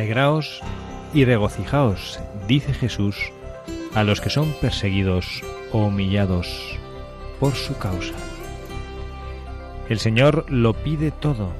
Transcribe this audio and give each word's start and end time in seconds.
Alegraos 0.00 0.62
y 1.12 1.26
regocijaos, 1.26 2.20
dice 2.48 2.72
Jesús, 2.72 3.18
a 3.94 4.02
los 4.02 4.22
que 4.22 4.30
son 4.30 4.50
perseguidos 4.58 5.42
o 5.72 5.84
humillados 5.84 6.78
por 7.38 7.52
su 7.52 7.76
causa. 7.76 8.14
El 9.90 9.98
Señor 9.98 10.46
lo 10.48 10.72
pide 10.72 11.10
todo 11.10 11.52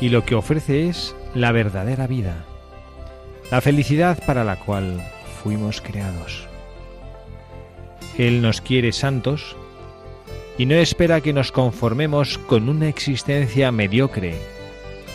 y 0.00 0.08
lo 0.08 0.24
que 0.24 0.36
ofrece 0.36 0.88
es 0.88 1.14
la 1.34 1.52
verdadera 1.52 2.06
vida, 2.06 2.46
la 3.50 3.60
felicidad 3.60 4.18
para 4.24 4.42
la 4.42 4.56
cual 4.56 5.02
fuimos 5.42 5.82
creados. 5.82 6.48
Él 8.16 8.40
nos 8.40 8.62
quiere 8.62 8.92
santos 8.92 9.54
y 10.56 10.64
no 10.64 10.76
espera 10.76 11.20
que 11.20 11.34
nos 11.34 11.52
conformemos 11.52 12.38
con 12.38 12.70
una 12.70 12.88
existencia 12.88 13.70
mediocre, 13.70 14.34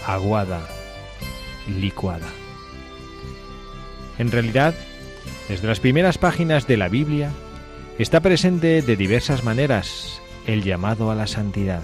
aguada, 0.05 0.61
licuada. 1.69 2.27
En 4.17 4.31
realidad, 4.31 4.75
desde 5.47 5.67
las 5.67 5.79
primeras 5.79 6.17
páginas 6.17 6.67
de 6.67 6.77
la 6.77 6.89
Biblia, 6.89 7.31
está 7.97 8.19
presente 8.19 8.81
de 8.81 8.95
diversas 8.95 9.43
maneras 9.43 10.21
el 10.45 10.63
llamado 10.63 11.11
a 11.11 11.15
la 11.15 11.27
santidad. 11.27 11.81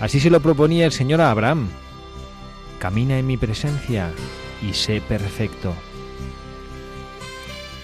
Así 0.00 0.20
se 0.20 0.30
lo 0.30 0.40
proponía 0.40 0.86
el 0.86 0.92
Señor 0.92 1.20
a 1.20 1.30
Abraham. 1.30 1.68
Camina 2.78 3.18
en 3.18 3.26
mi 3.26 3.36
presencia 3.36 4.10
y 4.66 4.74
sé 4.74 5.00
perfecto. 5.00 5.74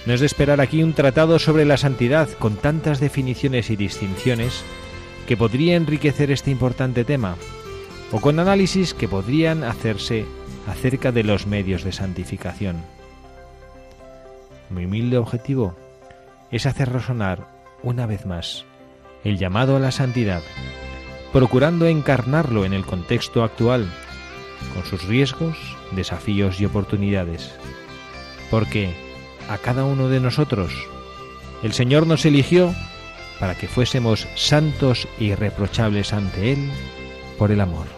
No 0.06 0.15
es 0.15 0.21
de 0.21 0.26
esperar 0.26 0.60
aquí 0.60 0.82
un 0.82 0.94
tratado 0.94 1.38
sobre 1.38 1.65
la 1.65 1.76
santidad 1.76 2.28
con 2.38 2.56
tantas 2.56 3.00
definiciones 3.00 3.71
y 3.71 3.76
distinciones 3.76 4.62
que 5.26 5.37
podría 5.37 5.76
enriquecer 5.76 6.31
este 6.31 6.50
importante 6.50 7.05
tema, 7.05 7.37
o 8.12 8.21
con 8.21 8.38
análisis 8.38 8.94
que 8.94 9.09
podrían 9.09 9.65
hacerse 9.65 10.25
acerca 10.66 11.12
de 11.12 11.25
los 11.25 11.47
medios 11.47 11.84
de 11.84 11.93
santificación. 11.93 12.77
Mi 14.71 14.84
humilde 14.84 15.19
objetivo 15.19 15.77
es 16.50 16.66
hacer 16.66 16.93
resonar 16.93 17.47
una 17.82 18.06
vez 18.06 18.27
más 18.27 18.65
el 19.25 19.38
llamado 19.38 19.76
a 19.76 19.81
la 19.81 19.91
santidad, 19.91 20.43
procurando 21.32 21.87
encarnarlo 21.87 22.65
en 22.65 22.72
el 22.72 22.84
contexto 22.84 23.43
actual, 23.43 23.91
con 24.75 24.84
sus 24.84 25.05
riesgos, 25.05 25.56
desafíos 25.93 26.60
y 26.60 26.65
oportunidades. 26.65 27.55
Porque 28.50 28.94
a 29.49 29.59
cada 29.59 29.84
uno 29.84 30.09
de 30.09 30.21
nosotros 30.21 30.72
el 31.62 31.72
Señor 31.72 32.06
nos 32.06 32.25
eligió 32.25 32.75
para 33.41 33.55
que 33.55 33.69
fuésemos 33.69 34.26
santos 34.34 35.09
y 35.19 35.26
irreprochables 35.26 36.12
ante 36.12 36.53
Él 36.53 36.71
por 37.38 37.50
el 37.50 37.60
amor. 37.60 37.96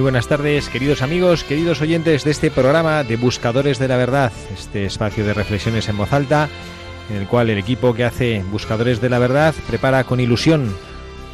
Muy 0.00 0.04
buenas 0.04 0.28
tardes, 0.28 0.70
queridos 0.70 1.02
amigos, 1.02 1.44
queridos 1.44 1.82
oyentes 1.82 2.24
de 2.24 2.30
este 2.30 2.50
programa 2.50 3.04
de 3.04 3.16
Buscadores 3.16 3.78
de 3.78 3.86
la 3.86 3.98
Verdad, 3.98 4.32
este 4.50 4.86
espacio 4.86 5.26
de 5.26 5.34
reflexiones 5.34 5.90
en 5.90 5.98
voz 5.98 6.14
alta, 6.14 6.48
en 7.10 7.16
el 7.16 7.26
cual 7.28 7.50
el 7.50 7.58
equipo 7.58 7.92
que 7.92 8.06
hace 8.06 8.42
Buscadores 8.50 9.02
de 9.02 9.10
la 9.10 9.18
Verdad 9.18 9.54
prepara 9.68 10.04
con 10.04 10.18
ilusión 10.18 10.74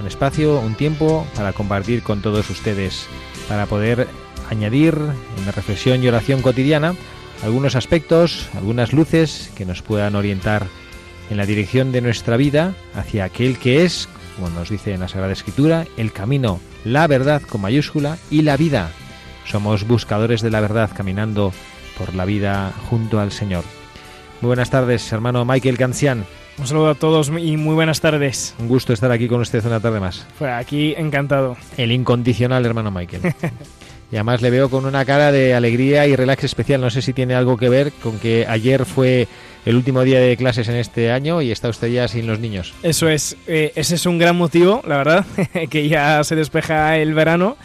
un 0.01 0.07
espacio, 0.09 0.59
un 0.59 0.75
tiempo 0.75 1.25
para 1.37 1.53
compartir 1.53 2.03
con 2.03 2.23
todos 2.23 2.51
ustedes, 2.51 3.07
para 3.49 3.67
poder 3.67 4.09
añadir 4.51 4.99
en 5.39 5.47
la 5.47 5.53
reflexión 5.53 6.03
y 6.03 6.09
oración 6.09 6.43
cotidiana 6.43 6.97
algunos 7.45 7.77
aspectos, 7.77 8.49
algunas 8.57 8.93
luces 8.93 9.53
que 9.55 9.65
nos 9.65 9.81
puedan 9.83 10.17
orientar 10.17 10.67
en 11.31 11.37
la 11.37 11.47
dirección 11.47 11.93
de 11.93 12.01
nuestra 12.01 12.37
vida 12.37 12.75
hacia 12.97 13.27
aquel 13.27 13.61
que 13.61 13.85
es, 13.85 14.09
como 14.35 14.51
nos 14.51 14.71
dice 14.71 14.93
en 14.93 14.99
la 14.99 15.09
Sagrada 15.09 15.35
Escritura, 15.35 15.87
el 15.97 16.11
camino 16.11 16.59
la 16.87 17.09
verdad 17.09 17.43
con 17.43 17.63
mayúscula 17.63 18.17
y 18.31 18.43
la 18.43 18.57
vida. 18.57 18.93
Somos 19.45 19.87
buscadores 19.89 20.41
de 20.41 20.51
la 20.51 20.61
verdad 20.61 20.91
caminando 20.95 21.53
por 21.99 22.15
la 22.15 22.25
vida 22.25 22.73
junto 22.89 23.19
al 23.19 23.33
Señor. 23.33 23.65
Muy 24.41 24.49
buenas 24.49 24.71
tardes, 24.71 25.13
hermano 25.13 25.45
Michael 25.45 25.79
Cancian. 25.79 26.25
Un 26.59 26.67
saludo 26.67 26.91
a 26.91 26.95
todos 26.95 27.29
y 27.29 27.57
muy 27.57 27.75
buenas 27.75 28.01
tardes. 28.01 28.55
Un 28.61 28.69
gusto 28.69 28.93
estar 28.93 29.11
aquí 29.11 29.27
con 29.27 29.41
usted 29.41 29.67
una 29.67 29.81
tarde 29.81 29.99
más. 29.99 30.27
Fue 30.39 30.53
aquí 30.53 30.95
encantado. 30.97 31.57
El 31.77 31.91
incondicional 31.91 32.65
hermano 32.65 32.93
Michael. 32.93 33.23
y 34.13 34.15
además 34.15 34.41
le 34.41 34.51
veo 34.51 34.71
con 34.71 34.85
una 34.85 35.05
cara 35.05 35.33
de 35.33 35.55
alegría 35.55 36.07
y 36.07 36.15
relax 36.15 36.45
especial. 36.45 36.81
No 36.81 36.91
sé 36.91 37.03
si 37.03 37.13
tiene 37.13 37.35
algo 37.35 37.57
que 37.57 37.69
ver 37.69 37.91
con 38.01 38.21
que 38.21 38.47
ayer 38.49 38.87
fue 38.87 39.27
el 39.67 39.75
último 39.75 40.03
día 40.03 40.21
de 40.21 40.37
clases 40.37 40.69
en 40.69 40.77
este 40.77 41.11
año 41.11 41.43
y 41.43 41.51
está 41.51 41.69
usted 41.69 41.89
ya 41.89 42.09
sin 42.09 42.27
los 42.27 42.39
niños. 42.39 42.73
Eso 42.83 43.09
es, 43.09 43.37
eh, 43.49 43.73
ese 43.75 43.97
es 43.97 44.07
un 44.07 44.17
gran 44.17 44.37
motivo, 44.37 44.81
la 44.87 44.97
verdad, 44.97 45.27
que 45.71 45.89
ya 45.89 46.23
se 46.25 46.37
despeja 46.37 46.97
el 46.97 47.13
verano 47.13 47.57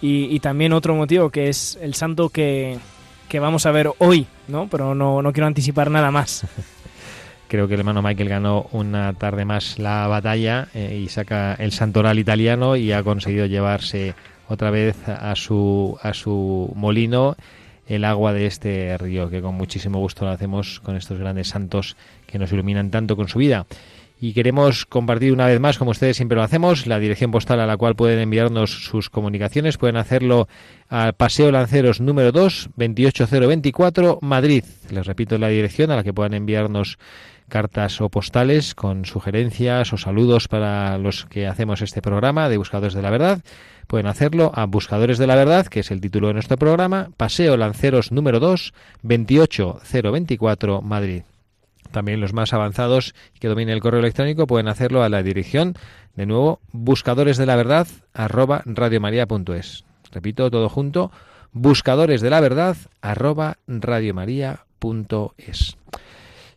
y, 0.00 0.34
y, 0.34 0.38
también 0.38 0.72
otro 0.72 0.94
motivo 0.94 1.30
que 1.30 1.48
es 1.48 1.76
el 1.82 1.94
santo 1.94 2.28
que, 2.28 2.78
que 3.28 3.40
vamos 3.40 3.66
a 3.66 3.72
ver 3.72 3.90
hoy, 3.98 4.28
¿no? 4.46 4.68
Pero 4.68 4.94
no, 4.94 5.20
no 5.20 5.32
quiero 5.32 5.48
anticipar 5.48 5.90
nada 5.90 6.12
más. 6.12 6.46
Creo 7.48 7.66
que 7.66 7.74
el 7.74 7.80
hermano 7.80 8.02
Michael 8.02 8.28
ganó 8.28 8.68
una 8.72 9.12
tarde 9.14 9.44
más 9.44 9.80
la 9.80 10.06
batalla 10.06 10.68
eh, 10.74 11.00
y 11.02 11.08
saca 11.08 11.54
el 11.54 11.72
santoral 11.72 12.20
italiano 12.20 12.76
y 12.76 12.92
ha 12.92 13.02
conseguido 13.02 13.46
llevarse 13.46 14.14
otra 14.48 14.70
vez 14.70 14.96
a 15.08 15.34
su, 15.34 15.98
a 16.02 16.14
su 16.14 16.70
molino 16.76 17.36
el 17.88 18.04
agua 18.04 18.32
de 18.32 18.46
este 18.46 18.96
río, 18.98 19.30
que 19.30 19.40
con 19.40 19.54
muchísimo 19.54 19.98
gusto 19.98 20.24
lo 20.24 20.30
hacemos 20.30 20.80
con 20.80 20.94
estos 20.94 21.18
grandes 21.18 21.48
santos 21.48 21.96
que 22.26 22.38
nos 22.38 22.52
iluminan 22.52 22.90
tanto 22.90 23.16
con 23.16 23.28
su 23.28 23.38
vida. 23.38 23.66
y 24.20 24.32
queremos 24.32 24.84
compartir 24.84 25.32
una 25.32 25.46
vez 25.46 25.60
más, 25.60 25.78
como 25.78 25.92
ustedes 25.92 26.16
siempre 26.16 26.34
lo 26.34 26.42
hacemos, 26.42 26.88
la 26.88 26.98
dirección 26.98 27.30
postal 27.30 27.60
a 27.60 27.66
la 27.66 27.76
cual 27.76 27.94
pueden 27.94 28.18
enviarnos 28.18 28.84
sus 28.84 29.10
comunicaciones. 29.10 29.78
Pueden 29.78 29.96
hacerlo 29.96 30.48
al 30.88 31.12
Paseo 31.12 31.52
Lanceros 31.52 32.00
número 32.00 32.32
2, 32.32 32.70
28024, 32.74 34.18
Madrid. 34.20 34.64
Les 34.90 35.06
repito 35.06 35.38
la 35.38 35.46
dirección 35.46 35.92
a 35.92 35.96
la 35.96 36.02
que 36.02 36.12
puedan 36.12 36.34
enviarnos 36.34 36.98
cartas 37.48 38.00
o 38.00 38.08
postales 38.08 38.74
con 38.74 39.04
sugerencias 39.04 39.92
o 39.92 39.96
saludos 39.96 40.48
para 40.48 40.98
los 40.98 41.26
que 41.26 41.46
hacemos 41.46 41.82
este 41.82 42.02
programa 42.02 42.48
de 42.48 42.58
Buscadores 42.58 42.94
de 42.94 43.02
la 43.02 43.10
Verdad. 43.10 43.40
Pueden 43.86 44.06
hacerlo 44.06 44.52
a 44.54 44.66
Buscadores 44.66 45.18
de 45.18 45.26
la 45.26 45.34
Verdad, 45.34 45.66
que 45.66 45.80
es 45.80 45.90
el 45.90 46.00
título 46.00 46.28
de 46.28 46.34
nuestro 46.34 46.56
programa, 46.56 47.10
Paseo 47.16 47.56
Lanceros 47.56 48.12
número 48.12 48.38
2, 48.38 48.72
28024, 49.02 50.82
Madrid. 50.82 51.22
También 51.90 52.20
los 52.20 52.34
más 52.34 52.52
avanzados 52.52 53.14
que 53.40 53.48
dominen 53.48 53.74
el 53.74 53.80
correo 53.80 54.00
electrónico 54.00 54.46
pueden 54.46 54.68
hacerlo 54.68 55.02
a 55.02 55.08
la 55.08 55.22
dirección, 55.22 55.74
de 56.16 56.26
nuevo, 56.26 56.60
buscadores 56.72 57.38
de 57.38 57.46
la 57.46 57.56
verdad 57.56 57.86
arroba 58.12 58.62
radiomaria.es. 58.66 59.84
Repito, 60.12 60.50
todo 60.50 60.68
junto, 60.68 61.10
buscadores 61.52 62.20
de 62.20 62.30
la 62.30 62.40
verdad 62.40 62.76
arroba 63.00 63.56
radiomaria.es. 63.66 65.76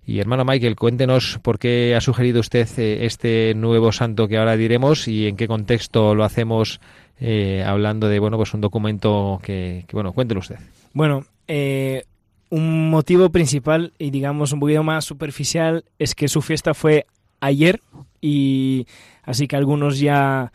Y 0.06 0.20
hermano 0.20 0.44
Michael, 0.46 0.76
cuéntenos 0.76 1.40
por 1.44 1.60
qué 1.60 1.96
ha 1.96 2.02
sugerido 2.02 2.40
usted 2.40 2.68
eh, 2.78 3.06
este 3.06 3.54
nuevo 3.56 3.92
santo 3.92 4.28
que 4.28 4.38
ahora 4.38 4.58
diremos 4.58 5.08
y 5.08 5.28
en 5.28 5.38
qué 5.38 5.48
contexto 5.48 6.16
lo 6.16 6.24
hacemos 6.24 6.82
eh, 7.20 7.64
hablando 7.66 8.08
de 8.10 8.20
bueno 8.20 8.36
pues 8.38 8.54
un 8.54 8.62
documento 8.62 9.40
que, 9.44 9.86
bueno 9.94 10.12
cuéntelo 10.12 10.40
usted. 10.40 10.58
Bueno, 10.94 11.24
eh, 11.48 12.04
un 12.50 12.90
motivo 12.90 13.30
principal 13.30 13.94
y 14.00 14.10
digamos 14.10 14.52
un 14.54 14.60
poquito 14.60 14.84
más 14.84 15.06
superficial 15.06 15.86
es 16.00 16.16
que 16.16 16.28
su 16.28 16.42
fiesta 16.42 16.74
fue 16.74 17.06
ayer 17.40 17.80
y 18.20 18.88
así 19.24 19.48
que 19.48 19.56
algunos 19.56 20.00
ya 20.00 20.52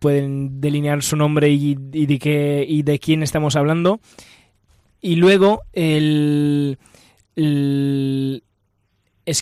pueden 0.00 0.60
delinear 0.60 1.02
su 1.02 1.16
nombre 1.16 1.48
y, 1.48 1.74
y 1.92 2.04
de 2.04 2.18
qué 2.18 2.62
y 2.68 2.82
de 2.82 2.98
quién 2.98 3.22
estamos 3.22 3.56
hablando 3.56 3.98
y 5.00 5.16
luego 5.16 5.62
el- 5.72 6.76
es 7.36 8.42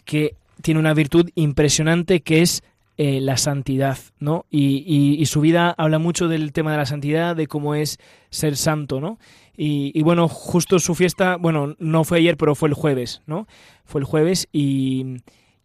que 0.00 0.35
tiene 0.62 0.81
una 0.81 0.94
virtud 0.94 1.31
impresionante 1.35 2.20
que 2.20 2.43
es 2.43 2.62
eh, 2.96 3.20
la 3.20 3.37
santidad, 3.37 3.99
¿no? 4.19 4.44
Y, 4.50 4.82
y- 4.87 5.20
y 5.23 5.26
su 5.26 5.40
vida 5.40 5.70
habla 5.79 5.99
mucho 6.00 6.26
del 6.26 6.52
tema 6.52 6.73
de 6.73 6.79
la 6.79 6.87
santidad, 6.87 7.37
de 7.37 7.46
cómo 7.46 7.76
es 7.76 7.99
ser 8.31 8.56
santo, 8.56 9.00
¿no? 9.00 9.19
Y, 9.56 9.93
y 9.94 10.02
bueno, 10.02 10.26
justo 10.29 10.79
su 10.81 10.94
fiesta, 10.96 11.37
bueno, 11.37 11.76
no 11.79 12.02
fue 12.05 12.19
ayer, 12.19 12.37
pero 12.37 12.55
fue 12.56 12.69
el 12.69 12.75
jueves, 12.75 13.23
¿no? 13.26 13.46
Fue 13.85 14.00
el 14.00 14.05
jueves 14.05 14.49
y, 14.52 15.19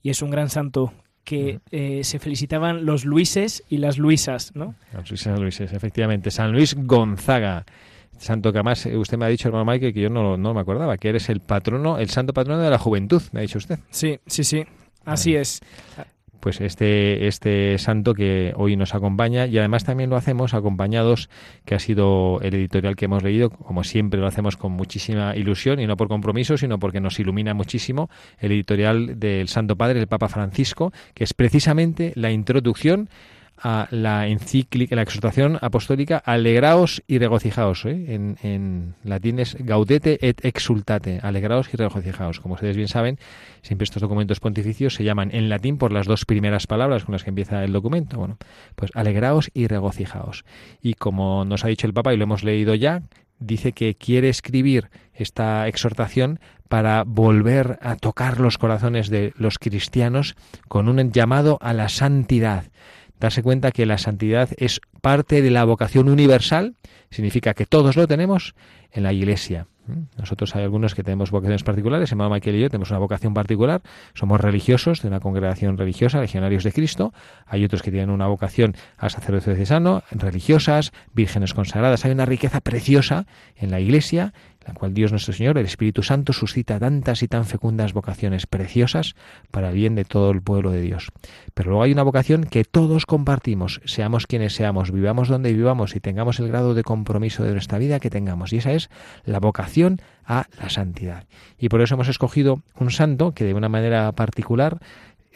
y 0.04 0.10
es 0.12 0.22
un 0.22 0.30
gran 0.30 0.50
santo 0.50 0.94
que 1.24 1.60
eh, 1.72 2.02
se 2.04 2.20
felicitaban 2.20 2.86
los 2.86 3.04
Luises 3.06 3.64
y 3.70 3.78
las 3.78 3.98
Luisas, 3.98 4.52
¿no? 4.56 4.76
San 4.92 5.04
Luis, 5.10 5.22
San 5.22 5.42
Luis, 5.42 5.60
es, 5.62 5.74
efectivamente. 5.74 6.30
San 6.30 6.52
Luis 6.52 6.76
Gonzaga. 6.78 7.66
Santo 8.18 8.52
que 8.52 8.60
además 8.60 8.86
eh, 8.86 8.98
usted 8.98 9.18
me 9.18 9.26
ha 9.26 9.30
dicho, 9.30 9.48
hermano 9.48 9.66
Michael, 9.66 9.94
que 9.94 10.02
yo 10.02 10.10
no, 10.10 10.38
no 10.38 10.54
me 10.54 10.62
acordaba, 10.62 10.98
que 10.98 11.10
eres 11.10 11.30
el 11.30 11.40
patrono, 11.40 11.98
el 11.98 12.10
santo 12.10 12.34
patrono 12.34 12.62
de 12.62 12.70
la 12.70 12.80
juventud, 12.80 13.22
me 13.32 13.40
ha 13.40 13.42
dicho 13.42 13.58
usted. 13.58 13.80
Sí, 13.90 14.20
sí, 14.26 14.44
sí. 14.44 14.66
Así 15.06 15.36
es. 15.36 15.62
Pues 16.40 16.60
este, 16.60 17.28
este 17.28 17.78
santo 17.78 18.14
que 18.14 18.52
hoy 18.58 18.76
nos 18.76 18.94
acompaña 18.94 19.48
y 19.48 19.58
además 19.58 19.86
también 19.86 20.10
lo 20.10 20.18
hacemos 20.18 20.54
acompañados, 20.54 21.30
que 21.64 21.74
ha 21.74 21.80
sido 21.80 22.42
el 22.42 22.54
editorial 22.56 22.98
que 22.98 23.06
hemos 23.06 23.24
leído, 23.24 23.50
como 23.50 23.86
siempre 23.86 24.20
lo 24.20 24.28
hacemos 24.28 24.58
con 24.58 24.74
muchísima 24.74 25.38
ilusión 25.38 25.80
y 25.80 25.88
no 25.88 25.96
por 25.96 26.10
compromiso, 26.10 26.58
sino 26.58 26.80
porque 26.80 27.00
nos 27.00 27.18
ilumina 27.18 27.54
muchísimo, 27.54 28.10
el 28.40 28.52
editorial 28.52 29.22
del 29.22 29.48
Santo 29.48 29.78
Padre, 29.78 30.02
el 30.02 30.08
Papa 30.08 30.28
Francisco, 30.28 30.92
que 31.14 31.24
es 31.24 31.34
precisamente 31.34 32.12
la 32.16 32.30
introducción 32.30 33.08
a 33.64 33.88
la 33.92 34.28
encíclica, 34.28 34.96
la 34.96 35.04
exhortación 35.04 35.58
apostólica 35.62 36.18
Alegraos 36.18 37.02
y 37.08 37.18
regocijaos. 37.18 37.86
¿eh? 37.86 38.14
En, 38.14 38.38
en 38.44 38.96
latín 39.04 39.40
es 39.40 39.56
Gaudete 39.58 40.20
et 40.28 40.44
exultate, 40.44 41.20
alegraos 41.24 41.74
y 41.74 41.78
regocijaos. 41.78 42.42
Como 42.42 42.56
ustedes 42.56 42.76
bien 42.76 42.90
saben, 42.90 43.18
siempre 43.62 43.86
estos 43.86 44.02
documentos 44.02 44.42
pontificios 44.42 44.96
se 44.96 45.06
llaman 45.06 45.30
en 45.34 45.48
latín 45.48 45.78
por 45.78 45.94
las 45.94 46.06
dos 46.06 46.26
primeras 46.26 46.68
palabras 46.68 47.06
con 47.06 47.14
las 47.14 47.24
que 47.24 47.30
empieza 47.30 47.64
el 47.64 47.72
documento. 47.72 48.18
Bueno, 48.18 48.38
pues 48.76 48.92
alegraos 48.94 49.50
y 49.54 49.68
regocijaos. 49.68 50.44
Y 50.82 50.96
como 50.96 51.46
nos 51.46 51.64
ha 51.64 51.70
dicho 51.70 51.88
el 51.88 51.94
Papa 51.94 52.14
y 52.14 52.18
lo 52.18 52.24
hemos 52.24 52.44
leído 52.44 52.76
ya, 52.76 53.04
dice 53.40 53.72
que 53.72 53.96
quiere 53.96 54.28
escribir 54.28 54.90
esta 55.14 55.68
exhortación 55.70 56.40
para 56.68 57.04
volver 57.04 57.78
a 57.82 57.96
tocar 57.96 58.40
los 58.40 58.58
corazones 58.58 59.10
de 59.10 59.34
los 59.38 59.60
cristianos 59.60 60.36
con 60.68 60.90
un 60.90 61.12
llamado 61.12 61.58
a 61.62 61.72
la 61.72 61.88
santidad 61.88 62.66
darse 63.20 63.44
cuenta 63.44 63.72
que 63.72 63.86
la 63.86 63.98
santidad 63.98 64.50
es 64.58 64.82
parte 65.02 65.42
de 65.42 65.52
la 65.52 65.66
vocación 65.66 66.10
universal, 66.10 66.76
significa 67.10 67.54
que 67.54 67.66
todos 67.66 67.96
lo 67.96 68.08
tenemos 68.08 68.56
en 68.92 69.04
la 69.04 69.14
Iglesia. 69.14 69.68
Nosotros 70.18 70.56
hay 70.56 70.64
algunos 70.64 70.96
que 70.96 71.04
tenemos 71.04 71.30
vocaciones 71.30 71.64
particulares, 71.64 72.10
hermano 72.10 72.30
Michael 72.30 72.56
y 72.56 72.62
yo 72.62 72.70
tenemos 72.70 72.90
una 72.92 73.00
vocación 73.00 73.34
particular, 73.34 73.82
somos 74.14 74.40
religiosos 74.40 75.02
de 75.02 75.10
una 75.10 75.20
congregación 75.20 75.78
religiosa, 75.78 76.22
legionarios 76.22 76.64
de 76.64 76.72
Cristo, 76.72 77.14
hay 77.46 77.66
otros 77.66 77.82
que 77.82 77.92
tienen 77.92 78.10
una 78.10 78.28
vocación 78.28 78.76
al 78.98 79.12
sacerdocio 79.12 79.54
diocesano, 79.54 80.04
religiosas, 80.12 80.94
vírgenes 81.14 81.54
consagradas, 81.54 82.06
hay 82.06 82.12
una 82.12 82.26
riqueza 82.26 82.62
preciosa 82.62 83.26
en 83.58 83.72
la 83.72 83.82
Iglesia, 83.82 84.34
la 84.66 84.74
cual 84.74 84.94
Dios 84.94 85.12
nuestro 85.12 85.34
Señor, 85.34 85.58
el 85.58 85.66
Espíritu 85.66 86.04
Santo, 86.04 86.34
suscita 86.34 86.80
tantas 86.80 87.24
y 87.24 87.28
tan 87.28 87.46
fecundas 87.46 87.94
vocaciones 87.94 88.48
preciosas 88.48 89.16
para 89.52 89.70
el 89.70 89.76
bien 89.76 89.96
de 89.96 90.06
todo 90.06 90.32
el 90.32 90.42
pueblo 90.42 90.72
de 90.72 90.82
Dios. 90.82 91.12
Pero 91.54 91.72
luego 91.72 91.84
hay 91.84 91.92
una 91.92 92.04
vocación 92.04 92.46
que 92.46 92.64
todos 92.64 93.06
compartimos, 93.06 93.82
seamos 93.86 94.28
quienes 94.28 94.54
seamos, 94.54 94.92
vivamos 94.92 95.28
donde 95.28 95.54
vivamos 95.54 95.96
y 95.96 96.00
tengamos 96.00 96.40
el 96.40 96.48
grado 96.48 96.74
de 96.74 96.84
compromiso 96.84 97.44
de 97.44 97.52
nuestra 97.52 97.78
vida 97.78 98.00
que 98.00 98.10
tengamos, 98.10 98.54
y 98.54 98.58
esa 98.58 98.72
es 98.72 98.90
la 99.26 99.40
vocación 99.40 100.02
a 100.26 100.48
la 100.62 100.70
santidad. 100.70 101.26
Y 101.58 101.70
por 101.70 101.82
eso 101.82 101.96
hemos 101.96 102.08
escogido 102.08 102.62
un 102.80 102.92
santo 102.92 103.34
que 103.34 103.44
de 103.44 103.54
una 103.54 103.70
manera 103.70 104.12
particular 104.14 104.80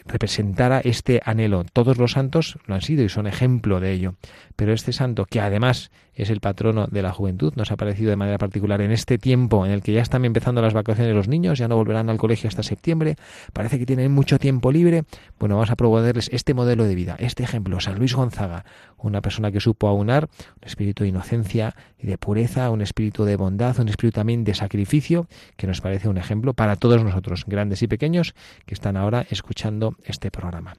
representara 0.08 0.80
este 0.80 1.22
anhelo. 1.24 1.66
Todos 1.72 1.98
los 1.98 2.14
santos 2.14 2.58
lo 2.66 2.76
han 2.76 2.82
sido 2.82 3.04
y 3.04 3.10
son 3.10 3.28
ejemplo 3.28 3.80
de 3.80 3.92
ello. 3.92 4.16
Pero 4.56 4.74
este 4.74 4.94
santo, 4.94 5.26
que 5.26 5.40
además 5.40 5.92
es 6.18 6.32
el 6.32 6.40
patrono 6.40 6.88
de 6.88 7.04
la 7.04 7.12
juventud, 7.12 7.54
nos 7.56 7.72
ha 7.72 7.78
parecido 7.78 8.10
de 8.10 8.16
manera 8.16 8.40
particular 8.40 8.82
en 8.82 8.92
este 8.92 9.20
tiempo 9.20 9.66
en 9.66 9.72
el 9.72 9.84
que 9.84 9.94
ya 9.94 10.02
están 10.02 10.26
empezando 10.26 10.62
las 10.62 10.74
vacaciones 10.74 11.14
los 11.14 11.28
niños, 11.28 11.60
ya 11.60 11.68
no 11.68 11.76
volverán 11.76 12.10
al 12.10 12.18
colegio 12.18 12.48
hasta 12.48 12.64
septiembre, 12.64 13.18
parece 13.54 13.78
que 13.78 13.86
tienen 13.86 14.12
mucho 14.12 14.40
tiempo 14.40 14.72
libre. 14.72 15.04
Bueno, 15.40 15.56
vamos 15.56 15.70
a 15.70 15.76
proponerles 15.76 16.30
este 16.34 16.56
modelo 16.56 16.86
de 16.86 16.96
vida, 16.96 17.16
este 17.20 17.44
ejemplo, 17.44 17.80
San 17.80 18.00
Luis 18.00 18.16
Gonzaga, 18.16 18.66
una 18.98 19.22
persona 19.22 19.52
que 19.52 19.60
supo 19.60 19.88
aunar 19.88 20.28
un 20.60 20.68
espíritu 20.68 21.04
de 21.04 21.10
inocencia 21.10 21.76
y 22.00 22.08
de 22.08 22.18
pureza, 22.18 22.70
un 22.70 22.82
espíritu 22.82 23.26
de 23.26 23.36
bondad, 23.36 23.80
un 23.80 23.90
espíritu 23.90 24.16
también 24.16 24.44
de 24.44 24.54
sacrificio, 24.54 25.28
que 25.56 25.68
nos 25.68 25.82
parece 25.82 26.10
un 26.10 26.18
ejemplo 26.18 26.54
para 26.54 26.76
todos 26.76 27.04
nosotros, 27.04 27.46
grandes 27.48 27.82
y 27.82 27.88
pequeños, 27.88 28.36
que 28.66 28.74
están 28.74 28.98
ahora 28.98 29.26
escuchando 29.30 29.96
este 30.04 30.32
programa. 30.32 30.76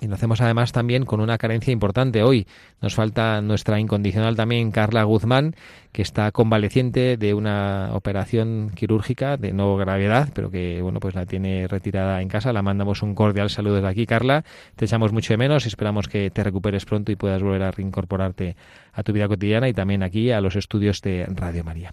Y 0.00 0.06
lo 0.06 0.14
hacemos 0.14 0.40
además 0.40 0.70
también 0.72 1.04
con 1.04 1.20
una 1.20 1.38
carencia 1.38 1.72
importante 1.72 2.22
hoy. 2.22 2.46
Nos 2.80 2.94
falta 2.94 3.40
nuestra 3.40 3.80
incondicional 3.80 4.36
también 4.36 4.70
Carla 4.70 5.02
Guzmán, 5.02 5.56
que 5.90 6.02
está 6.02 6.30
convaleciente 6.30 7.16
de 7.16 7.34
una 7.34 7.90
operación 7.92 8.70
quirúrgica 8.74 9.36
de 9.36 9.52
no 9.52 9.76
gravedad, 9.76 10.28
pero 10.34 10.50
que 10.50 10.80
bueno, 10.82 11.00
pues 11.00 11.16
la 11.16 11.26
tiene 11.26 11.66
retirada 11.66 12.22
en 12.22 12.28
casa. 12.28 12.52
La 12.52 12.62
mandamos 12.62 13.02
un 13.02 13.14
cordial 13.14 13.50
saludo 13.50 13.76
desde 13.76 13.88
aquí, 13.88 14.06
Carla. 14.06 14.44
Te 14.76 14.84
echamos 14.84 15.12
mucho 15.12 15.32
de 15.32 15.38
menos, 15.38 15.66
esperamos 15.66 16.06
que 16.06 16.30
te 16.30 16.44
recuperes 16.44 16.84
pronto 16.84 17.10
y 17.10 17.16
puedas 17.16 17.42
volver 17.42 17.62
a 17.64 17.72
reincorporarte 17.72 18.56
a 18.92 19.02
tu 19.02 19.12
vida 19.12 19.26
cotidiana 19.26 19.68
y 19.68 19.72
también 19.72 20.04
aquí 20.04 20.30
a 20.30 20.40
los 20.40 20.54
estudios 20.54 21.02
de 21.02 21.26
Radio 21.26 21.64
María. 21.64 21.92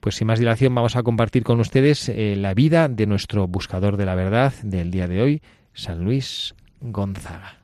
Pues 0.00 0.16
sin 0.16 0.26
más 0.26 0.38
dilación 0.38 0.74
vamos 0.74 0.96
a 0.96 1.02
compartir 1.02 1.44
con 1.44 1.60
ustedes 1.60 2.08
eh, 2.08 2.34
la 2.36 2.52
vida 2.54 2.88
de 2.88 3.06
nuestro 3.06 3.46
buscador 3.46 3.96
de 3.96 4.04
la 4.04 4.16
verdad 4.16 4.52
del 4.62 4.90
día 4.90 5.06
de 5.06 5.22
hoy, 5.22 5.42
San 5.72 6.04
Luis 6.04 6.54
Gonzaga. 6.82 7.61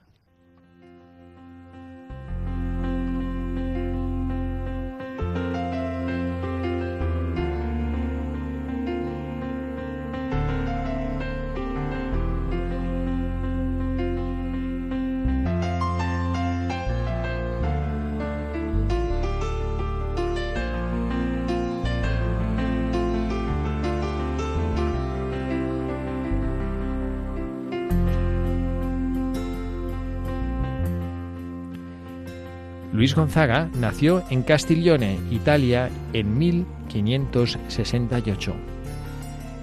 Luis 32.99 33.14
Gonzaga 33.14 33.71
nació 33.78 34.25
en 34.28 34.43
Castiglione, 34.43 35.21
Italia, 35.31 35.88
en 36.12 36.37
1568. 36.37 38.55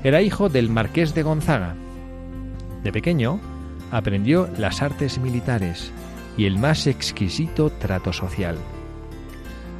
Era 0.05 0.21
hijo 0.21 0.47
del 0.47 0.69
marqués 0.69 1.13
de 1.13 1.23
Gonzaga. 1.23 1.75
De 2.81 2.93
pequeño, 2.93 3.41
aprendió 3.91 4.47
las 4.57 4.81
artes 4.81 5.19
militares 5.19 5.91
y 6.37 6.45
el 6.45 6.57
más 6.57 6.87
exquisito 6.87 7.71
trato 7.71 8.13
social. 8.13 8.55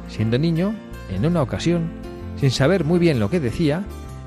Siendo 0.08 0.38
niño, 0.38 0.74
en 1.10 1.24
una 1.24 1.40
ocasión, 1.40 1.88
sin 2.38 2.50
saber 2.50 2.84
muy 2.84 2.98
bien 2.98 3.18
lo 3.18 3.30
que 3.30 3.40
decía, 3.40 3.84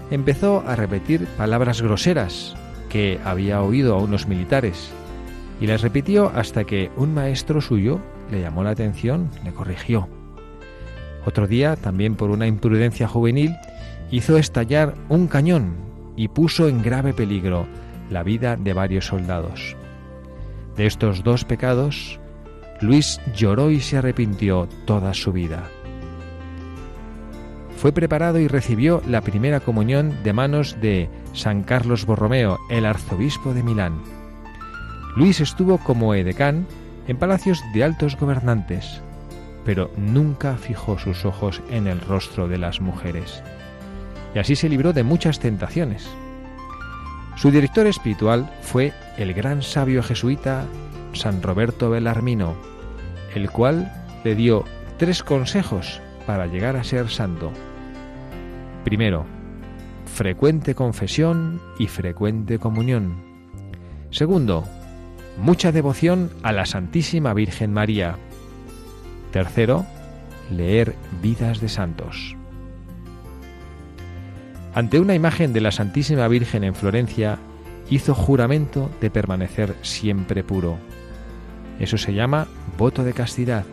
empezó 0.09 0.63
a 0.65 0.75
repetir 0.75 1.27
palabras 1.37 1.83
groseras 1.83 2.55
que 2.89 3.19
había 3.23 3.61
oído 3.61 3.93
a 3.93 4.01
unos 4.01 4.27
militares 4.27 4.89
y 5.61 5.67
las 5.67 5.83
repitió 5.83 6.31
hasta 6.33 6.63
que 6.63 6.89
un 6.97 7.13
maestro 7.13 7.61
suyo 7.61 8.01
le 8.31 8.41
llamó 8.41 8.63
la 8.63 8.71
atención, 8.71 9.29
le 9.43 9.53
corrigió. 9.53 10.07
Otro 11.25 11.47
día, 11.47 11.75
también 11.75 12.15
por 12.15 12.29
una 12.29 12.47
imprudencia 12.47 13.07
juvenil, 13.07 13.55
hizo 14.11 14.37
estallar 14.37 14.95
un 15.09 15.27
cañón 15.27 15.75
y 16.15 16.27
puso 16.27 16.67
en 16.67 16.81
grave 16.81 17.13
peligro 17.13 17.67
la 18.09 18.23
vida 18.23 18.55
de 18.55 18.73
varios 18.73 19.05
soldados. 19.05 19.75
De 20.75 20.85
estos 20.85 21.23
dos 21.23 21.45
pecados, 21.45 22.19
Luis 22.81 23.19
lloró 23.35 23.71
y 23.71 23.81
se 23.81 23.97
arrepintió 23.97 24.67
toda 24.85 25.13
su 25.13 25.31
vida. 25.31 25.63
Fue 27.77 27.91
preparado 27.91 28.39
y 28.39 28.47
recibió 28.47 29.01
la 29.07 29.21
primera 29.21 29.59
comunión 29.59 30.13
de 30.23 30.33
manos 30.33 30.77
de 30.81 31.09
San 31.33 31.63
Carlos 31.63 32.05
Borromeo, 32.05 32.57
el 32.69 32.85
arzobispo 32.85 33.53
de 33.53 33.63
Milán. 33.63 34.01
Luis 35.15 35.39
estuvo 35.39 35.77
como 35.77 36.13
edecán 36.13 36.67
en 37.09 37.17
palacios 37.17 37.63
de 37.73 37.83
altos 37.83 38.15
gobernantes, 38.15 39.01
pero 39.65 39.89
nunca 39.97 40.57
fijó 40.57 40.99
sus 40.99 41.25
ojos 41.25 41.59
en 41.71 41.87
el 41.87 41.99
rostro 42.01 42.47
de 42.47 42.59
las 42.59 42.81
mujeres. 42.81 43.41
Y 44.35 44.39
así 44.39 44.55
se 44.55 44.69
libró 44.69 44.93
de 44.93 45.01
muchas 45.01 45.39
tentaciones. 45.39 46.07
Su 47.35 47.49
director 47.49 47.87
espiritual 47.87 48.47
fue 48.61 48.93
el 49.17 49.33
gran 49.33 49.63
sabio 49.63 50.03
jesuita 50.03 50.65
San 51.13 51.41
Roberto 51.41 51.89
Belarmino, 51.89 52.53
el 53.33 53.49
cual 53.49 53.91
le 54.23 54.35
dio 54.35 54.63
tres 54.97 55.23
consejos 55.23 56.01
para 56.27 56.45
llegar 56.45 56.75
a 56.75 56.83
ser 56.83 57.09
santo. 57.09 57.51
Primero, 58.83 59.25
frecuente 60.05 60.75
confesión 60.75 61.59
y 61.79 61.87
frecuente 61.87 62.59
comunión. 62.59 63.15
Segundo, 64.11 64.63
mucha 65.41 65.71
devoción 65.71 66.31
a 66.43 66.51
la 66.51 66.65
Santísima 66.65 67.33
Virgen 67.33 67.71
María. 67.71 68.17
Tercero, 69.31 69.85
leer 70.51 70.95
vidas 71.21 71.61
de 71.61 71.69
santos. 71.69 72.35
Ante 74.73 74.99
una 74.99 75.15
imagen 75.15 75.53
de 75.53 75.61
la 75.61 75.71
Santísima 75.71 76.27
Virgen 76.27 76.63
en 76.63 76.75
Florencia, 76.75 77.39
hizo 77.89 78.13
juramento 78.13 78.89
de 79.01 79.09
permanecer 79.09 79.75
siempre 79.81 80.43
puro. 80.43 80.77
Eso 81.79 81.97
se 81.97 82.13
llama 82.13 82.47
voto 82.77 83.03
de 83.03 83.13
castidad. 83.13 83.65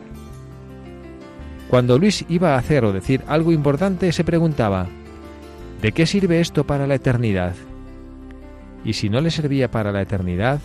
Cuando 1.68 1.98
Luis 1.98 2.24
iba 2.28 2.54
a 2.54 2.58
hacer 2.58 2.84
o 2.84 2.92
decir 2.92 3.22
algo 3.26 3.50
importante, 3.50 4.12
se 4.12 4.24
preguntaba, 4.24 4.86
¿de 5.82 5.92
qué 5.92 6.06
sirve 6.06 6.40
esto 6.40 6.64
para 6.64 6.86
la 6.86 6.94
eternidad? 6.94 7.54
Y 8.84 8.92
si 8.92 9.10
no 9.10 9.20
le 9.20 9.32
servía 9.32 9.70
para 9.70 9.90
la 9.90 10.00
eternidad, 10.00 10.60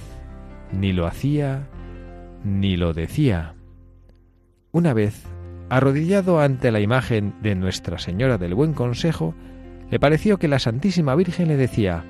ni 0.72 0.94
lo 0.94 1.06
hacía, 1.06 1.68
ni 2.44 2.78
lo 2.78 2.94
decía. 2.94 3.56
Una 4.72 4.94
vez, 4.94 5.26
arrodillado 5.70 6.40
ante 6.40 6.72
la 6.72 6.80
imagen 6.80 7.34
de 7.42 7.56
Nuestra 7.56 7.98
Señora 7.98 8.38
del 8.38 8.54
Buen 8.54 8.74
Consejo, 8.74 9.34
le 9.90 10.00
pareció 10.00 10.38
que 10.38 10.48
la 10.48 10.60
Santísima 10.60 11.16
Virgen 11.16 11.48
le 11.48 11.58
decía, 11.58 12.04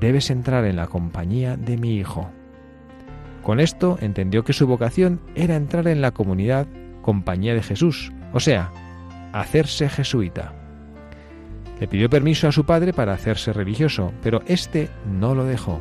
debes 0.00 0.30
entrar 0.30 0.64
en 0.64 0.76
la 0.76 0.86
compañía 0.86 1.56
de 1.56 1.76
mi 1.76 1.96
Hijo. 1.96 2.30
Con 3.42 3.60
esto 3.60 3.98
entendió 4.00 4.44
que 4.44 4.52
su 4.52 4.66
vocación 4.66 5.20
era 5.34 5.56
entrar 5.56 5.88
en 5.88 6.00
la 6.00 6.12
comunidad 6.12 6.66
compañía 7.02 7.54
de 7.54 7.62
Jesús, 7.62 8.12
o 8.32 8.40
sea, 8.40 8.70
hacerse 9.32 9.88
jesuita. 9.88 10.52
Le 11.80 11.88
pidió 11.88 12.10
permiso 12.10 12.48
a 12.48 12.52
su 12.52 12.64
padre 12.64 12.92
para 12.92 13.12
hacerse 13.12 13.52
religioso, 13.52 14.12
pero 14.22 14.42
éste 14.46 14.90
no 15.06 15.34
lo 15.34 15.44
dejó. 15.44 15.80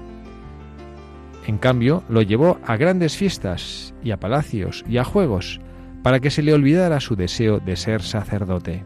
En 1.48 1.58
cambio, 1.58 2.04
lo 2.10 2.22
llevó 2.22 2.60
a 2.66 2.76
grandes 2.76 3.16
fiestas 3.16 3.94
y 4.04 4.12
a 4.12 4.20
palacios 4.20 4.84
y 4.88 4.98
a 4.98 5.06
juegos 5.06 5.62
para 6.04 6.20
que 6.20 6.30
se 6.30 6.44
le 6.44 6.54
olvidara 6.54 7.00
su 7.00 7.16
deseo 7.16 7.62
de 7.62 7.78
ser 7.78 8.02
sacerdote. 8.02 8.84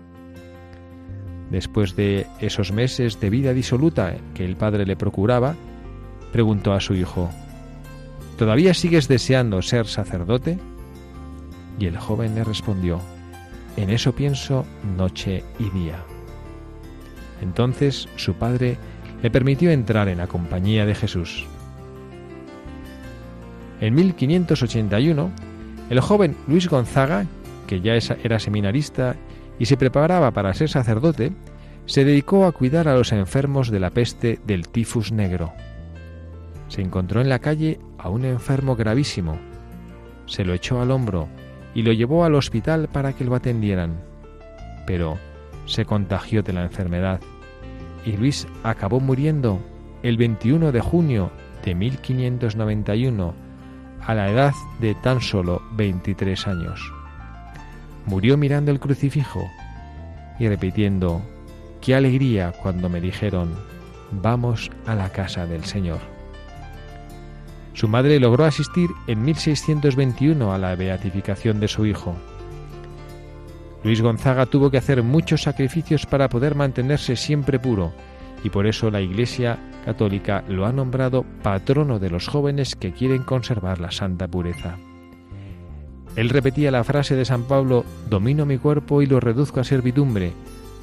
Después 1.50 1.96
de 1.96 2.28
esos 2.40 2.72
meses 2.72 3.20
de 3.20 3.32
vida 3.32 3.54
disoluta 3.54 4.16
que 4.36 4.46
el 4.46 4.56
padre 4.56 4.86
le 4.86 4.96
procuraba, 4.96 5.56
preguntó 6.32 6.74
a 6.74 6.80
su 6.80 6.94
hijo, 6.94 7.32
¿Todavía 8.38 8.76
sigues 8.76 9.08
deseando 9.08 9.64
ser 9.64 9.88
sacerdote? 9.88 10.60
Y 11.80 11.88
el 11.88 11.98
joven 11.98 12.36
le 12.36 12.44
respondió, 12.44 13.02
En 13.76 13.90
eso 13.90 14.14
pienso 14.14 14.68
noche 14.98 15.44
y 15.58 15.70
día. 15.72 16.04
Entonces 17.42 18.08
su 18.18 18.36
padre 18.36 18.78
le 19.24 19.32
permitió 19.32 19.72
entrar 19.72 20.08
en 20.10 20.20
la 20.20 20.28
compañía 20.28 20.86
de 20.86 20.94
Jesús. 20.94 21.48
En 23.82 23.96
1581, 23.96 25.32
el 25.90 26.00
joven 26.00 26.38
Luis 26.48 26.70
Gonzaga, 26.70 27.26
que 27.66 27.82
ya 27.82 27.94
era 28.24 28.38
seminarista 28.38 29.16
y 29.58 29.66
se 29.66 29.76
preparaba 29.76 30.30
para 30.32 30.54
ser 30.54 30.70
sacerdote, 30.70 31.32
se 31.88 32.06
dedicó 32.06 32.46
a 32.46 32.52
cuidar 32.52 32.88
a 32.88 32.96
los 32.96 33.12
enfermos 33.12 33.72
de 33.72 33.80
la 33.80 33.90
peste 33.90 34.40
del 34.46 34.68
tifus 34.68 35.12
negro. 35.12 35.52
Se 36.68 36.82
encontró 36.82 37.22
en 37.22 37.30
la 37.30 37.40
calle 37.40 37.80
a 37.98 38.10
un 38.10 38.24
enfermo 38.24 38.76
gravísimo, 38.76 39.40
se 40.28 40.46
lo 40.46 40.54
echó 40.54 40.80
al 40.80 40.92
hombro 40.92 41.28
y 41.74 41.82
lo 41.82 41.92
llevó 41.92 42.24
al 42.24 42.36
hospital 42.36 42.88
para 42.88 43.14
que 43.14 43.26
lo 43.26 43.34
atendieran. 43.34 44.00
Pero 44.86 45.18
se 45.66 45.86
contagió 45.86 46.44
de 46.44 46.54
la 46.54 46.64
enfermedad 46.64 47.20
y 48.06 48.12
Luis 48.12 48.48
acabó 48.64 49.00
muriendo 49.00 49.60
el 50.04 50.18
21 50.18 50.72
de 50.72 50.82
junio 50.82 51.32
de 51.66 51.74
1591 51.74 53.51
a 54.06 54.14
la 54.14 54.30
edad 54.30 54.54
de 54.80 54.96
tan 54.96 55.22
solo 55.22 55.62
23 55.74 56.48
años. 56.48 56.94
Murió 58.06 58.38
mirando 58.38 58.72
el 58.72 58.80
crucifijo 58.80 59.48
y 60.40 60.48
repitiendo, 60.48 61.22
qué 61.82 61.96
alegría 61.96 62.52
cuando 62.52 62.90
me 62.90 63.00
dijeron, 63.00 63.54
vamos 64.12 64.72
a 64.86 64.96
la 64.96 65.10
casa 65.10 65.46
del 65.46 65.64
Señor. 65.66 66.00
Su 67.74 67.88
madre 67.88 68.20
logró 68.20 68.46
asistir 68.46 68.90
en 69.08 69.24
1621 69.24 70.54
a 70.54 70.58
la 70.58 70.76
beatificación 70.76 71.60
de 71.60 71.68
su 71.68 71.86
hijo. 71.86 72.16
Luis 73.84 74.02
Gonzaga 74.02 74.46
tuvo 74.46 74.70
que 74.70 74.78
hacer 74.78 75.02
muchos 75.02 75.44
sacrificios 75.44 76.06
para 76.06 76.30
poder 76.30 76.54
mantenerse 76.54 77.16
siempre 77.16 77.60
puro, 77.60 77.94
y 78.44 78.50
por 78.50 78.68
eso 78.68 78.92
la 78.92 79.02
Iglesia 79.02 79.58
Católica 79.86 80.44
lo 80.48 80.66
ha 80.66 80.72
nombrado 80.72 81.26
patrono 81.42 82.00
de 82.00 82.10
los 82.10 82.28
jóvenes 82.28 82.76
que 82.76 82.92
quieren 82.92 83.24
conservar 83.24 83.80
la 83.80 83.92
santa 83.92 84.28
pureza. 84.28 84.78
Él 86.16 86.30
repetía 86.30 86.72
la 86.72 86.84
frase 86.84 87.16
de 87.16 87.26
San 87.26 87.44
Pablo, 87.44 87.86
domino 88.10 88.46
mi 88.46 88.58
cuerpo 88.58 89.02
y 89.02 89.06
lo 89.06 89.20
reduzco 89.20 89.60
a 89.60 89.64
servidumbre, 89.64 90.34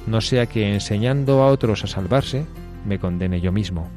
no 0.07 0.21
sea 0.21 0.47
que 0.47 0.73
enseñando 0.73 1.43
a 1.43 1.47
otros 1.47 1.83
a 1.83 1.87
salvarse, 1.87 2.45
me 2.85 2.99
condene 2.99 3.39
yo 3.41 3.51
mismo. 3.51 3.87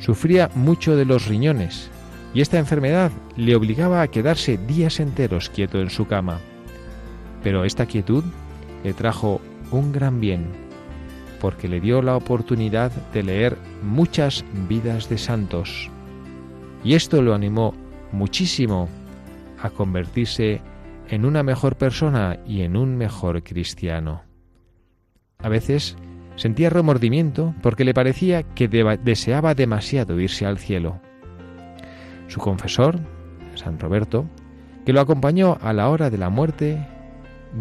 Sufría 0.00 0.50
mucho 0.54 0.96
de 0.96 1.04
los 1.04 1.26
riñones, 1.26 1.90
y 2.34 2.40
esta 2.40 2.58
enfermedad 2.58 3.12
le 3.36 3.54
obligaba 3.54 4.02
a 4.02 4.08
quedarse 4.08 4.56
días 4.56 4.98
enteros 4.98 5.48
quieto 5.50 5.80
en 5.80 5.90
su 5.90 6.06
cama. 6.06 6.38
Pero 7.42 7.64
esta 7.64 7.86
quietud 7.86 8.24
le 8.82 8.94
trajo 8.94 9.40
un 9.70 9.92
gran 9.92 10.20
bien, 10.20 10.69
porque 11.40 11.68
le 11.68 11.80
dio 11.80 12.02
la 12.02 12.16
oportunidad 12.16 12.92
de 13.12 13.22
leer 13.22 13.56
muchas 13.82 14.44
vidas 14.68 15.08
de 15.08 15.18
santos. 15.18 15.90
Y 16.84 16.94
esto 16.94 17.22
lo 17.22 17.34
animó 17.34 17.74
muchísimo 18.12 18.88
a 19.60 19.70
convertirse 19.70 20.60
en 21.08 21.24
una 21.24 21.42
mejor 21.42 21.76
persona 21.76 22.38
y 22.46 22.62
en 22.62 22.76
un 22.76 22.96
mejor 22.96 23.42
cristiano. 23.42 24.22
A 25.38 25.48
veces 25.48 25.96
sentía 26.36 26.70
remordimiento 26.70 27.54
porque 27.62 27.84
le 27.84 27.94
parecía 27.94 28.42
que 28.42 28.68
deseaba 28.68 29.54
demasiado 29.54 30.20
irse 30.20 30.46
al 30.46 30.58
cielo. 30.58 31.00
Su 32.28 32.38
confesor, 32.38 33.00
San 33.56 33.78
Roberto, 33.78 34.26
que 34.86 34.92
lo 34.92 35.00
acompañó 35.00 35.58
a 35.60 35.72
la 35.72 35.88
hora 35.88 36.10
de 36.10 36.18
la 36.18 36.30
muerte, 36.30 36.86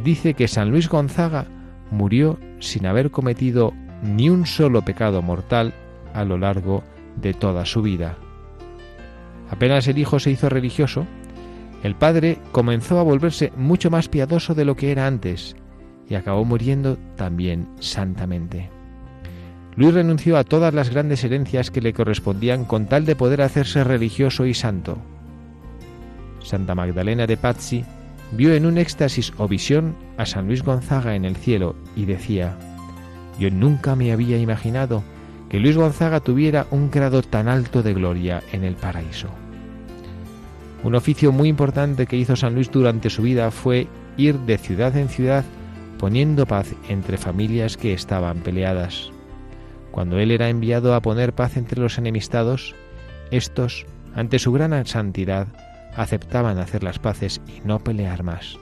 dice 0.03 0.33
que 0.33 0.48
San 0.48 0.69
Luis 0.69 0.88
Gonzaga 0.88 1.48
murió 1.91 2.39
sin 2.60 2.86
haber 2.86 3.12
cometido 3.12 3.74
ni 4.03 4.29
un 4.29 4.46
solo 4.46 4.84
pecado 4.84 5.22
mortal 5.22 5.74
a 6.13 6.24
lo 6.24 6.38
largo 6.38 6.84
de 7.15 7.34
toda 7.34 7.65
su 7.65 7.81
vida. 7.81 8.17
Apenas 9.50 9.88
el 9.88 9.98
hijo 9.98 10.19
se 10.19 10.31
hizo 10.31 10.50
religioso, 10.50 11.05
el 11.84 11.96
padre 11.96 12.38
comenzó 12.51 13.00
a 13.00 13.03
volverse 13.03 13.51
mucho 13.55 13.89
más 13.89 14.10
piadoso 14.10 14.53
de 14.53 14.65
lo 14.65 14.75
que 14.75 14.91
era 14.91 15.08
antes 15.08 15.55
y 16.08 16.15
acabó 16.15 16.43
muriendo 16.46 16.98
también 17.15 17.67
santamente. 17.79 18.69
Luis 19.75 19.93
renunció 19.93 20.38
a 20.38 20.43
todas 20.43 20.74
las 20.74 20.89
grandes 20.89 21.24
herencias 21.24 21.72
que 21.72 21.81
le 21.81 21.93
correspondían 21.93 22.65
con 22.65 22.88
tal 22.88 23.05
de 23.05 23.15
poder 23.15 23.41
hacerse 23.41 23.84
religioso 23.84 24.46
y 24.46 24.53
santo. 24.53 24.98
Santa 26.43 26.75
Magdalena 26.75 27.27
de 27.27 27.38
Pazzi 27.38 27.86
vio 28.31 28.53
en 28.53 28.65
un 28.65 28.77
éxtasis 28.77 29.33
o 29.38 29.48
visión 29.48 29.95
a 30.17 30.25
San 30.25 30.48
Luis 30.48 30.63
Gonzaga 30.63 31.15
en 31.15 31.25
el 31.25 31.36
cielo 31.36 31.75
y 31.95 32.05
decía, 32.05 32.57
yo 33.39 33.50
nunca 33.50 33.95
me 33.95 34.12
había 34.12 34.38
imaginado 34.38 35.03
que 35.50 35.59
Luis 35.59 35.75
Gonzaga 35.75 36.19
tuviera 36.19 36.67
un 36.71 36.91
grado 36.91 37.21
tan 37.24 37.48
alto 37.48 37.81
de 37.81 37.93
gloria 37.93 38.43
en 38.51 38.63
el 38.63 38.75
paraíso. 38.75 39.29
Un 40.83 40.95
oficio 40.95 41.31
muy 41.31 41.50
importante 41.50 42.05
que 42.05 42.17
hizo 42.17 42.36
San 42.36 42.55
Luis 42.55 42.71
durante 42.71 43.09
su 43.09 43.24
vida 43.24 43.51
fue 43.51 43.88
ir 44.15 44.38
de 44.39 44.57
ciudad 44.57 44.95
en 44.95 45.09
ciudad 45.09 45.43
poniendo 45.98 46.45
paz 46.45 46.74
entre 46.88 47.17
familias 47.17 47.75
que 47.75 47.93
estaban 47.93 48.39
peleadas. 48.39 49.12
Cuando 49.91 50.19
él 50.19 50.31
era 50.31 50.50
enviado 50.50 50.93
a 50.93 51.01
poner 51.01 51.33
paz 51.33 51.57
entre 51.57 51.81
los 51.81 51.98
enemistados, 51.98 52.75
estos, 53.31 53.86
ante 54.15 54.39
su 54.39 54.51
gran 54.53 54.86
santidad, 54.86 55.48
aceptaban 55.96 56.58
hacer 56.60 56.84
las 56.84 57.00
paces 57.00 57.41
y 57.48 57.65
no 57.65 57.79
pelear 57.79 58.24
más. 58.24 58.58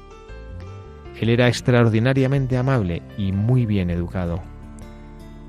Él 1.19 1.29
era 1.29 1.47
extraordinariamente 1.47 2.57
amable 2.57 3.01
y 3.17 3.31
muy 3.31 3.65
bien 3.65 3.89
educado. 3.89 4.41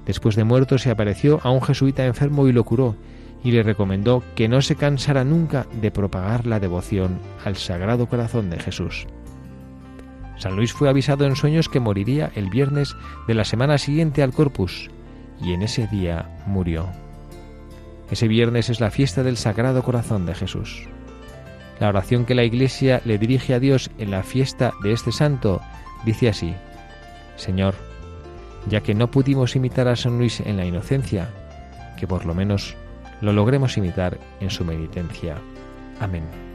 Después 0.07 0.37
de 0.37 0.45
muerto 0.45 0.79
se 0.79 0.91
apareció 0.91 1.41
a 1.43 1.51
un 1.51 1.61
jesuita 1.61 2.07
enfermo 2.07 2.49
y 2.49 2.53
lo 2.53 2.65
curó, 2.65 2.97
y 3.45 3.53
le 3.53 3.63
recomendó 3.63 4.23
que 4.35 4.49
no 4.49 4.63
se 4.63 4.75
cansara 4.75 5.25
nunca 5.25 5.67
de 5.81 5.91
propagar 5.91 6.47
la 6.47 6.61
devoción 6.61 7.19
al 7.45 7.57
Sagrado 7.57 8.09
Corazón 8.09 8.51
de 8.51 8.59
Jesús. 8.59 9.07
San 10.39 10.57
Luis 10.57 10.73
fue 10.73 10.89
avisado 10.89 11.27
en 11.27 11.37
sueños 11.37 11.69
que 11.69 11.81
moriría 11.81 12.31
el 12.35 12.49
viernes 12.49 12.97
de 13.27 13.35
la 13.35 13.45
semana 13.45 13.77
siguiente 13.77 14.23
al 14.23 14.33
Corpus, 14.33 14.89
y 15.41 15.53
en 15.53 15.63
ese 15.63 15.87
día 15.89 16.37
murió. 16.47 16.87
Ese 18.11 18.29
viernes 18.29 18.71
es 18.71 18.81
la 18.81 18.91
fiesta 18.91 19.23
del 19.23 19.37
Sagrado 19.37 19.83
Corazón 19.83 20.25
de 20.27 20.35
Jesús. 20.35 20.89
La 21.81 21.89
oración 21.89 22.25
que 22.25 22.35
la 22.35 22.45
Iglesia 22.45 23.01
le 23.05 23.19
dirige 23.19 23.55
a 23.55 23.61
Dios 23.61 23.91
en 23.99 24.11
la 24.11 24.23
fiesta 24.23 24.73
de 24.83 24.93
este 24.93 25.13
santo 25.13 25.61
dice 26.05 26.29
así, 26.29 26.55
Señor, 27.37 27.75
ya 28.69 28.81
que 28.81 28.95
no 28.95 29.11
pudimos 29.11 29.55
imitar 29.57 29.89
a 29.89 29.97
San 29.97 30.19
Luis 30.19 30.41
en 30.41 30.57
la 30.57 30.65
inocencia, 30.65 31.29
que 31.97 32.07
por 32.07 32.27
lo 32.27 32.35
menos 32.35 32.77
lo 33.21 33.33
logremos 33.33 33.77
imitar 33.77 34.19
en 34.41 34.51
su 34.51 34.65
meditencia. 34.65 35.37
Amén. 36.01 36.48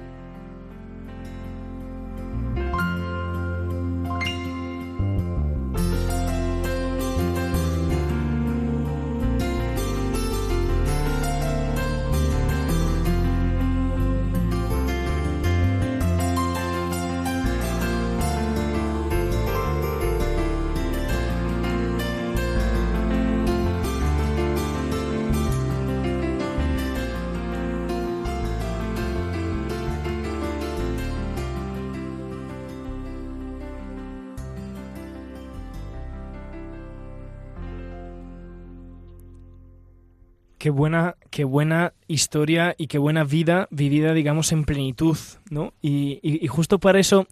Qué 40.63 40.69
buena, 40.69 41.17
qué 41.30 41.43
buena 41.43 41.91
historia 42.08 42.73
y 42.78 42.88
qué 42.88 42.97
buena 42.97 43.26
vida 43.26 43.67
vivida, 43.69 44.13
digamos, 44.13 44.54
en 44.54 44.63
plenitud, 44.63 45.17
¿no? 45.49 45.73
Y, 45.82 46.21
y- 46.23 46.47
justo 46.47 46.80
para 46.80 47.02
eso 47.02 47.28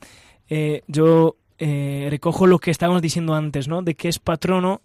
eh, 0.50 0.82
yo 0.88 1.38
eh, 1.58 2.10
recojo 2.10 2.46
lo 2.46 2.60
que 2.60 2.72
estábamos 2.72 3.02
diciendo 3.02 3.34
antes, 3.34 3.70
¿no? 3.70 3.84
De 3.84 3.96
que 3.96 4.10
es 4.10 4.20
patrono 4.20 4.82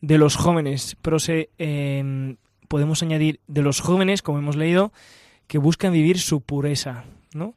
de 0.00 0.16
los 0.16 0.36
jóvenes, 0.36 0.96
pero 1.02 1.18
se, 1.18 1.50
eh, 1.58 2.34
podemos 2.66 3.02
añadir 3.02 3.40
de 3.46 3.60
los 3.60 3.80
jóvenes, 3.80 4.22
como 4.22 4.38
hemos 4.38 4.56
leído, 4.56 4.90
que 5.46 5.58
buscan 5.58 5.92
vivir 5.92 6.18
su 6.18 6.40
pureza, 6.40 7.04
¿no? 7.34 7.54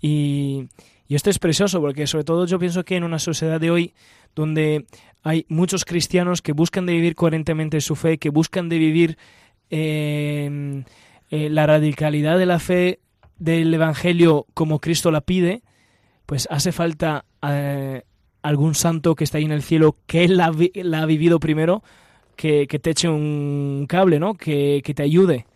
Y, 0.00 0.64
y 1.08 1.14
esto 1.14 1.28
es 1.28 1.38
precioso 1.38 1.82
porque 1.82 2.06
sobre 2.06 2.24
todo 2.24 2.46
yo 2.46 2.58
pienso 2.58 2.86
que 2.86 2.96
en 2.96 3.04
una 3.04 3.18
sociedad 3.18 3.60
de 3.60 3.70
hoy 3.70 3.92
donde 4.34 4.86
hay 5.22 5.44
muchos 5.50 5.84
cristianos 5.84 6.40
que 6.40 6.52
buscan 6.52 6.86
de 6.86 6.94
vivir 6.94 7.14
coherentemente 7.14 7.82
su 7.82 7.96
fe, 7.96 8.16
que 8.16 8.30
buscan 8.30 8.70
de 8.70 8.78
vivir 8.78 9.18
eh, 9.70 10.84
eh, 11.30 11.48
la 11.50 11.66
radicalidad 11.66 12.38
de 12.38 12.46
la 12.46 12.58
fe 12.58 13.00
del 13.38 13.72
Evangelio 13.74 14.46
como 14.54 14.80
Cristo 14.80 15.10
la 15.10 15.20
pide, 15.20 15.62
pues 16.26 16.46
hace 16.50 16.72
falta 16.72 17.24
eh, 17.46 18.02
algún 18.42 18.74
santo 18.74 19.14
que 19.14 19.24
está 19.24 19.38
ahí 19.38 19.44
en 19.44 19.52
el 19.52 19.62
cielo 19.62 19.96
que 20.06 20.24
él 20.24 20.36
la, 20.36 20.52
la 20.74 21.02
ha 21.02 21.06
vivido 21.06 21.40
primero, 21.40 21.82
que, 22.36 22.66
te 22.66 22.90
eche 22.90 23.08
un 23.08 23.86
cable, 23.88 24.18
¿no? 24.18 24.34
Que, 24.34 24.82
que 24.84 24.94
te 24.94 25.02
ayude, 25.02 25.46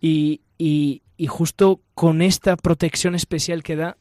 y- 0.00 0.40
y 0.58 1.26
justo 1.26 1.80
con 1.94 2.22
esta 2.22 2.56
protección 2.56 3.14
especial 3.16 3.62
que 3.64 3.74
da, 3.76 3.96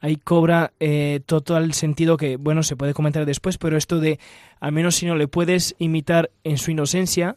ahí 0.00 0.16
cobra 0.16 0.72
eh, 0.80 1.20
todo 1.24 1.56
el 1.56 1.72
sentido 1.72 2.16
que, 2.18 2.36
bueno, 2.36 2.62
se 2.62 2.76
puede 2.76 2.92
comentar 2.94 3.24
después, 3.24 3.56
pero 3.58 3.76
esto 3.76 3.98
de, 4.00 4.20
al 4.60 4.72
menos 4.72 4.96
si 4.96 5.06
no 5.06 5.16
le 5.16 5.28
puedes 5.28 5.74
imitar 5.78 6.30
en 6.44 6.58
su 6.58 6.70
inocencia, 6.70 7.36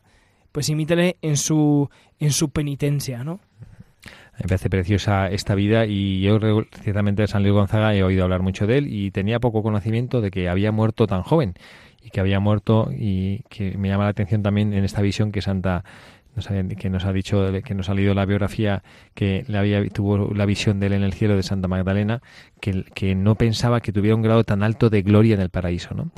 pues 0.51 0.69
imítale 0.69 1.17
en 1.21 1.37
su, 1.37 1.89
en 2.19 2.31
su 2.31 2.49
penitencia, 2.49 3.23
¿no? 3.23 3.39
Me 4.39 4.47
parece 4.47 4.69
preciosa 4.69 5.27
esta 5.27 5.55
vida 5.55 5.85
y 5.85 6.21
yo 6.21 6.39
ciertamente 6.81 7.21
de 7.21 7.27
San 7.27 7.43
Luis 7.43 7.53
Gonzaga 7.53 7.93
he 7.93 8.03
oído 8.03 8.23
hablar 8.23 8.41
mucho 8.41 8.65
de 8.65 8.79
él 8.79 8.87
y 8.91 9.11
tenía 9.11 9.39
poco 9.39 9.61
conocimiento 9.61 10.19
de 10.21 10.31
que 10.31 10.49
había 10.49 10.71
muerto 10.71 11.05
tan 11.05 11.21
joven 11.21 11.53
y 12.01 12.09
que 12.09 12.19
había 12.19 12.39
muerto 12.39 12.89
y 12.91 13.43
que 13.49 13.77
me 13.77 13.89
llama 13.89 14.05
la 14.05 14.09
atención 14.09 14.41
también 14.41 14.73
en 14.73 14.83
esta 14.83 15.01
visión 15.01 15.31
que 15.31 15.41
Santa 15.41 15.83
nos 16.35 16.49
ha, 16.49 16.63
que 16.63 16.89
nos 16.89 17.05
ha 17.05 17.13
dicho 17.13 17.51
que 17.63 17.75
nos 17.75 17.89
ha 17.89 17.93
leído 17.93 18.13
la 18.13 18.25
biografía 18.25 18.83
que 19.13 19.43
le 19.47 19.57
había 19.57 19.87
tuvo 19.89 20.33
la 20.33 20.45
visión 20.45 20.79
de 20.79 20.87
él 20.87 20.93
en 20.93 21.03
el 21.03 21.13
cielo 21.13 21.35
de 21.35 21.43
Santa 21.43 21.67
Magdalena 21.67 22.21
que, 22.59 22.83
que 22.95 23.13
no 23.15 23.35
pensaba 23.35 23.81
que 23.81 23.91
tuviera 23.91 24.15
un 24.15 24.21
grado 24.21 24.43
tan 24.43 24.63
alto 24.63 24.89
de 24.89 25.01
gloria 25.01 25.35
en 25.35 25.41
el 25.41 25.49
paraíso, 25.49 25.93
¿no? 25.93 26.11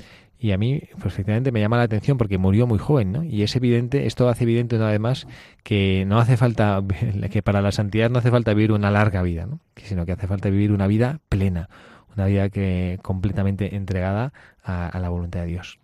Y 0.44 0.52
a 0.52 0.58
mí, 0.58 0.82
pues, 1.00 1.14
efectivamente, 1.14 1.54
me 1.54 1.62
llama 1.62 1.78
la 1.78 1.84
atención 1.84 2.18
porque 2.18 2.38
murió 2.38 2.68
muy 2.68 2.78
joven, 2.78 3.14
¿no? 3.14 3.24
Y 3.24 3.44
es 3.44 3.56
evidente, 3.56 4.08
esto 4.08 4.28
hace 4.28 4.44
evidente 4.44 4.76
una 4.76 4.92
vez 4.92 5.26
que 5.64 6.04
no 6.06 6.20
hace 6.20 6.36
falta, 6.36 6.84
que 7.32 7.42
para 7.42 7.62
la 7.62 7.72
santidad 7.72 8.10
no 8.10 8.20
hace 8.20 8.30
falta 8.30 8.54
vivir 8.54 8.74
una 8.74 8.92
larga 8.92 9.22
vida, 9.22 9.46
¿no? 9.46 9.62
Sino 9.78 10.06
que 10.06 10.12
hace 10.12 10.28
falta 10.28 10.50
vivir 10.50 10.74
una 10.74 10.86
vida 10.86 11.22
plena, 11.30 11.70
una 12.18 12.26
vida 12.26 12.50
que 12.50 13.00
completamente 13.02 13.78
entregada 13.78 14.34
a, 14.66 15.00
la 15.00 15.08
voluntad 15.08 15.40
de 15.40 15.46
Dios. 15.46 15.80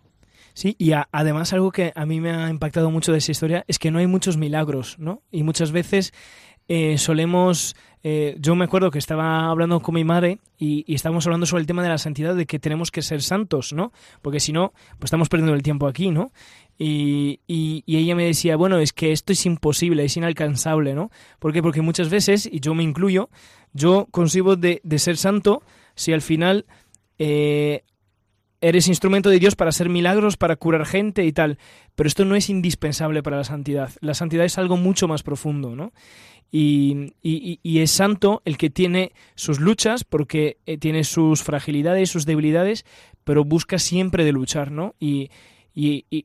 Sí, 0.52 0.76
y 0.78 0.92
además 1.10 1.54
algo 1.54 1.72
que 1.72 1.94
a 1.96 2.04
mí 2.04 2.20
me 2.20 2.30
ha 2.30 2.50
impactado 2.50 2.90
mucho 2.90 3.12
de 3.12 3.18
esa 3.18 3.32
historia 3.32 3.64
es 3.66 3.78
que 3.78 3.90
no 3.90 3.98
hay 3.98 4.08
muchos 4.08 4.36
milagros, 4.36 4.98
¿no? 4.98 5.22
Y 5.30 5.42
muchas 5.42 5.72
veces 5.72 6.12
eh, 6.70 6.96
solemos... 6.98 7.74
eh, 8.04 8.36
yo 8.38 8.54
me 8.54 8.64
acuerdo 8.64 8.90
que 8.92 8.98
estaba 8.98 9.50
hablando 9.50 9.80
con 9.80 9.94
mi 9.96 10.04
madre 10.04 10.38
y, 10.56 10.84
y 10.86 10.94
estábamos 10.94 11.26
hablando 11.26 11.44
sobre 11.46 11.62
el 11.62 11.66
tema 11.66 11.82
de 11.82 11.88
la 11.88 11.98
santidad, 11.98 12.34
de 12.36 12.46
que 12.46 12.58
tenemos 12.60 12.90
que 12.90 13.02
ser 13.02 13.22
santos, 13.22 13.72
¿no? 13.72 13.92
Porque 14.22 14.38
si 14.40 14.52
no, 14.52 14.72
pues 14.98 15.08
estamos 15.08 15.28
perdiendo 15.28 15.52
el 15.54 15.62
tiempo 15.62 15.86
aquí, 15.88 16.10
¿no? 16.10 16.30
Y, 16.78 17.40
y- 17.46 17.82
ella 17.86 18.14
me 18.14 18.24
decía, 18.24 18.56
bueno, 18.56 18.78
es 18.78 18.92
que 18.94 19.10
esto 19.12 19.32
es 19.34 19.44
imposible, 19.44 20.04
es 20.04 20.16
inalcanzable, 20.16 20.94
¿no? 20.94 21.10
¿Por 21.40 21.52
qué? 21.52 21.60
Porque 21.62 21.82
muchas 21.82 22.08
veces, 22.08 22.48
y 22.50 22.60
yo 22.60 22.74
me 22.74 22.84
incluyo, 22.84 23.28
yo 23.74 24.06
consigo 24.10 24.56
de, 24.56 24.80
de 24.84 24.98
ser 24.98 25.16
santo 25.18 25.62
si 25.94 26.12
al 26.14 26.22
final 26.22 26.64
eh, 27.18 27.82
eres 28.60 28.88
instrumento 28.88 29.30
de 29.30 29.38
Dios 29.38 29.56
para 29.56 29.70
hacer 29.70 29.88
milagros, 29.88 30.36
para 30.36 30.56
curar 30.56 30.86
gente 30.86 31.24
y 31.24 31.32
tal. 31.32 31.58
Pero 31.94 32.06
esto 32.08 32.24
no 32.24 32.34
es 32.36 32.50
indispensable 32.50 33.22
para 33.22 33.38
la 33.38 33.44
santidad. 33.44 33.90
La 34.00 34.14
santidad 34.14 34.44
es 34.44 34.58
algo 34.58 34.76
mucho 34.76 35.08
más 35.08 35.22
profundo, 35.22 35.74
¿no? 35.74 35.92
Y, 36.52 37.12
es 37.62 37.90
santo 37.92 38.42
el 38.44 38.58
que 38.58 38.70
tiene 38.70 39.12
sus 39.36 39.60
luchas, 39.60 40.04
porque 40.04 40.58
eh, 40.66 40.78
tiene 40.78 41.04
sus 41.04 41.42
fragilidades, 41.42 42.10
sus 42.10 42.26
debilidades, 42.26 42.84
pero 43.24 43.44
busca 43.44 43.78
siempre 43.78 44.24
de 44.24 44.32
luchar, 44.32 44.72
¿no? 44.72 44.94
Y, 44.98 45.30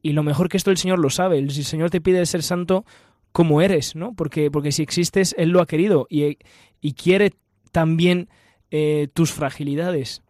lo 0.03 0.23
mejor 0.23 0.49
que 0.49 0.57
esto 0.57 0.71
el 0.71 0.77
Señor 0.77 0.99
lo 0.99 1.09
sabe. 1.09 1.37
El 1.37 1.51
Señor 1.51 1.91
te 1.91 2.01
pide 2.01 2.25
ser 2.25 2.41
santo 2.41 2.85
como 3.31 3.61
eres, 3.61 3.95
¿no? 3.95 4.13
Porque, 4.13 4.49
porque 4.49 4.71
si 4.71 4.81
existes, 4.81 5.35
Él 5.37 5.49
lo 5.49 5.61
ha 5.61 5.67
querido 5.67 6.07
y, 6.09 6.37
quiere 6.93 7.33
también 7.71 8.29
eh, 8.71 9.07
tus 9.13 9.31
fragilidades. 9.31 10.23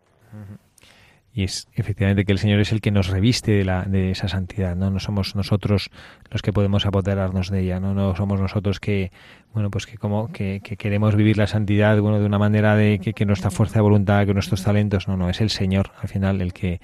Y 1.37 1.43
es 1.43 1.67
efectivamente 1.73 2.23
que 2.23 2.31
el 2.31 2.39
Señor 2.39 2.61
es 2.61 2.71
el 2.71 2.79
que 2.79 2.91
nos 2.91 3.09
reviste 3.09 3.51
de, 3.51 3.65
la, 3.65 3.83
de 3.83 4.09
esa 4.09 4.29
santidad, 4.29 4.73
¿no? 4.77 4.89
No 4.89 5.01
somos 5.01 5.35
nosotros 5.35 5.89
los 6.31 6.41
que 6.41 6.53
podemos 6.53 6.85
apoderarnos 6.85 7.49
de 7.49 7.59
ella, 7.59 7.81
¿no? 7.81 7.93
No 7.93 8.15
somos 8.15 8.39
nosotros 8.39 8.79
que, 8.79 9.11
bueno, 9.53 9.69
pues 9.69 9.85
que 9.85 9.97
como 9.97 10.31
que, 10.31 10.61
que 10.63 10.77
queremos 10.77 11.13
vivir 11.17 11.37
la 11.37 11.47
santidad, 11.47 11.99
bueno, 11.99 12.21
de 12.21 12.25
una 12.25 12.39
manera 12.39 12.77
de 12.77 12.99
que, 12.99 13.11
que 13.11 13.25
nuestra 13.25 13.51
fuerza 13.51 13.79
de 13.79 13.81
voluntad, 13.81 14.25
que 14.25 14.33
nuestros 14.33 14.63
talentos, 14.63 15.09
no, 15.09 15.17
no, 15.17 15.29
es 15.29 15.41
el 15.41 15.49
Señor 15.49 15.91
al 16.01 16.07
final 16.07 16.41
el 16.41 16.53
que 16.53 16.79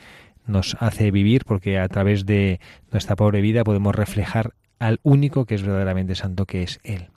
nos 0.46 0.76
hace 0.82 1.12
vivir 1.12 1.46
porque 1.46 1.80
a 1.80 1.88
través 1.88 2.26
de 2.26 2.60
nuestra 2.92 3.16
pobre 3.16 3.40
vida 3.40 3.64
podemos 3.64 3.96
reflejar 3.96 4.52
al 4.80 5.00
único 5.04 5.46
que 5.46 5.56
es 5.56 5.62
verdaderamente 5.62 6.14
santo, 6.16 6.46
que 6.46 6.64
es 6.64 6.82
Él. 6.84 7.11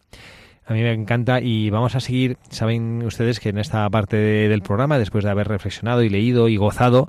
A 0.67 0.73
mí 0.73 0.83
me 0.83 0.93
encanta 0.93 1.41
y 1.41 1.69
vamos 1.71 1.95
a 1.95 2.01
seguir, 2.01 2.39
saben 2.49 3.03
ustedes 3.05 3.39
que 3.39 3.51
en 3.51 3.59
esta 3.59 3.89
parte 3.91 4.17
del 4.17 4.63
programa, 4.63 4.99
después 4.99 5.25
de 5.25 5.31
haber 5.31 5.49
reflexionado 5.49 6.03
y 6.03 6.09
leído 6.09 6.49
y 6.49 6.57
gozado 6.57 7.09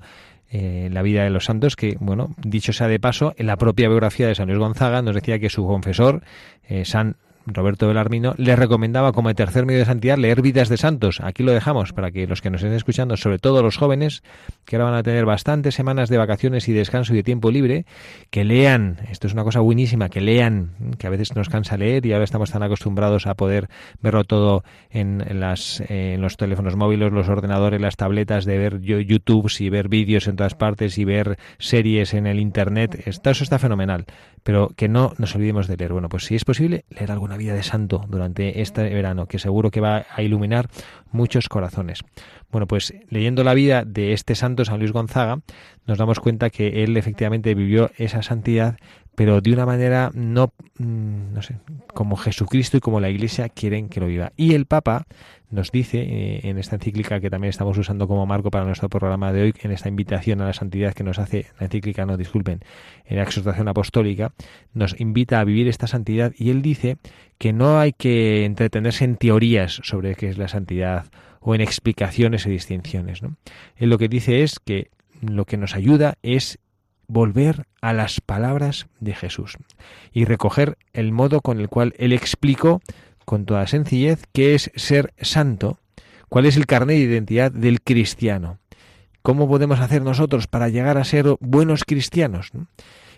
eh, 0.52 0.90
la 0.92 1.02
vida 1.02 1.24
de 1.24 1.30
los 1.30 1.46
santos, 1.46 1.76
que, 1.76 1.96
bueno, 2.00 2.30
dicho 2.38 2.74
sea 2.74 2.88
de 2.88 3.00
paso, 3.00 3.34
en 3.38 3.48
la 3.48 3.58
propia 3.58 3.88
biografía 3.88 4.28
de 4.28 4.36
San 4.36 4.48
Luis 4.48 4.60
Gonzaga 4.60 5.02
nos 5.02 5.16
decía 5.16 5.40
que 5.40 5.50
su 5.50 5.66
confesor, 5.66 6.22
eh, 6.68 6.86
San 6.86 7.16
Roberto 7.46 7.88
Belarmino, 7.88 8.34
le 8.38 8.56
recomendaba 8.56 9.12
como 9.12 9.34
tercer 9.36 9.66
medio 9.66 9.80
de 9.80 9.86
santidad 9.86 10.18
leer 10.18 10.42
vidas 10.42 10.70
de 10.70 10.78
santos. 10.78 11.20
Aquí 11.22 11.44
lo 11.44 11.52
dejamos 11.52 11.94
para 11.94 12.12
que 12.12 12.28
los 12.28 12.42
que 12.42 12.50
nos 12.50 12.62
estén 12.62 12.76
escuchando, 12.76 13.18
sobre 13.18 13.40
todo 13.40 13.62
los 13.62 13.78
jóvenes, 13.78 14.24
que 14.66 14.76
ahora 14.76 14.92
van 14.92 15.00
a 15.00 15.04
tener 15.04 15.26
bastantes 15.26 15.76
semanas 15.76 16.10
de 16.10 16.18
vacaciones 16.18 16.68
y 16.68 16.74
descanso 16.74 17.14
y 17.14 17.18
de 17.18 17.24
tiempo 17.24 17.52
libre, 17.52 17.86
que 18.30 18.44
lean, 18.44 18.98
esto 19.10 19.28
es 19.28 19.34
una 19.34 19.44
cosa 19.44 19.60
buenísima, 19.60 20.10
que 20.10 20.22
lean, 20.22 20.96
que 20.98 21.08
a 21.08 21.10
veces 21.10 21.36
nos 21.36 21.50
cansa 21.50 21.78
leer 21.78 22.06
y 22.06 22.14
ahora 22.14 22.26
estamos 22.26 22.52
tan 22.52 22.64
acostumbrados 22.64 23.28
a 23.28 23.36
poder 23.36 23.70
verlo 24.02 24.24
todo 24.24 24.64
en, 24.90 25.24
las, 25.40 25.84
en 25.88 26.22
los 26.22 26.38
teléfonos 26.38 26.76
móviles, 26.76 27.12
los 27.12 27.30
ordenadores, 27.30 27.82
las 27.82 27.96
tabletas, 27.96 28.46
de 28.46 28.58
ver 28.58 28.82
YouTube 28.82 29.52
y 29.60 29.70
ver 29.70 29.90
vídeos 29.90 30.28
en 30.28 30.36
todas 30.36 30.56
partes 30.56 30.98
y 30.98 31.06
ver 31.06 31.38
series 31.58 32.14
en 32.14 32.28
el 32.28 32.40
Internet. 32.40 33.04
Esto, 33.06 33.30
eso 33.30 33.44
está 33.44 33.60
fenomenal, 33.60 34.06
pero 34.44 34.70
que 34.76 34.88
no 34.88 35.14
nos 35.18 35.36
olvidemos 35.36 35.68
de 35.68 35.78
leer. 35.78 35.94
Bueno, 35.94 36.10
pues 36.10 36.26
si 36.26 36.36
es 36.36 36.46
posible, 36.46 36.86
leer 36.90 37.12
alguna 37.12 37.35
vida 37.38 37.54
de 37.54 37.64
santo 37.64 38.06
durante 38.10 38.62
este 38.62 38.84
verano, 38.84 39.28
que 39.28 39.40
seguro 39.40 39.72
que 39.72 39.82
va 39.82 40.06
a 40.10 40.22
iluminar 40.22 40.70
muchos 41.16 41.50
corazones. 41.50 42.04
Bueno, 42.52 42.68
pues 42.68 42.94
leyendo 43.10 43.44
la 43.44 43.54
vida 43.54 43.84
de 43.84 44.14
este 44.14 44.36
santo 44.36 44.66
San 44.66 44.80
Luis 44.80 44.92
Gonzaga, 44.92 45.40
nos 45.88 45.98
damos 45.98 46.20
cuenta 46.20 46.50
que 46.50 46.84
él 46.84 46.96
efectivamente 46.98 47.56
vivió 47.56 47.92
esa 47.98 48.22
santidad, 48.22 48.78
pero 49.16 49.42
de 49.42 49.54
una 49.54 49.66
manera 49.66 50.12
no, 50.14 50.54
mm, 50.78 51.34
no 51.34 51.42
sé, 51.42 51.58
como 51.94 52.18
Jesucristo 52.18 52.78
y 52.78 52.82
como 52.82 53.00
la 53.00 53.10
Iglesia 53.10 53.50
quieren 53.50 53.90
que 53.90 54.00
lo 54.00 54.08
viva. 54.08 54.32
Y 54.36 54.54
el 54.54 54.66
Papa 54.66 55.08
nos 55.50 55.72
dice 55.72 56.00
eh, 56.02 56.42
en 56.44 56.58
esta 56.58 56.76
encíclica 56.76 57.20
que 57.20 57.30
también 57.30 57.50
estamos 57.50 57.78
usando 57.78 58.08
como 58.08 58.26
marco 58.26 58.52
para 58.52 58.66
nuestro 58.66 58.90
programa 58.90 59.32
de 59.32 59.44
hoy, 59.44 59.54
en 59.62 59.72
esta 59.72 59.90
invitación 59.90 60.42
a 60.42 60.46
la 60.46 60.54
santidad 60.54 60.94
que 60.94 61.04
nos 61.04 61.20
hace 61.20 61.46
la 61.60 61.66
encíclica, 61.66 62.06
no 62.06 62.18
disculpen, 62.18 62.62
en 63.06 63.18
la 63.18 63.24
exhortación 63.24 63.68
apostólica, 63.68 64.34
nos 64.74 65.00
invita 65.00 65.40
a 65.40 65.44
vivir 65.44 65.68
esta 65.68 65.88
santidad 65.88 66.34
y 66.38 66.50
él 66.50 66.62
dice 66.62 66.98
que 67.38 67.54
no 67.54 67.80
hay 67.80 67.94
que 67.94 68.46
entretenerse 68.46 69.06
en 69.06 69.18
teorías 69.18 69.80
sobre 69.84 70.16
qué 70.16 70.30
es 70.30 70.38
la 70.38 70.48
santidad 70.48 71.06
o 71.40 71.56
en 71.56 71.62
explicaciones 71.62 72.46
y 72.46 72.50
distinciones. 72.50 73.22
¿no? 73.22 73.38
Él 73.76 73.90
lo 73.90 73.98
que 73.98 74.08
dice 74.08 74.44
es 74.44 74.60
que 74.60 74.90
lo 75.22 75.46
que 75.46 75.58
nos 75.58 75.76
ayuda 75.76 76.16
es 76.24 76.60
volver 77.08 77.68
a 77.82 77.94
las 77.94 78.20
palabras 78.20 78.88
de 79.00 79.14
Jesús 79.14 79.58
y 80.12 80.26
recoger 80.26 80.78
el 80.94 81.12
modo 81.12 81.42
con 81.42 81.60
el 81.60 81.70
cual 81.70 81.94
él 81.98 82.14
explicó 82.14 82.82
con 83.26 83.46
toda 83.46 83.68
sencillez 83.68 84.24
qué 84.34 84.56
es 84.56 84.72
ser 84.76 85.14
santo, 85.22 85.80
cuál 86.30 86.46
es 86.46 86.58
el 86.58 86.66
carnet 86.66 86.98
de 86.98 87.04
identidad 87.04 87.52
del 87.52 87.82
cristiano, 87.82 88.60
cómo 89.22 89.48
podemos 89.48 89.80
hacer 89.80 90.02
nosotros 90.02 90.48
para 90.48 90.70
llegar 90.70 90.98
a 90.98 91.04
ser 91.04 91.36
buenos 91.40 91.84
cristianos. 91.84 92.52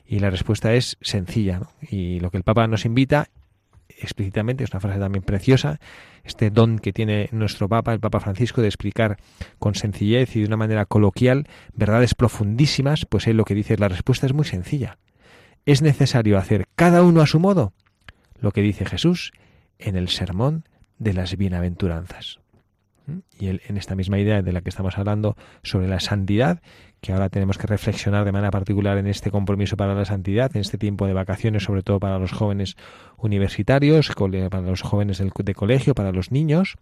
Y 0.06 0.20
la 0.20 0.30
respuesta 0.30 0.74
es 0.74 0.98
sencilla. 1.02 1.62
Y 1.82 2.22
lo 2.22 2.32
que 2.32 2.38
el 2.38 2.44
Papa 2.44 2.66
nos 2.68 2.86
invita 2.86 3.28
explícitamente, 4.00 4.64
es 4.64 4.72
una 4.72 4.80
frase 4.80 5.00
también 5.00 5.24
preciosa, 5.24 5.80
este 6.24 6.50
don 6.50 6.80
que 6.80 6.94
tiene 6.94 7.30
nuestro 7.32 7.68
Papa, 7.70 7.94
el 7.94 8.00
Papa 8.00 8.20
Francisco, 8.20 8.62
de 8.62 8.68
explicar 8.68 9.18
con 9.60 9.76
sencillez 9.76 10.36
y 10.36 10.42
de 10.42 10.48
una 10.48 10.58
manera 10.58 10.86
coloquial 10.86 11.48
verdades 11.74 12.16
profundísimas, 12.16 13.06
pues 13.06 13.28
él 13.28 13.38
lo 13.38 13.46
que 13.46 13.56
dice, 13.56 13.78
la 13.78 13.88
respuesta 13.88 14.26
es 14.26 14.34
muy 14.34 14.46
sencilla. 14.46 14.98
Es 15.66 15.82
necesario 15.82 16.38
hacer 16.38 16.66
cada 16.76 17.04
uno 17.04 17.22
a 17.22 17.28
su 17.28 17.40
modo 17.40 17.74
lo 18.40 18.52
que 18.52 18.62
dice 18.62 18.86
Jesús 18.86 19.32
en 19.80 19.96
el 19.96 20.10
sermón 20.10 20.64
de 21.00 21.14
las 21.14 21.36
bienaventuranzas. 21.38 22.40
¿Mm? 23.06 23.20
Y 23.40 23.48
en 23.48 23.78
esta 23.78 23.96
misma 23.96 24.20
idea 24.20 24.42
de 24.42 24.52
la 24.52 24.62
que 24.62 24.70
estamos 24.70 24.98
hablando 24.98 25.36
sobre 25.64 25.88
la 25.88 26.00
santidad, 26.00 26.62
que 27.02 27.14
ahora 27.14 27.30
tenemos 27.30 27.58
que 27.58 27.68
reflexionar 27.68 28.26
de 28.26 28.32
manera 28.32 28.52
particular 28.52 28.98
en 28.98 29.08
este 29.08 29.32
compromiso 29.32 29.78
para 29.78 29.94
la 29.94 30.06
santidad, 30.06 30.52
en 30.56 30.62
este 30.62 30.78
tiempo 30.78 31.08
de 31.08 31.14
vacaciones, 31.14 31.64
sobre 31.64 31.84
todo 31.84 32.00
para 32.00 32.20
los 32.20 32.32
jóvenes 32.32 32.76
universitarios, 33.18 34.12
para 34.50 34.62
los 34.62 34.82
jóvenes 34.82 35.20
de 35.20 35.54
colegio, 35.54 35.96
para 35.96 36.12
los 36.12 36.32
niños, 36.32 36.76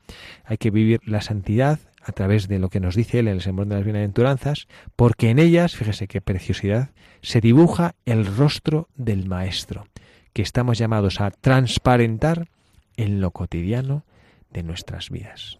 hay 0.45 0.57
que 0.57 0.71
vivir 0.71 1.01
la 1.05 1.21
santidad 1.21 1.79
a 2.01 2.11
través 2.11 2.47
de 2.47 2.59
lo 2.59 2.69
que 2.69 2.79
nos 2.79 2.95
dice 2.95 3.19
él 3.19 3.27
en 3.27 3.35
el 3.35 3.41
sermón 3.41 3.69
de 3.69 3.75
las 3.75 3.83
bienaventuranzas, 3.83 4.67
porque 4.95 5.31
en 5.31 5.39
ellas, 5.39 5.75
fíjese 5.75 6.07
qué 6.07 6.21
preciosidad, 6.21 6.91
se 7.21 7.41
dibuja 7.41 7.95
el 8.05 8.25
rostro 8.25 8.87
del 8.95 9.27
Maestro, 9.27 9.87
que 10.31 10.43
estamos 10.43 10.77
llamados 10.77 11.19
a 11.19 11.31
transparentar 11.31 12.47
en 12.95 13.21
lo 13.21 13.31
cotidiano 13.31 14.05
de 14.51 14.63
nuestras 14.63 15.09
vidas. 15.09 15.59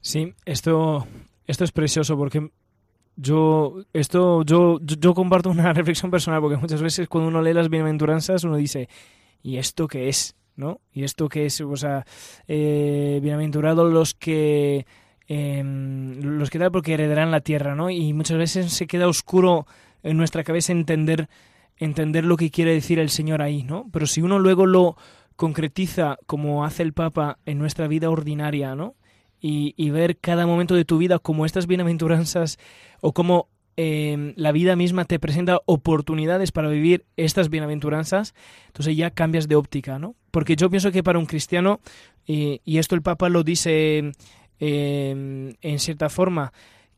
Sí, 0.00 0.34
esto, 0.44 1.06
esto 1.46 1.64
es 1.64 1.72
precioso 1.72 2.16
porque 2.16 2.50
yo, 3.16 3.82
esto, 3.92 4.42
yo, 4.44 4.78
yo, 4.80 5.14
comparto 5.14 5.50
una 5.50 5.72
reflexión 5.74 6.10
personal 6.10 6.40
porque 6.40 6.56
muchas 6.56 6.82
veces 6.82 7.08
cuando 7.08 7.28
uno 7.28 7.42
lee 7.42 7.54
las 7.54 7.70
bienaventuranzas 7.70 8.44
uno 8.44 8.56
dice, 8.56 8.88
¿y 9.42 9.56
esto 9.56 9.88
qué 9.88 10.08
es? 10.08 10.36
¿No? 10.54 10.80
¿Y 10.92 11.04
esto 11.04 11.28
qué 11.28 11.46
es? 11.46 11.60
O 11.60 11.76
sea, 11.76 12.06
eh, 12.46 13.18
bienaventurados 13.22 13.92
los 13.92 14.14
que 14.14 14.86
em, 15.28 16.20
los 16.20 16.50
que 16.50 16.58
tal 16.58 16.70
porque 16.70 16.94
heredarán 16.94 17.30
la 17.30 17.40
tierra, 17.40 17.74
¿no? 17.74 17.90
Y 17.90 18.12
muchas 18.12 18.38
veces 18.38 18.72
se 18.72 18.86
queda 18.86 19.08
oscuro 19.08 19.66
en 20.02 20.16
nuestra 20.16 20.44
cabeza 20.44 20.72
entender 20.72 21.28
entender 21.78 22.24
lo 22.24 22.36
que 22.36 22.50
quiere 22.50 22.72
decir 22.72 22.98
el 22.98 23.10
Señor 23.10 23.42
ahí, 23.42 23.62
¿no? 23.62 23.86
Pero 23.92 24.06
si 24.06 24.22
uno 24.22 24.38
luego 24.38 24.66
lo 24.66 24.96
concretiza 25.36 26.18
como 26.26 26.64
hace 26.64 26.82
el 26.82 26.94
Papa 26.94 27.38
en 27.44 27.58
nuestra 27.58 27.86
vida 27.86 28.10
ordinaria, 28.10 28.74
¿no? 28.74 28.94
Y, 29.40 29.90
ver 29.90 30.16
cada 30.18 30.46
momento 30.46 30.74
de 30.74 30.84
tu 30.84 30.98
vida 30.98 31.18
como 31.18 31.46
estas 31.46 31.66
bienaventuranzas 31.68 32.58
o 33.00 33.12
como 33.12 33.48
em, 33.76 34.32
la 34.36 34.50
vida 34.50 34.74
misma 34.74 35.04
te 35.04 35.20
presenta 35.20 35.60
oportunidades 35.66 36.50
para 36.50 36.68
vivir 36.68 37.04
estas 37.16 37.48
bienaventuranzas, 37.48 38.34
entonces 38.66 38.96
ya 38.96 39.10
cambias 39.10 39.46
de 39.46 39.54
óptica, 39.54 39.98
¿no? 39.98 40.16
Porque 40.32 40.56
yo 40.56 40.68
pienso 40.68 40.90
que 40.90 41.04
para 41.04 41.18
un 41.18 41.26
cristiano, 41.26 41.80
y 42.26 42.78
esto 42.78 42.96
el 42.96 43.02
Papa 43.02 43.28
lo 43.28 43.44
dice 43.44 43.98
em, 44.58 45.54
en 45.60 45.78
cierta 45.78 46.08
forma, 46.08 46.52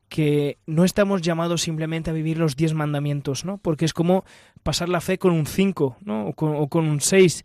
que 0.09 0.59
no 0.67 0.85
estamos 0.85 1.23
llamados 1.23 1.63
simplemente 1.63 2.11
a 2.11 2.15
vivir 2.15 2.39
los 2.39 2.57
diez 2.57 2.75
mandamientos, 2.75 3.45
¿no? 3.45 3.59
Porque 3.59 3.85
es 3.85 3.93
como 3.93 4.25
pasar 4.63 4.89
la 4.89 5.01
fe 5.01 5.19
con 5.19 5.33
un 5.33 5.47
cinco, 5.47 5.97
¿no? 6.01 6.29
O 6.29 6.35
con, 6.35 6.89
un 6.89 7.01
seis 7.01 7.45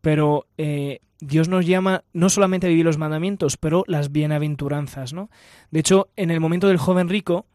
pero 0.00 0.46
eh, 0.58 1.00
Dios 1.26 1.48
nos 1.48 1.66
llama 1.66 2.04
no 2.12 2.28
solamente 2.28 2.66
a 2.66 2.70
vivir 2.70 2.84
los 2.84 2.98
mandamientos, 2.98 3.56
pero 3.56 3.84
las 3.86 4.12
bienaventuranzas, 4.12 5.12
¿no? 5.12 5.30
De 5.70 5.80
hecho, 5.80 6.08
en 6.16 6.30
el 6.30 6.40
momento 6.40 6.68
del 6.68 6.76
joven 6.76 7.08
rico, 7.08 7.46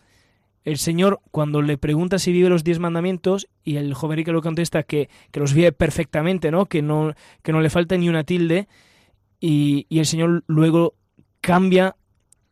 el 0.65 0.77
Señor, 0.77 1.21
cuando 1.32 1.62
le 1.62 1.77
pregunta 1.77 2.19
si 2.19 2.32
vive 2.32 2.49
los 2.49 2.63
diez 2.63 2.79
mandamientos, 2.79 3.47
y 3.63 3.77
el 3.77 3.93
joven 3.93 4.17
rico 4.17 4.34
le 4.34 4.41
contesta 4.41 4.84
que, 4.84 5.10
los 5.34 5.53
vive 5.53 5.71
perfectamente, 5.71 6.51
¿no? 6.51 6.65
Que, 6.65 6.82
¿no? 6.82 7.13
que 7.43 7.51
no 7.51 7.62
le 7.62 7.69
falta 7.69 7.95
ni 7.95 8.10
una 8.10 8.23
tilde, 8.23 8.67
y, 9.39 9.86
el 9.89 10.05
Señor 10.05 10.43
luego 10.47 10.95
cambia 11.39 11.95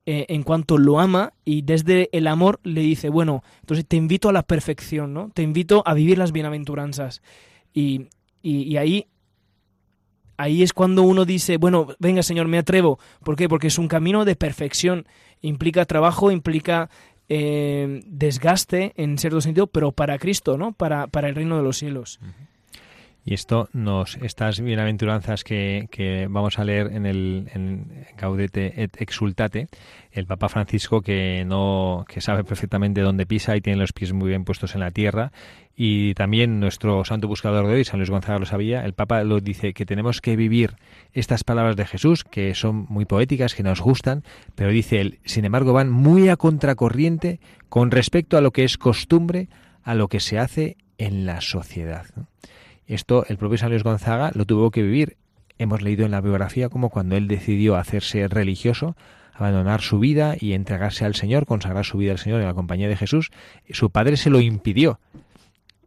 eh, 0.05 0.27
en 0.29 0.43
cuanto 0.43 0.77
lo 0.77 0.99
ama, 0.99 1.33
y 1.43 1.63
desde 1.63 2.09
el 2.11 2.27
amor 2.27 2.59
le 2.63 2.81
dice, 2.81 3.09
bueno, 3.09 3.43
entonces 3.61 3.85
te 3.87 3.97
invito 3.97 4.29
a 4.29 4.33
la 4.33 4.43
perfección, 4.43 5.13
¿no? 5.13 5.31
Te 5.33 5.41
invito 5.41 5.81
a 5.85 5.95
vivir 5.95 6.17
las 6.17 6.31
bienaventuranzas. 6.31 7.21
Y, 7.73 8.07
y 8.41 8.77
ahí 8.77 9.07
ahí 10.37 10.63
es 10.63 10.73
cuando 10.73 11.03
uno 11.03 11.25
dice, 11.25 11.57
bueno, 11.57 11.87
venga 11.99 12.23
Señor, 12.23 12.47
me 12.47 12.57
atrevo. 12.57 12.99
¿Por 13.23 13.35
qué? 13.35 13.49
Porque 13.49 13.67
es 13.67 13.77
un 13.77 13.87
camino 13.87 14.25
de 14.25 14.35
perfección. 14.35 15.05
Implica 15.41 15.85
trabajo, 15.85 16.31
implica 16.31 16.89
eh, 17.29 18.01
desgaste 18.05 18.93
en 18.95 19.17
cierto 19.17 19.41
sentido, 19.41 19.67
pero 19.67 19.91
para 19.91 20.17
Cristo, 20.17 20.57
¿no? 20.57 20.71
Para, 20.71 21.07
para 21.07 21.27
el 21.27 21.35
reino 21.35 21.57
de 21.57 21.63
los 21.63 21.77
cielos. 21.77 22.19
Y 23.27 23.33
esto 23.33 23.67
nos, 23.73 24.15
estas 24.21 24.61
bienaventuranzas 24.61 25.43
que, 25.43 25.89
que 25.91 26.27
vamos 26.29 26.59
a 26.59 26.63
leer 26.63 26.93
en 26.93 27.05
el 27.05 27.49
en 27.53 28.05
Gaudete 28.17 28.81
et 28.81 29.01
Exultate, 29.01 29.67
el 30.13 30.25
Papa 30.25 30.47
Francisco 30.47 31.01
que 31.01 31.43
no, 31.45 32.05
que 32.07 32.21
sabe 32.21 32.45
perfectamente 32.45 33.01
dónde 33.01 33.25
pisa 33.25 33.57
y 33.57 33.59
tiene 33.59 33.79
los 33.79 33.91
pies 33.91 34.13
muy 34.13 34.29
bien 34.29 34.45
puestos 34.45 34.75
en 34.75 34.79
la 34.79 34.91
tierra, 34.91 35.33
y 35.75 36.13
también 36.13 36.61
nuestro 36.61 37.03
santo 37.03 37.27
buscador 37.27 37.67
de 37.67 37.73
hoy, 37.73 37.83
San 37.83 37.99
Luis 37.99 38.09
Gonzaga 38.09 38.39
lo 38.39 38.45
sabía, 38.45 38.85
el 38.85 38.93
Papa 38.93 39.21
lo 39.25 39.41
dice 39.41 39.73
que 39.73 39.85
tenemos 39.85 40.21
que 40.21 40.37
vivir 40.37 40.77
estas 41.11 41.43
palabras 41.43 41.75
de 41.75 41.85
Jesús, 41.85 42.23
que 42.23 42.55
son 42.55 42.85
muy 42.87 43.03
poéticas, 43.03 43.55
que 43.55 43.63
nos 43.63 43.81
gustan, 43.81 44.23
pero 44.55 44.69
dice 44.69 45.01
él, 45.01 45.19
sin 45.25 45.43
embargo, 45.43 45.73
van 45.73 45.91
muy 45.91 46.29
a 46.29 46.37
contracorriente 46.37 47.41
con 47.67 47.91
respecto 47.91 48.37
a 48.37 48.41
lo 48.41 48.51
que 48.51 48.63
es 48.63 48.77
costumbre, 48.77 49.49
a 49.83 49.95
lo 49.95 50.07
que 50.07 50.21
se 50.21 50.39
hace 50.39 50.77
en 50.97 51.25
la 51.25 51.41
sociedad. 51.41 52.05
Esto 52.87 53.25
el 53.27 53.37
propio 53.37 53.57
San 53.57 53.69
Luis 53.69 53.83
Gonzaga 53.83 54.31
lo 54.33 54.45
tuvo 54.45 54.71
que 54.71 54.81
vivir. 54.81 55.17
Hemos 55.59 55.81
leído 55.81 56.05
en 56.05 56.11
la 56.11 56.21
biografía 56.21 56.69
como 56.69 56.89
cuando 56.89 57.15
él 57.15 57.27
decidió 57.27 57.75
hacerse 57.75 58.27
religioso, 58.27 58.95
abandonar 59.33 59.81
su 59.81 59.99
vida 59.99 60.35
y 60.39 60.53
entregarse 60.53 61.03
al 61.03 61.15
Señor, 61.15 61.45
consagrar 61.45 61.85
su 61.85 61.97
vida 61.97 62.11
al 62.13 62.19
Señor 62.19 62.41
en 62.41 62.47
la 62.47 62.53
compañía 62.53 62.87
de 62.87 62.95
Jesús. 62.95 63.31
Su 63.69 63.89
padre 63.89 64.17
se 64.17 64.29
lo 64.29 64.39
impidió 64.39 64.99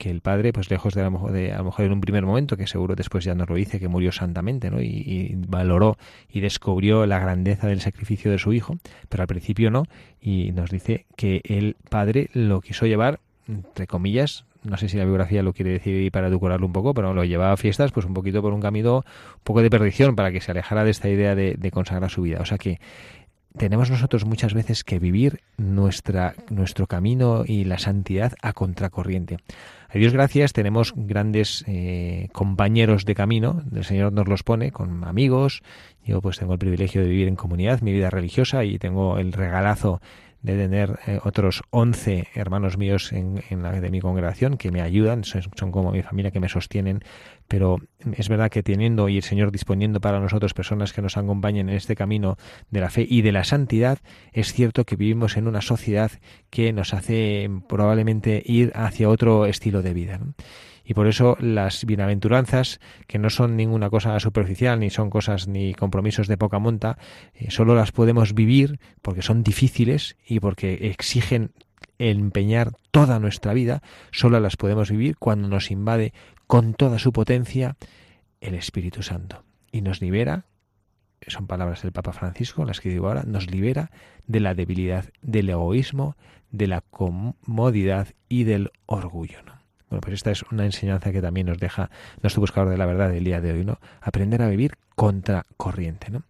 que 0.01 0.11
el 0.11 0.23
padre, 0.23 0.53
pues 0.53 0.71
lejos 0.71 0.95
de, 0.95 1.03
la, 1.03 1.11
de 1.31 1.53
a 1.53 1.59
lo 1.59 1.65
mejor 1.65 1.85
en 1.85 1.93
un 1.93 2.01
primer 2.01 2.25
momento, 2.25 2.57
que 2.57 2.67
seguro 2.67 2.97
después 2.97 3.23
ya 3.23 3.35
nos 3.35 3.49
lo 3.51 3.55
dice, 3.55 3.79
que 3.79 3.87
murió 3.87 4.11
santamente, 4.11 4.71
¿no? 4.71 4.81
Y, 4.81 5.37
valoró 5.47 5.99
y 6.33 6.41
descubrió 6.41 7.07
la 7.07 7.19
grandeza 7.19 7.69
del 7.69 7.83
sacrificio 7.83 8.31
de 8.31 8.39
su 8.39 8.55
hijo, 8.55 8.79
pero 9.11 9.23
al 9.23 9.27
principio 9.27 9.71
no, 9.71 9.85
y 10.21 10.53
nos 10.53 10.71
dice 10.71 11.05
que 11.17 11.43
el 11.45 11.77
padre 11.91 12.31
lo 12.33 12.63
quiso 12.63 12.87
llevar, 12.87 13.21
entre 13.47 13.87
comillas, 13.87 14.47
no 14.63 14.77
sé 14.77 14.89
si 14.89 14.97
la 14.97 15.05
biografía 15.05 15.43
lo 15.43 15.53
quiere 15.53 15.73
decir 15.73 16.11
para 16.13 16.31
decorarlo 16.31 16.67
un 16.67 16.73
poco, 16.73 16.95
pero 16.95 17.15
lo 17.15 17.25
llevaba 17.25 17.53
a 17.53 17.57
fiestas, 17.57 17.93
pues 17.93 18.07
un 18.07 18.15
poquito 18.15 18.43
por 18.43 18.53
un 18.53 18.61
camino, 18.61 18.97
un 18.97 19.43
poco 19.45 19.63
de 19.63 19.71
perdición, 19.71 20.17
para 20.17 20.33
que 20.33 20.41
se 20.41 20.51
alejara 20.51 20.85
de 20.85 20.91
esta 20.91 21.09
idea 21.09 21.35
de, 21.35 21.55
de 21.59 21.71
consagrar 21.71 22.11
su 22.11 22.23
vida. 22.23 22.41
O 22.41 22.45
sea 22.45 22.59
que 22.59 22.79
tenemos 23.57 23.91
nosotros 23.91 24.25
muchas 24.25 24.55
veces 24.55 24.85
que 24.85 24.99
vivir 24.99 25.41
nuestra, 25.57 26.35
nuestro 26.51 26.87
camino 26.87 27.45
y 27.47 27.65
la 27.65 27.79
santidad 27.79 28.35
a 28.43 28.53
contracorriente. 28.53 29.39
A 29.89 29.99
Dios 29.99 30.13
gracias, 30.13 30.53
tenemos 30.53 30.93
grandes 30.95 31.65
eh, 31.67 32.29
compañeros 32.33 33.05
de 33.05 33.15
camino, 33.15 33.63
el 33.75 33.85
Señor 33.85 34.13
nos 34.13 34.29
los 34.29 34.45
pone 34.45 34.71
con 34.71 35.05
amigos, 35.05 35.63
yo 36.05 36.21
pues 36.21 36.39
tengo 36.39 36.53
el 36.53 36.59
privilegio 36.61 37.03
de 37.03 37.09
vivir 37.09 37.27
en 37.27 37.37
comunidad, 37.37 37.81
mi 37.81 37.93
vida 37.93 38.09
religiosa 38.09 38.65
y 38.65 38.79
tengo 38.79 39.19
el 39.19 39.33
regalazo 39.33 40.01
de 40.43 40.57
tener 40.57 40.99
eh, 41.07 41.21
otros 41.23 41.63
11 41.71 42.29
hermanos 42.35 42.79
míos 42.79 43.13
en, 43.13 43.43
la 43.63 43.73
de 43.73 43.91
mi 43.91 44.01
congregación 44.01 44.57
que 44.57 44.71
me 44.71 44.81
ayudan, 44.81 45.25
son, 45.25 45.43
como 45.71 45.93
mi 45.93 46.03
familia 46.03 46.31
que 46.31 46.41
me 46.41 46.49
sostienen, 46.49 47.03
pero 47.49 47.79
es 48.17 48.29
verdad 48.29 48.51
que 48.51 48.63
teniendo 48.63 49.09
y 49.09 49.19
el 49.19 49.23
Señor 49.23 49.53
disponiendo 49.53 50.01
para 50.01 50.21
nosotros 50.21 50.55
personas 50.55 50.93
que 50.93 51.03
nos 51.03 51.17
acompañen 51.17 51.69
en 51.69 51.77
este 51.77 51.97
camino 51.97 52.37
de 52.71 52.81
la 52.81 52.91
fe 52.91 53.07
y 53.09 53.23
de 53.23 53.33
la 53.33 53.45
santidad, 53.45 53.99
es 54.33 54.53
cierto 54.53 54.85
que 54.85 54.97
vivimos 54.97 55.37
en 55.37 55.47
una 55.47 55.61
sociedad 55.61 56.11
que 56.49 56.73
nos 56.73 56.95
hace 56.95 57.51
probablemente 57.69 58.43
ir 58.45 58.73
hacia 58.75 59.09
otro 59.09 59.47
estilo 59.47 59.83
de 59.83 59.95
vida. 59.95 60.21
Y 60.91 60.95
por 60.95 61.07
eso 61.07 61.37
las 61.39 61.85
bienaventuranzas, 61.85 62.81
que 63.07 63.21
no 63.21 63.31
son 63.31 63.57
ninguna 63.57 63.91
cosa 63.91 64.19
superficial, 64.19 64.81
ni 64.81 64.91
son 64.91 65.09
cosas 65.09 65.47
ni 65.47 65.73
compromisos 65.73 66.27
de 66.27 66.37
poca 66.37 66.59
monta, 66.59 66.99
eh, 67.33 67.53
solo 67.53 67.77
las 67.77 67.93
podemos 67.93 68.35
vivir 68.35 68.81
porque 69.01 69.23
son 69.23 69.45
difíciles 69.45 70.17
y 70.27 70.41
porque 70.41 70.91
exigen 70.91 71.53
empeñar 71.99 72.73
toda 72.91 73.21
nuestra 73.21 73.55
vida, 73.55 73.85
solo 74.11 74.41
las 74.41 74.57
podemos 74.57 74.91
vivir 74.91 75.17
cuando 75.17 75.47
nos 75.47 75.71
invade 75.71 76.13
con 76.49 76.75
toda 76.75 76.99
su 76.99 77.13
potencia 77.13 77.77
el 78.41 78.57
Espíritu 78.57 79.05
Santo 79.05 79.45
y 79.71 79.83
nos 79.83 80.01
libera, 80.01 80.47
son 81.25 81.47
palabras 81.47 81.83
del 81.83 81.93
Papa 81.93 82.13
Francisco, 82.13 82.65
las 82.65 82.81
que 82.81 82.89
digo 82.89 83.07
ahora, 83.07 83.23
nos 83.23 83.49
libera 83.49 83.93
de 84.27 84.41
la 84.41 84.55
debilidad, 84.55 85.05
del 85.23 85.51
egoísmo, 85.51 86.17
de 86.51 86.67
la 86.67 86.81
comodidad 86.81 88.09
y 88.29 88.43
del 88.43 88.73
orgullo. 88.87 89.39
Bueno, 89.91 90.01
pues 90.01 90.15
esta 90.15 90.31
es 90.31 90.45
una 90.53 90.65
enseñanza 90.65 91.11
que 91.11 91.21
también 91.21 91.49
nos 91.49 91.59
deja 91.59 91.91
nuestro 92.23 92.41
buscador 92.41 92.71
de 92.71 92.79
la 92.79 92.87
verdad 92.87 93.11
del 93.11 93.25
día 93.25 93.41
de 93.41 93.53
hoy, 93.53 93.65
¿no? 93.65 93.81
Aprender 94.01 94.41
a 94.41 94.49
vivir 94.49 94.77
contra 94.95 95.47
corriente, 95.57 96.11
¿no? 96.11 96.23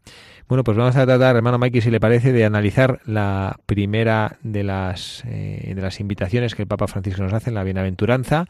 Bueno, 0.48 0.64
pues 0.64 0.76
vamos 0.76 0.96
a 0.96 1.04
tratar, 1.04 1.36
hermano 1.36 1.58
Mikey, 1.58 1.82
si 1.82 1.90
le 1.90 2.00
parece, 2.00 2.32
de 2.32 2.44
analizar 2.44 3.00
la 3.04 3.60
primera 3.66 4.38
de 4.42 4.64
las, 4.64 5.22
eh, 5.26 5.72
de 5.76 5.82
las 5.82 6.00
invitaciones 6.00 6.54
que 6.54 6.62
el 6.62 6.68
Papa 6.68 6.88
Francisco 6.88 7.22
nos 7.22 7.34
hace 7.34 7.50
en 7.50 7.54
la 7.54 7.62
bienaventuranza, 7.62 8.46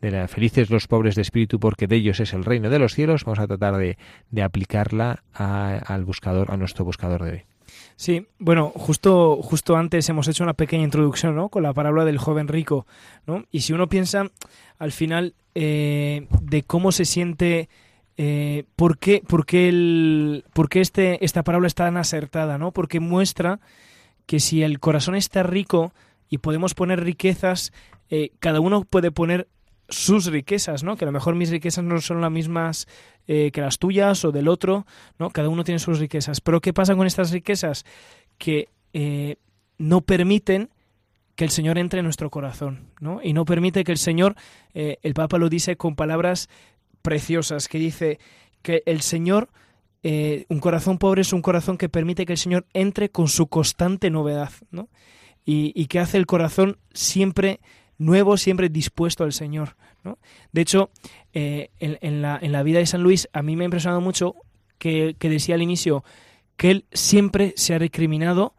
de 0.00 0.10
la 0.12 0.28
felices 0.28 0.70
los 0.70 0.86
pobres 0.86 1.14
de 1.14 1.22
espíritu 1.22 1.60
porque 1.60 1.86
de 1.86 1.96
ellos 1.96 2.20
es 2.20 2.32
el 2.32 2.44
reino 2.44 2.70
de 2.70 2.78
los 2.78 2.94
cielos. 2.94 3.24
Vamos 3.24 3.40
a 3.40 3.46
tratar 3.46 3.76
de, 3.76 3.98
de 4.30 4.42
aplicarla 4.42 5.24
al 5.34 6.04
buscador, 6.04 6.50
a 6.52 6.56
nuestro 6.56 6.84
buscador 6.84 7.22
de 7.24 7.30
hoy. 7.30 7.51
Sí, 7.96 8.26
bueno, 8.38 8.72
justo, 8.74 9.36
justo 9.42 9.76
antes 9.76 10.08
hemos 10.08 10.28
hecho 10.28 10.42
una 10.42 10.54
pequeña 10.54 10.84
introducción, 10.84 11.36
¿no? 11.36 11.48
Con 11.48 11.62
la 11.62 11.72
parábola 11.72 12.04
del 12.04 12.18
joven 12.18 12.48
rico, 12.48 12.86
¿no? 13.26 13.44
Y 13.50 13.60
si 13.60 13.72
uno 13.72 13.88
piensa 13.88 14.30
al 14.78 14.92
final 14.92 15.34
eh, 15.54 16.26
de 16.40 16.62
cómo 16.62 16.92
se 16.92 17.04
siente, 17.04 17.68
eh, 18.16 18.64
por 18.76 18.98
qué, 18.98 19.22
por 19.26 19.46
qué, 19.46 19.68
el, 19.68 20.44
por 20.52 20.68
qué 20.68 20.80
este, 20.80 21.24
esta 21.24 21.42
parábola 21.42 21.66
está 21.66 21.84
tan 21.84 21.96
acertada, 21.96 22.58
¿no? 22.58 22.72
Porque 22.72 23.00
muestra 23.00 23.60
que 24.26 24.40
si 24.40 24.62
el 24.62 24.80
corazón 24.80 25.14
está 25.14 25.42
rico 25.42 25.92
y 26.28 26.38
podemos 26.38 26.74
poner 26.74 27.04
riquezas, 27.04 27.72
eh, 28.10 28.30
cada 28.38 28.60
uno 28.60 28.84
puede 28.84 29.10
poner 29.10 29.48
sus 29.92 30.26
riquezas, 30.26 30.82
¿no? 30.82 30.96
Que 30.96 31.04
a 31.04 31.06
lo 31.06 31.12
mejor 31.12 31.34
mis 31.34 31.50
riquezas 31.50 31.84
no 31.84 32.00
son 32.00 32.20
las 32.20 32.30
mismas 32.30 32.88
eh, 33.26 33.50
que 33.52 33.60
las 33.60 33.78
tuyas 33.78 34.24
o 34.24 34.32
del 34.32 34.48
otro, 34.48 34.86
¿no? 35.18 35.30
Cada 35.30 35.48
uno 35.48 35.64
tiene 35.64 35.78
sus 35.78 35.98
riquezas. 35.98 36.40
Pero 36.40 36.60
¿qué 36.60 36.72
pasa 36.72 36.96
con 36.96 37.06
estas 37.06 37.30
riquezas? 37.30 37.84
Que 38.38 38.68
eh, 38.92 39.36
no 39.78 40.00
permiten 40.00 40.70
que 41.36 41.44
el 41.44 41.50
Señor 41.50 41.78
entre 41.78 42.00
en 42.00 42.04
nuestro 42.04 42.30
corazón, 42.30 42.90
¿no? 43.00 43.20
Y 43.22 43.32
no 43.32 43.44
permite 43.44 43.84
que 43.84 43.92
el 43.92 43.98
Señor, 43.98 44.34
eh, 44.74 44.98
el 45.02 45.14
Papa 45.14 45.38
lo 45.38 45.48
dice 45.48 45.76
con 45.76 45.94
palabras 45.94 46.48
preciosas, 47.02 47.68
que 47.68 47.78
dice 47.78 48.18
que 48.62 48.82
el 48.86 49.02
Señor, 49.02 49.48
un 50.04 50.58
corazón 50.58 50.98
pobre 50.98 51.22
es 51.22 51.32
un 51.32 51.42
corazón 51.42 51.78
que 51.78 51.88
permite 51.88 52.26
que 52.26 52.32
el 52.32 52.38
Señor 52.38 52.66
entre 52.72 53.10
con 53.10 53.28
su 53.28 53.46
constante 53.46 54.10
novedad, 54.10 54.50
¿no? 54.70 54.88
Y, 55.44 55.72
y 55.74 55.86
que 55.86 56.00
hace 56.00 56.18
el 56.18 56.26
corazón 56.26 56.78
siempre 56.92 57.60
nuevo, 58.02 58.36
siempre 58.36 58.68
dispuesto 58.68 59.24
al 59.24 59.32
Señor. 59.32 59.76
¿no? 60.04 60.18
De 60.52 60.60
hecho, 60.60 60.90
eh, 61.32 61.70
en, 61.78 62.22
la, 62.22 62.38
en, 62.40 62.52
la, 62.52 62.62
vida 62.62 62.78
de 62.78 62.86
San 62.86 63.02
Luis, 63.02 63.28
a 63.32 63.42
mí 63.42 63.56
me 63.56 63.64
ha 63.64 63.66
impresionado 63.66 64.00
mucho 64.00 64.34
que, 64.78 65.16
decía 65.20 65.54
al 65.54 65.62
inicio 65.62 66.04
que 66.56 66.70
él 66.70 66.84
siempre 66.92 67.54
se 67.56 67.74
ha 67.74 67.78
recriminado 67.78 68.54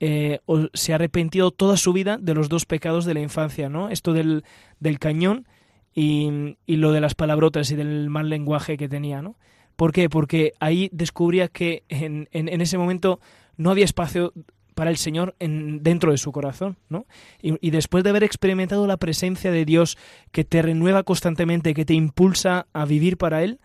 eh, 0.00 0.40
o 0.46 0.68
se 0.74 0.92
ha 0.92 0.96
arrepentido 0.96 1.50
toda 1.50 1.76
su 1.76 1.92
vida 1.92 2.18
de 2.18 2.34
los 2.34 2.48
dos 2.48 2.66
pecados 2.66 3.04
de 3.04 3.14
la 3.14 3.20
infancia, 3.20 3.68
¿no? 3.68 3.88
Esto 3.88 4.12
del, 4.12 4.44
del 4.80 4.98
cañón 4.98 5.46
y, 5.94 6.56
y, 6.66 6.76
lo 6.76 6.92
de 6.92 7.00
las 7.00 7.14
palabrotas 7.14 7.70
y 7.70 7.76
del 7.76 8.08
mal 8.08 8.28
lenguaje 8.28 8.76
que 8.76 8.88
tenía, 8.88 9.22
¿no? 9.22 9.36
¿Por 9.76 9.92
qué? 9.92 10.08
Porque 10.08 10.52
ahí 10.60 10.88
descubría 10.92 11.48
que 11.48 11.84
en, 11.88 12.28
en, 12.32 12.48
en 12.48 12.60
ese 12.60 12.78
momento 12.78 13.20
no 13.56 13.70
había 13.70 13.84
espacio 13.84 14.32
para 14.78 14.90
el 14.90 14.96
Señor 14.96 15.34
en, 15.40 15.82
dentro 15.82 16.12
de 16.12 16.18
su 16.18 16.30
corazón, 16.30 16.76
¿no? 16.88 17.04
Y, 17.42 17.70
después 17.70 18.04
de 18.04 18.10
haber 18.10 18.22
experimentado 18.22 18.86
la 18.86 18.96
presencia 18.96 19.50
de 19.50 19.64
Dios 19.64 19.98
que 20.30 20.44
te 20.44 20.62
renueva 20.62 21.02
constantemente, 21.02 21.74
que 21.74 21.84
te 21.84 21.94
impulsa 21.94 22.68
a 22.72 22.84
vivir 22.84 23.16
para 23.16 23.42
Él, 23.42 23.58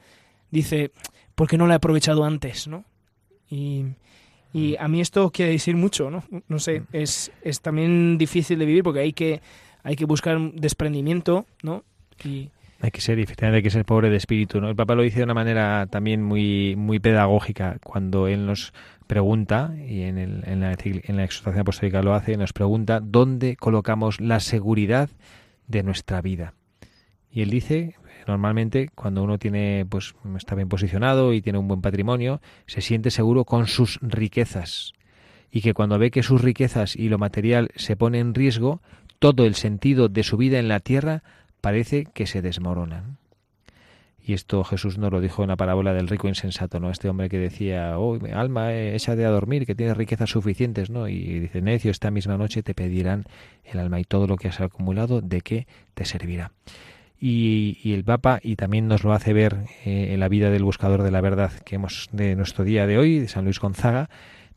dice, 0.49 0.91
¿por 1.35 1.47
qué 1.47 1.55
no 1.55 1.67
lo 1.67 1.73
he 1.73 1.75
aprovechado 1.75 2.23
antes, 2.23 2.67
no? 2.67 2.83
Y, 3.47 3.85
a 4.79 4.87
mí 4.87 5.01
esto 5.01 5.29
quiere 5.29 5.51
decir 5.51 5.75
mucho, 5.75 6.09
¿no? 6.09 6.23
No 6.47 6.57
sé, 6.57 6.79
mm. 6.79 6.85
es, 6.93 7.31
es 7.43 7.61
también 7.61 8.17
difícil 8.17 8.57
de 8.57 8.65
vivir 8.65 8.81
porque 8.81 9.01
hay 9.01 9.13
que, 9.13 9.39
hay 9.83 9.95
que 9.95 10.05
buscar 10.05 10.39
desprendimiento, 10.39 11.45
¿no? 11.61 11.83
Y, 12.25 12.49
hay 12.83 12.91
que 12.91 12.99
ser, 12.99 13.17
efectivamente, 13.17 13.57
hay 13.57 13.63
que 13.63 13.69
ser 13.69 13.85
pobre 13.85 14.09
de 14.09 14.17
espíritu, 14.17 14.59
¿no? 14.59 14.67
El 14.67 14.75
Papa 14.75 14.93
lo 14.93 15.03
dice 15.03 15.19
de 15.19 15.23
una 15.23 15.33
manera 15.33 15.87
también 15.89 16.21
muy, 16.21 16.75
muy 16.75 16.99
pedagógica 16.99 17.77
cuando 17.81 18.27
él 18.27 18.45
nos 18.45 18.73
pregunta, 19.07 19.73
y 19.87 20.01
en, 20.01 20.41
la, 20.61 20.77
en 20.81 21.19
exhortación 21.19 21.61
apostólica 21.61 22.01
lo 22.01 22.13
hace, 22.13 22.37
nos 22.37 22.53
pregunta 22.53 22.99
dónde 22.99 23.55
colocamos 23.55 24.19
la 24.19 24.39
seguridad 24.39 25.09
de 25.67 25.83
nuestra 25.83 26.21
vida. 26.21 26.53
Y 27.31 27.41
él 27.41 27.49
dice, 27.49 27.95
normalmente 28.27 28.89
cuando 28.93 29.23
uno 29.23 29.37
tiene, 29.39 29.85
pues 29.89 30.13
está 30.37 30.55
bien 30.55 30.69
posicionado 30.69 31.33
y 31.33 31.41
tiene 31.41 31.59
un 31.59 31.67
buen 31.67 31.81
patrimonio, 31.81 32.41
se 32.67 32.81
siente 32.81 33.11
seguro 33.11 33.45
con 33.45 33.67
sus 33.67 33.99
riquezas. 34.01 34.93
Y 35.51 35.61
que 35.61 35.73
cuando 35.73 35.99
ve 35.99 36.11
que 36.11 36.23
sus 36.23 36.41
riquezas 36.41 36.95
y 36.95 37.09
lo 37.09 37.17
material 37.17 37.69
se 37.75 37.95
pone 37.95 38.19
en 38.19 38.33
riesgo, 38.33 38.81
todo 39.19 39.45
el 39.45 39.55
sentido 39.55 40.09
de 40.09 40.23
su 40.23 40.37
vida 40.37 40.59
en 40.59 40.67
la 40.67 40.79
tierra 40.79 41.23
parece 41.61 42.05
que 42.05 42.27
se 42.27 42.41
desmoronan. 42.41 43.17
Y 44.25 44.33
esto 44.33 44.63
Jesús 44.63 44.97
nos 44.97 45.11
lo 45.11 45.19
dijo 45.19 45.43
en 45.43 45.49
la 45.49 45.57
parábola 45.57 45.93
del 45.93 46.07
rico 46.07 46.29
insensato, 46.29 46.79
¿no? 46.79 46.89
Este 46.89 47.09
hombre 47.09 47.27
que 47.27 47.39
decía, 47.39 47.99
oh, 47.99 48.17
alma, 48.33 48.73
échate 48.73 49.25
a 49.25 49.29
dormir, 49.29 49.65
que 49.65 49.75
tienes 49.75 49.97
riquezas 49.97 50.29
suficientes, 50.29 50.89
¿no? 50.89 51.09
Y 51.09 51.39
dice, 51.39 51.61
necio, 51.61 51.91
esta 51.91 52.09
misma 52.09 52.37
noche 52.37 52.63
te 52.63 52.73
pedirán 52.73 53.25
el 53.65 53.79
alma 53.79 53.99
y 53.99 54.05
todo 54.05 54.25
lo 54.25 54.37
que 54.37 54.47
has 54.47 54.61
acumulado, 54.61 55.19
¿de 55.19 55.41
qué 55.41 55.67
te 55.93 56.05
servirá? 56.05 56.53
Y, 57.19 57.93
el 57.93 58.03
Papa, 58.03 58.39
y 58.43 58.57
también 58.57 58.89
nos 58.89 59.05
lo 59.05 59.13
hace 59.13 59.31
ver 59.31 59.65
eh, 59.85 60.09
en 60.11 60.19
la 60.19 60.27
vida 60.27 60.49
del 60.49 60.65
buscador 60.65 61.03
de 61.03 61.11
la 61.11 61.21
verdad 61.21 61.53
que 61.65 61.75
hemos 61.75 62.09
de 62.11 62.35
nuestro 62.35 62.65
día 62.65 62.85
de 62.85 62.97
hoy, 62.97 63.19
de 63.19 63.27
San 63.29 63.45
Luis 63.45 63.59
Gonzaga, 63.61 64.09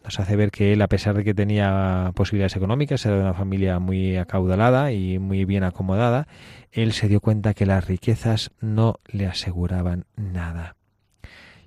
nos 0.07 0.21
hace 0.21 0.37
ver 0.37 0.53
que 0.53 0.73
él, 0.73 0.83
a 0.83 0.87
pesar 0.87 1.17
de 1.17 1.25
que 1.25 1.35
tenía 1.35 2.13
posibilidades 2.15 2.55
económicas, 2.55 3.05
era 3.05 3.17
de 3.17 3.23
una 3.23 3.35
familia 3.35 3.81
muy 3.81 4.17
acaudalada 4.17 4.93
y 4.93 5.19
muy 5.19 5.45
bien 5.45 5.65
acomodada, 5.65 6.29
él 6.71 6.93
se 6.93 7.09
dio 7.09 7.21
cuenta 7.21 7.55
que 7.55 7.67
las 7.67 7.85
riquezas 7.85 8.53
no 8.61 9.01
le 9.07 9.27
aseguraban 9.27 10.05
nada. 10.15 10.77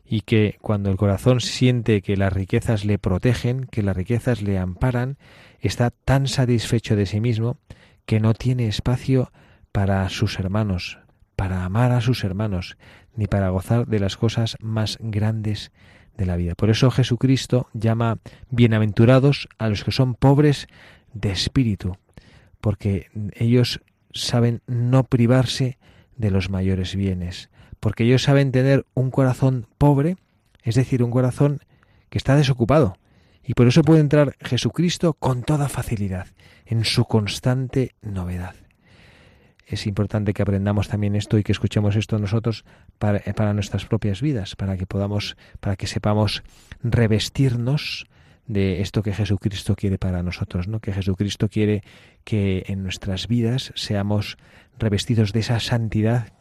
Y 0.06 0.22
que 0.22 0.58
cuando 0.62 0.90
el 0.90 0.96
corazón 0.96 1.42
siente 1.42 2.02
que 2.02 2.16
las 2.16 2.32
riquezas 2.32 2.86
le 2.86 2.98
protegen, 2.98 3.66
que 3.66 3.84
las 3.84 3.98
riquezas 3.98 4.42
le 4.42 4.58
amparan, 4.58 5.18
está 5.60 5.90
tan 5.90 6.26
satisfecho 6.26 6.96
de 6.96 7.08
sí 7.08 7.20
mismo 7.20 7.58
que 8.06 8.22
no 8.22 8.34
tiene 8.34 8.68
espacio 8.68 9.34
para 9.74 10.08
sus 10.08 10.40
hermanos, 10.40 11.00
para 11.36 11.66
amar 11.66 11.92
a 11.92 12.00
sus 12.00 12.24
hermanos, 12.24 12.78
ni 13.18 13.28
para 13.28 13.50
gozar 13.50 13.86
de 13.86 14.00
las 14.00 14.16
cosas 14.16 14.56
más 14.62 14.98
grandes 15.02 15.74
de 16.20 16.26
la 16.26 16.36
vida. 16.36 16.54
Por 16.54 16.70
eso 16.70 16.92
Jesucristo 16.92 17.70
llama 17.74 18.20
bienaventurados 18.52 19.48
a 19.58 19.70
los 19.70 19.84
que 19.84 19.92
son 19.92 20.14
pobres 20.14 20.68
de 21.14 21.32
espíritu, 21.32 21.96
porque 22.62 23.08
ellos 23.34 23.82
saben 24.12 24.62
no 24.68 25.06
privarse 25.06 25.78
de 26.18 26.30
los 26.30 26.50
mayores 26.50 26.96
bienes, 26.96 27.50
porque 27.80 28.04
ellos 28.04 28.24
saben 28.24 28.52
tener 28.52 28.86
un 28.94 29.12
corazón 29.12 29.66
pobre, 29.78 30.18
es 30.62 30.76
decir, 30.76 31.02
un 31.02 31.12
corazón 31.12 31.62
que 32.10 32.18
está 32.18 32.36
desocupado, 32.36 32.98
y 33.44 33.54
por 33.54 33.68
eso 33.68 33.82
puede 33.82 34.02
entrar 34.02 34.36
Jesucristo 34.42 35.14
con 35.14 35.44
toda 35.44 35.70
facilidad, 35.70 36.28
en 36.66 36.84
su 36.84 37.06
constante 37.06 37.96
novedad. 38.02 38.56
Es 39.70 39.86
importante 39.86 40.34
que 40.34 40.42
aprendamos 40.42 40.88
también 40.88 41.16
esto 41.16 41.38
y 41.38 41.44
que 41.44 41.52
escuchemos 41.52 41.96
esto 41.96 42.18
nosotros 42.18 42.66
para, 42.98 43.20
para 43.20 43.54
nuestras 43.54 43.86
propias 43.86 44.20
vidas, 44.20 44.56
para 44.56 44.78
que 44.78 44.88
podamos, 44.88 45.38
para 45.60 45.76
que 45.76 45.86
sepamos 45.86 46.42
revestirnos 46.82 48.08
de 48.48 48.82
esto 48.82 49.04
que 49.04 49.14
Jesucristo 49.14 49.76
quiere 49.76 50.00
para 50.00 50.24
nosotros, 50.24 50.68
¿no? 50.68 50.80
Que 50.80 50.92
Jesucristo 50.92 51.50
quiere 51.50 51.84
que 52.24 52.64
en 52.66 52.82
nuestras 52.82 53.28
vidas 53.28 53.72
seamos 53.76 54.38
revestidos 54.80 55.34
de 55.34 55.42
esa 55.42 55.60
santidad 55.60 56.34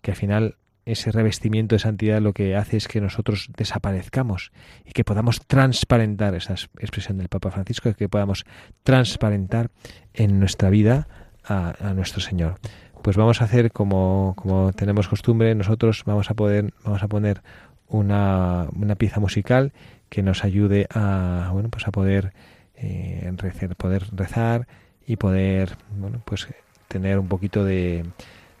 que 0.00 0.12
al 0.12 0.16
final 0.16 0.56
ese 0.86 1.10
revestimiento 1.10 1.74
de 1.74 1.80
santidad 1.80 2.22
lo 2.22 2.32
que 2.32 2.56
hace 2.56 2.78
es 2.78 2.88
que 2.88 3.00
nosotros 3.00 3.50
desaparezcamos 3.54 4.52
y 4.84 4.92
que 4.92 5.04
podamos 5.04 5.40
transparentar, 5.46 6.34
esa 6.34 6.54
expresión 6.54 7.18
del 7.18 7.28
Papa 7.28 7.50
Francisco, 7.50 7.92
que 7.92 8.08
podamos 8.08 8.46
transparentar 8.82 9.70
en 10.14 10.38
nuestra 10.38 10.70
vida 10.70 11.08
a, 11.46 11.74
a 11.80 11.94
nuestro 11.94 12.20
Señor. 12.20 12.58
Pues 13.02 13.16
vamos 13.16 13.40
a 13.40 13.44
hacer 13.44 13.70
como, 13.72 14.34
como 14.36 14.72
tenemos 14.72 15.08
costumbre, 15.08 15.54
nosotros 15.54 16.02
vamos 16.06 16.30
a 16.30 16.34
poder, 16.34 16.72
vamos 16.84 17.02
a 17.02 17.08
poner 17.08 17.42
una, 17.88 18.66
una 18.74 18.96
pieza 18.96 19.20
musical 19.20 19.72
que 20.08 20.22
nos 20.22 20.44
ayude 20.44 20.86
a 20.90 21.50
bueno 21.52 21.68
pues 21.68 21.86
a 21.86 21.90
poder 21.90 22.32
eh, 22.76 23.30
rezar, 23.36 23.76
poder 23.76 24.04
rezar 24.12 24.66
y 25.06 25.16
poder 25.16 25.76
bueno 25.96 26.20
pues 26.24 26.48
tener 26.88 27.18
un 27.18 27.28
poquito 27.28 27.64
de, 27.64 28.04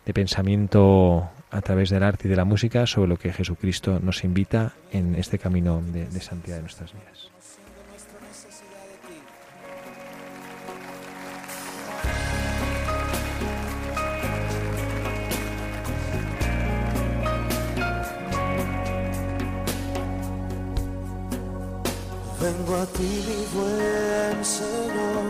de 0.04 0.14
pensamiento 0.14 1.28
a 1.50 1.60
través 1.60 1.90
del 1.90 2.02
arte 2.02 2.28
y 2.28 2.30
de 2.30 2.36
la 2.36 2.44
música 2.44 2.86
sobre 2.86 3.08
lo 3.08 3.16
que 3.16 3.32
Jesucristo 3.32 4.00
nos 4.00 4.24
invita 4.24 4.72
en 4.92 5.14
este 5.14 5.38
camino 5.38 5.82
de, 5.92 6.06
de 6.06 6.20
santidad 6.20 6.56
de 6.56 6.62
nuestras 6.62 6.92
vidas. 6.92 7.30
Vengo 22.46 22.74
a 22.76 22.86
ti, 22.86 23.24
mi 23.28 23.42
buen 23.56 24.36
Señor, 24.44 25.26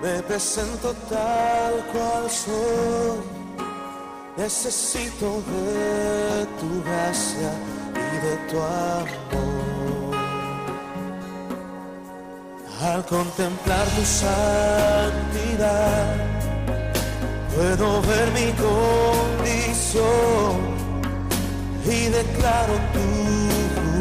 me 0.00 0.22
presento 0.22 0.94
tal 1.10 1.74
cual 1.92 2.30
soy. 2.30 3.18
Necesito 4.36 5.42
de 5.50 6.46
tu 6.60 6.68
gracia 6.88 7.50
y 8.12 8.14
de 8.26 8.34
tu 8.48 8.56
amor. 8.62 10.16
Al 12.80 13.00
contemplar 13.06 13.86
tu 13.96 14.04
santidad, 14.04 16.06
puedo 17.52 17.88
ver 18.02 18.28
mi 18.38 18.48
condición 18.68 20.54
y 21.84 21.96
declaro 22.18 22.76
tu 22.94 23.06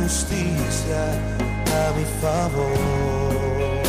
justicia 0.04 1.04
mi 1.92 2.06
favor. 2.22 3.84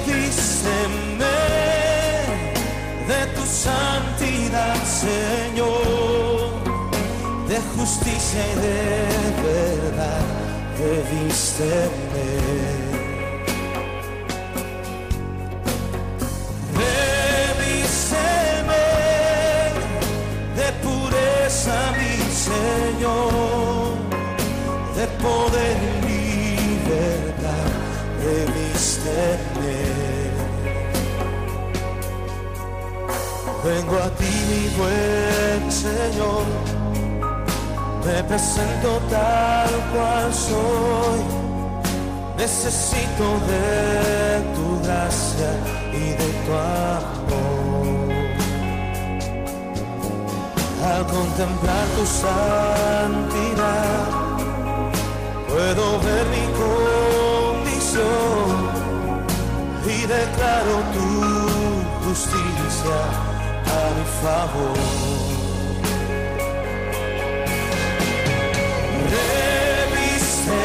Revíseme 0.00 1.38
de 3.08 3.20
tu 3.34 3.44
santidad, 3.46 4.76
Señor, 5.04 6.50
de 7.48 7.58
justicia 7.76 8.42
y 8.52 8.54
de 8.66 8.80
verdad, 9.42 10.26
revísteme. 10.78 12.28
Revíseme 17.50 18.86
de 20.56 20.68
pureza, 20.82 21.76
mi 21.98 22.14
Señor, 22.32 23.69
poder 25.22 25.76
y 26.02 26.56
libertad, 26.56 27.70
revísteme. 28.24 29.80
Vengo 33.64 33.96
a 33.98 34.08
ti, 34.18 34.32
mi 34.48 34.64
buen 34.78 35.70
Señor, 35.70 36.46
me 38.06 38.24
presento 38.24 38.98
tal 39.10 39.70
cual 39.92 40.32
soy. 40.32 41.20
Necesito 42.38 43.24
de 43.50 44.40
tu 44.54 44.66
gracia 44.82 45.50
y 45.92 46.04
de 46.20 46.28
tu 46.44 46.52
amor. 46.54 47.20
Al 50.82 51.06
contemplar 51.06 51.86
tu 51.96 52.06
santidad, 52.06 53.80
tu 60.64 61.08
justicia 62.04 63.00
a 63.64 63.82
mi 63.96 64.04
favor. 64.22 64.76
Revísteme 69.16 70.58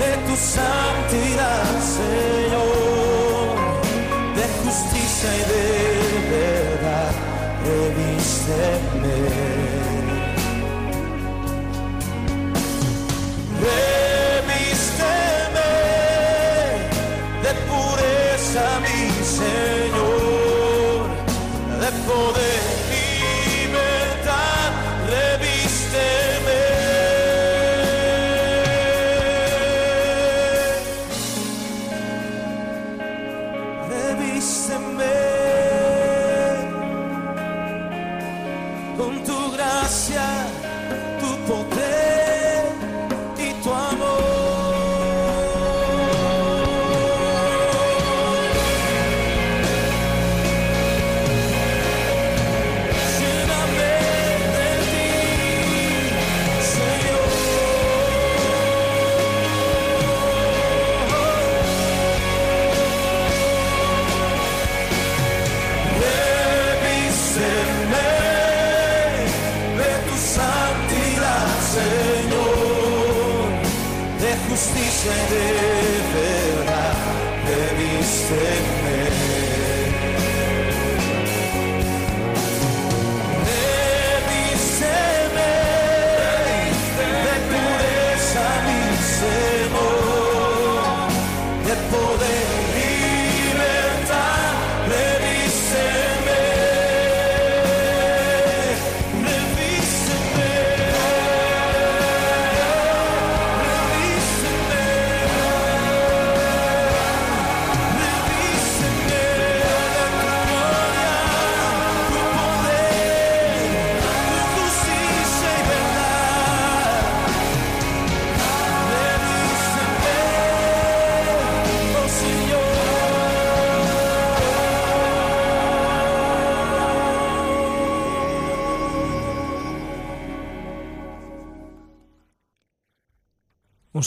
de 0.00 0.10
tu 0.26 0.34
santidad, 0.36 1.66
Señor, 1.96 3.56
de 4.36 4.44
justicia 4.64 5.30
y 5.36 5.42
de 5.52 5.68
verdad, 6.30 7.12
revísteme. 7.64 8.77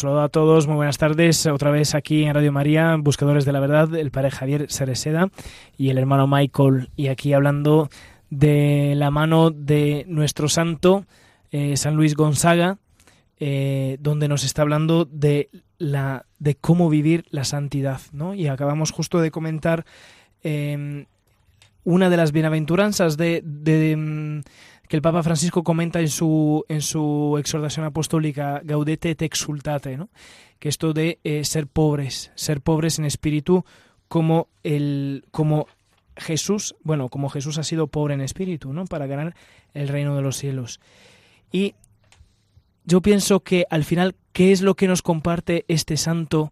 Saludo 0.01 0.21
a 0.21 0.29
todos, 0.29 0.65
muy 0.65 0.77
buenas 0.77 0.97
tardes. 0.97 1.45
Otra 1.45 1.69
vez 1.69 1.93
aquí 1.93 2.23
en 2.23 2.33
Radio 2.33 2.51
María, 2.51 2.95
Buscadores 2.97 3.45
de 3.45 3.51
la 3.51 3.59
Verdad, 3.59 3.93
el 3.93 4.09
padre 4.09 4.31
Javier 4.31 4.65
Sereseda 4.71 5.29
y 5.77 5.89
el 5.91 5.99
hermano 5.99 6.25
Michael. 6.25 6.89
Y 6.95 7.09
aquí 7.09 7.33
hablando 7.33 7.87
de 8.31 8.95
la 8.95 9.11
mano 9.11 9.51
de 9.51 10.05
nuestro 10.07 10.49
santo, 10.49 11.05
eh, 11.51 11.77
San 11.77 11.95
Luis 11.95 12.15
Gonzaga, 12.15 12.79
eh, 13.39 13.97
donde 13.99 14.27
nos 14.27 14.43
está 14.43 14.63
hablando 14.63 15.05
de, 15.05 15.49
la, 15.77 16.25
de 16.39 16.55
cómo 16.55 16.89
vivir 16.89 17.25
la 17.29 17.43
santidad. 17.43 18.01
¿no? 18.11 18.33
Y 18.33 18.47
acabamos 18.47 18.89
justo 18.89 19.19
de 19.21 19.29
comentar 19.29 19.85
eh, 20.41 21.05
una 21.83 22.09
de 22.09 22.17
las 22.17 22.31
bienaventuranzas 22.31 23.17
de, 23.17 23.43
mm, 23.95 24.39
que 24.91 24.97
el 24.97 25.01
Papa 25.01 25.23
Francisco 25.23 25.63
comenta 25.63 26.01
en 26.01 26.09
su, 26.09 26.65
en 26.67 26.81
su 26.81 27.37
exhortación 27.39 27.85
apostólica 27.85 28.59
Gaudete 28.61 29.11
et 29.11 29.21
exultate, 29.21 29.95
¿no? 29.95 30.09
que 30.59 30.67
esto 30.67 30.91
de 30.91 31.17
eh, 31.23 31.45
ser 31.45 31.67
pobres, 31.67 32.33
ser 32.35 32.59
pobres 32.59 32.99
en 32.99 33.05
espíritu 33.05 33.63
como, 34.09 34.49
el, 34.63 35.23
como 35.31 35.67
Jesús, 36.17 36.75
bueno, 36.83 37.07
como 37.07 37.29
Jesús 37.29 37.57
ha 37.57 37.63
sido 37.63 37.87
pobre 37.87 38.15
en 38.15 38.19
espíritu, 38.19 38.73
¿no? 38.73 38.83
Para 38.83 39.07
ganar 39.07 39.33
el 39.73 39.87
reino 39.87 40.13
de 40.13 40.23
los 40.23 40.35
cielos. 40.35 40.81
Y 41.53 41.73
yo 42.83 42.99
pienso 42.99 43.39
que 43.39 43.65
al 43.69 43.85
final, 43.85 44.15
¿qué 44.33 44.51
es 44.51 44.61
lo 44.61 44.75
que 44.75 44.89
nos 44.89 45.01
comparte 45.01 45.63
este 45.69 45.95
santo? 45.95 46.51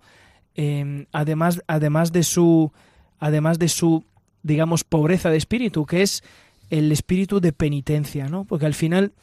Eh, 0.56 1.08
además, 1.12 1.62
además 1.68 2.14
de 2.14 2.24
su, 2.24 2.72
además 3.20 3.60
de 3.60 3.68
su, 3.68 4.06
digamos, 4.44 4.86
pobreza 4.86 5.30
de 5.30 5.36
espíritu, 5.36 5.86
que 5.86 6.04
es 6.04 6.24
el 6.70 6.92
espíritu 6.92 7.40
de 7.40 7.54
penitencia, 7.54 8.28
¿no? 8.28 8.46
Porque 8.46 8.66
al 8.66 8.74
final 8.74 9.14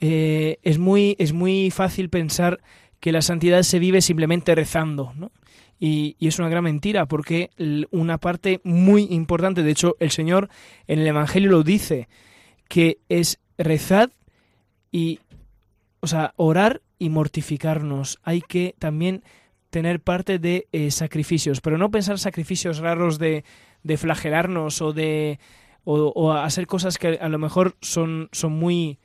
eh, 0.00 0.58
es 0.62 0.78
muy, 0.78 1.16
es 1.18 1.32
muy 1.32 1.70
fácil 1.70 2.08
pensar 2.10 2.60
que 3.00 3.12
la 3.12 3.22
santidad 3.22 3.62
se 3.62 3.78
vive 3.78 4.00
simplemente 4.00 4.54
rezando, 4.54 5.12
¿no? 5.16 5.32
Y, 5.78 6.16
y, 6.18 6.28
es 6.28 6.38
una 6.38 6.48
gran 6.48 6.64
mentira 6.64 7.04
porque 7.04 7.50
una 7.90 8.16
parte 8.16 8.62
muy 8.64 9.08
importante, 9.10 9.62
de 9.62 9.70
hecho 9.70 9.96
el 10.00 10.10
Señor 10.10 10.48
en 10.86 11.00
el 11.00 11.06
Evangelio 11.06 11.50
lo 11.50 11.62
dice, 11.62 12.08
que 12.66 12.98
es 13.10 13.38
rezar 13.58 14.10
y, 14.90 15.20
o 16.00 16.06
sea, 16.06 16.32
orar 16.36 16.80
y 16.98 17.10
mortificarnos. 17.10 18.18
Hay 18.22 18.40
que 18.40 18.74
también 18.78 19.22
tener 19.70 20.00
parte 20.00 20.38
de 20.38 20.66
eh, 20.72 20.90
sacrificios, 20.90 21.60
pero 21.60 21.76
no 21.76 21.90
pensar 21.90 22.18
sacrificios 22.18 22.78
raros 22.78 23.18
de, 23.18 23.44
de 23.82 23.96
flagelarnos 23.96 24.80
o 24.80 24.92
de 24.92 25.38
o, 25.88 26.32
hacer 26.32 26.66
cosas 26.66 26.98
que 26.98 27.18
a 27.20 27.28
lo 27.28 27.38
mejor 27.38 27.76
son, 27.80 28.28
son 28.32 28.52
muy 28.52 28.98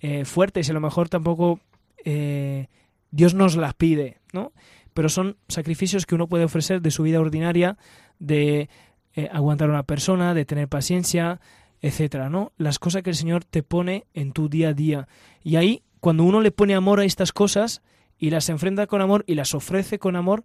eh, 0.00 0.24
fuertes 0.24 0.68
y 0.68 0.70
a 0.70 0.74
lo 0.74 0.80
mejor 0.80 1.08
tampoco 1.08 1.60
eh, 2.04 2.68
Dios 3.10 3.34
nos 3.34 3.56
las 3.56 3.74
pide, 3.74 4.20
¿no? 4.32 4.52
pero 4.96 5.10
son 5.10 5.36
sacrificios 5.48 6.06
que 6.06 6.14
uno 6.14 6.26
puede 6.26 6.44
ofrecer 6.44 6.80
de 6.80 6.90
su 6.90 7.02
vida 7.02 7.20
ordinaria, 7.20 7.76
de 8.18 8.70
eh, 9.14 9.28
aguantar 9.30 9.68
a 9.68 9.72
una 9.72 9.82
persona, 9.82 10.32
de 10.32 10.46
tener 10.46 10.68
paciencia, 10.68 11.38
etcétera, 11.82 12.30
¿no? 12.30 12.52
Las 12.56 12.78
cosas 12.78 13.02
que 13.02 13.10
el 13.10 13.16
Señor 13.16 13.44
te 13.44 13.62
pone 13.62 14.06
en 14.14 14.32
tu 14.32 14.48
día 14.48 14.70
a 14.70 14.72
día. 14.72 15.06
Y 15.42 15.56
ahí, 15.56 15.82
cuando 16.00 16.24
uno 16.24 16.40
le 16.40 16.50
pone 16.50 16.74
amor 16.74 17.00
a 17.00 17.04
estas 17.04 17.32
cosas 17.32 17.82
y 18.16 18.30
las 18.30 18.48
enfrenta 18.48 18.86
con 18.86 19.02
amor 19.02 19.22
y 19.26 19.34
las 19.34 19.54
ofrece 19.54 19.98
con 19.98 20.16
amor, 20.16 20.44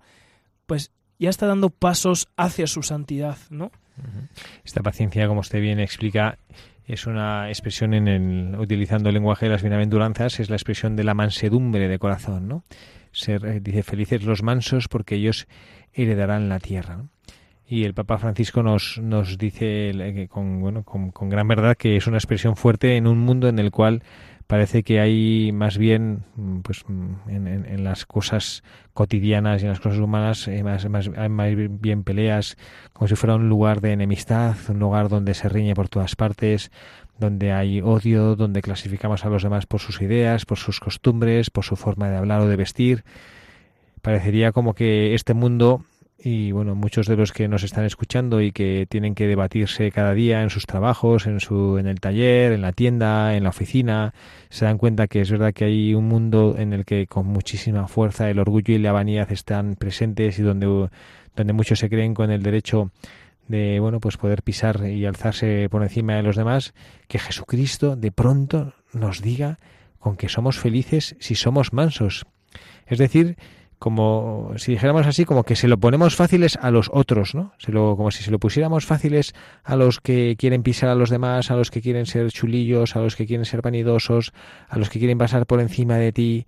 pues 0.65 0.91
ya 1.21 1.29
está 1.29 1.45
dando 1.45 1.69
pasos 1.69 2.29
hacia 2.35 2.65
su 2.65 2.81
santidad, 2.81 3.37
¿no? 3.51 3.71
Esta 4.65 4.81
paciencia, 4.81 5.27
como 5.27 5.41
usted 5.41 5.61
bien 5.61 5.79
explica, 5.79 6.39
es 6.87 7.05
una 7.05 7.49
expresión 7.49 7.93
en 7.93 8.07
el 8.07 8.59
utilizando 8.59 9.09
el 9.09 9.13
lenguaje 9.13 9.45
de 9.45 9.51
las 9.51 9.61
bienaventuranzas, 9.61 10.39
es 10.39 10.49
la 10.49 10.55
expresión 10.55 10.95
de 10.95 11.03
la 11.03 11.13
mansedumbre 11.13 11.87
de 11.87 11.99
corazón, 11.99 12.47
¿no? 12.47 12.63
Ser, 13.11 13.45
eh, 13.45 13.59
dice, 13.61 13.83
felices 13.83 14.23
los 14.23 14.41
mansos 14.41 14.87
porque 14.87 15.15
ellos 15.15 15.47
heredarán 15.93 16.49
la 16.49 16.59
tierra. 16.59 17.03
Y 17.67 17.83
el 17.83 17.93
Papa 17.93 18.17
Francisco 18.17 18.63
nos, 18.63 18.97
nos 18.97 19.37
dice 19.37 19.91
eh, 19.91 20.27
con, 20.27 20.59
bueno, 20.59 20.83
con, 20.83 21.29
gran 21.29 21.47
verdad 21.47 21.77
que 21.77 21.97
es 21.97 22.07
una 22.07 22.17
expresión 22.17 22.55
fuerte 22.55 22.97
en 22.97 23.05
un 23.05 23.19
mundo 23.19 23.47
en 23.47 23.59
el 23.59 23.69
cual 23.69 24.01
parece 24.51 24.83
que 24.83 24.99
hay 24.99 25.53
más 25.53 25.77
bien 25.77 26.25
pues 26.61 26.83
en, 26.89 27.47
en, 27.47 27.83
las 27.85 28.05
cosas 28.05 28.63
cotidianas 28.93 29.61
y 29.61 29.65
en 29.65 29.69
las 29.69 29.79
cosas 29.79 29.99
humanas 29.99 30.45
eh, 30.49 30.61
más, 30.61 30.85
hay 30.85 31.29
más 31.29 31.53
bien 31.55 32.03
peleas 32.03 32.57
como 32.91 33.07
si 33.07 33.15
fuera 33.15 33.35
un 33.35 33.47
lugar 33.47 33.79
de 33.79 33.93
enemistad 33.93 34.57
un 34.67 34.79
lugar 34.79 35.07
donde 35.07 35.35
se 35.35 35.47
riñe 35.47 35.73
por 35.73 35.87
todas 35.87 36.17
partes 36.17 36.69
donde 37.17 37.53
hay 37.53 37.79
odio, 37.79 38.35
donde 38.35 38.61
clasificamos 38.61 39.23
a 39.23 39.29
los 39.29 39.43
demás 39.43 39.65
por 39.67 39.79
sus 39.79 40.01
ideas, 40.01 40.45
por 40.45 40.57
sus 40.57 40.81
costumbres, 40.81 41.49
por 41.49 41.63
su 41.63 41.77
forma 41.77 42.09
de 42.09 42.17
hablar 42.17 42.41
o 42.41 42.47
de 42.47 42.55
vestir. 42.55 43.05
Parecería 44.01 44.51
como 44.51 44.73
que 44.73 45.13
este 45.13 45.35
mundo 45.35 45.85
y 46.23 46.51
bueno, 46.51 46.75
muchos 46.75 47.07
de 47.07 47.15
los 47.15 47.31
que 47.31 47.47
nos 47.47 47.63
están 47.63 47.83
escuchando 47.85 48.41
y 48.41 48.51
que 48.51 48.85
tienen 48.87 49.15
que 49.15 49.25
debatirse 49.25 49.91
cada 49.91 50.13
día 50.13 50.43
en 50.43 50.51
sus 50.51 50.67
trabajos, 50.67 51.25
en 51.25 51.39
su 51.39 51.79
en 51.79 51.87
el 51.87 51.99
taller, 51.99 52.51
en 52.51 52.61
la 52.61 52.73
tienda, 52.73 53.35
en 53.35 53.43
la 53.43 53.49
oficina, 53.49 54.13
se 54.49 54.65
dan 54.65 54.77
cuenta 54.77 55.07
que 55.07 55.21
es 55.21 55.31
verdad 55.31 55.53
que 55.53 55.65
hay 55.65 55.95
un 55.95 56.07
mundo 56.07 56.55
en 56.59 56.73
el 56.73 56.85
que 56.85 57.07
con 57.07 57.25
muchísima 57.25 57.87
fuerza 57.87 58.29
el 58.29 58.37
orgullo 58.37 58.75
y 58.75 58.77
la 58.77 58.91
vanidad 58.91 59.31
están 59.31 59.75
presentes 59.75 60.37
y 60.37 60.43
donde 60.43 60.89
donde 61.35 61.53
muchos 61.53 61.79
se 61.79 61.89
creen 61.89 62.13
con 62.13 62.29
el 62.29 62.43
derecho 62.43 62.91
de 63.47 63.79
bueno 63.79 63.99
pues 63.99 64.17
poder 64.17 64.43
pisar 64.43 64.85
y 64.87 65.05
alzarse 65.05 65.69
por 65.69 65.81
encima 65.81 66.15
de 66.15 66.23
los 66.23 66.35
demás 66.35 66.73
que 67.07 67.17
Jesucristo 67.17 67.95
de 67.95 68.11
pronto 68.11 68.73
nos 68.93 69.21
diga 69.21 69.57
con 69.97 70.17
que 70.17 70.29
somos 70.29 70.59
felices 70.59 71.15
si 71.19 71.33
somos 71.33 71.73
mansos. 71.73 72.27
Es 72.85 72.99
decir 72.99 73.37
como 73.81 74.51
si 74.57 74.73
dijéramos 74.73 75.07
así 75.07 75.25
como 75.25 75.43
que 75.43 75.55
se 75.55 75.67
lo 75.67 75.79
ponemos 75.79 76.15
fáciles 76.15 76.55
a 76.61 76.69
los 76.69 76.91
otros 76.93 77.33
no 77.33 77.51
se 77.57 77.71
lo 77.71 77.97
como 77.97 78.11
si 78.11 78.21
se 78.21 78.29
lo 78.29 78.37
pusiéramos 78.37 78.85
fáciles 78.85 79.33
a 79.63 79.75
los 79.75 79.99
que 79.99 80.35
quieren 80.37 80.61
pisar 80.61 80.89
a 80.89 80.93
los 80.93 81.09
demás 81.09 81.49
a 81.49 81.55
los 81.55 81.71
que 81.71 81.81
quieren 81.81 82.05
ser 82.05 82.31
chulillos 82.31 82.95
a 82.95 82.99
los 82.99 83.15
que 83.15 83.25
quieren 83.25 83.43
ser 83.43 83.63
vanidosos 83.63 84.33
a 84.69 84.77
los 84.77 84.91
que 84.91 84.99
quieren 84.99 85.17
pasar 85.17 85.47
por 85.47 85.59
encima 85.59 85.95
de 85.95 86.11
ti 86.11 86.45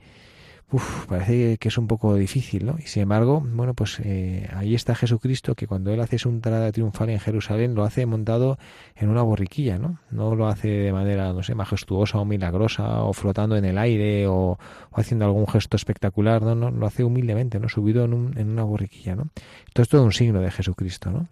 Parece 1.08 1.58
que 1.58 1.68
es 1.68 1.78
un 1.78 1.88
poco 1.88 2.16
difícil, 2.16 2.66
¿no? 2.66 2.76
Y 2.80 2.84
sin 2.84 3.04
embargo, 3.04 3.44
bueno, 3.46 3.74
pues 3.74 4.00
eh, 4.04 4.50
ahí 4.54 4.76
está 4.76 4.96
Jesucristo 4.96 5.56
que 5.56 5.68
cuando 5.68 5.92
él 5.92 6.00
hace 6.00 6.18
su 6.18 6.30
entrada 6.30 6.72
triunfal 6.72 7.10
en 7.10 7.20
Jerusalén 7.20 7.76
lo 7.76 7.84
hace 7.84 8.06
montado 8.06 8.58
en 8.96 9.10
una 9.10 9.22
borriquilla, 9.22 9.78
¿no? 9.78 10.00
No 10.12 10.36
lo 10.36 10.48
hace 10.48 10.68
de 10.68 10.94
manera, 10.94 11.34
no 11.34 11.44
sé, 11.44 11.56
majestuosa 11.56 12.20
o 12.20 12.26
milagrosa 12.26 13.04
o 13.04 13.14
flotando 13.14 13.56
en 13.56 13.66
el 13.66 13.78
aire 13.78 14.28
o, 14.28 14.58
haciendo 14.92 15.26
algún 15.26 15.48
gesto 15.48 15.78
espectacular, 15.78 16.42
no, 16.42 16.56
no, 16.56 16.72
lo 16.72 16.86
hace 16.86 17.04
humildemente, 17.04 17.60
¿no? 17.60 17.70
Subido 17.70 18.06
en, 18.06 18.14
un, 18.14 18.38
en 18.38 18.50
una 18.50 18.64
borriquilla, 18.64 19.16
¿no? 19.16 19.30
Esto 19.68 19.82
es 19.82 19.90
todo 19.90 20.04
un 20.04 20.12
signo 20.14 20.42
de 20.42 20.52
Jesucristo, 20.52 21.12
¿no? 21.12 21.28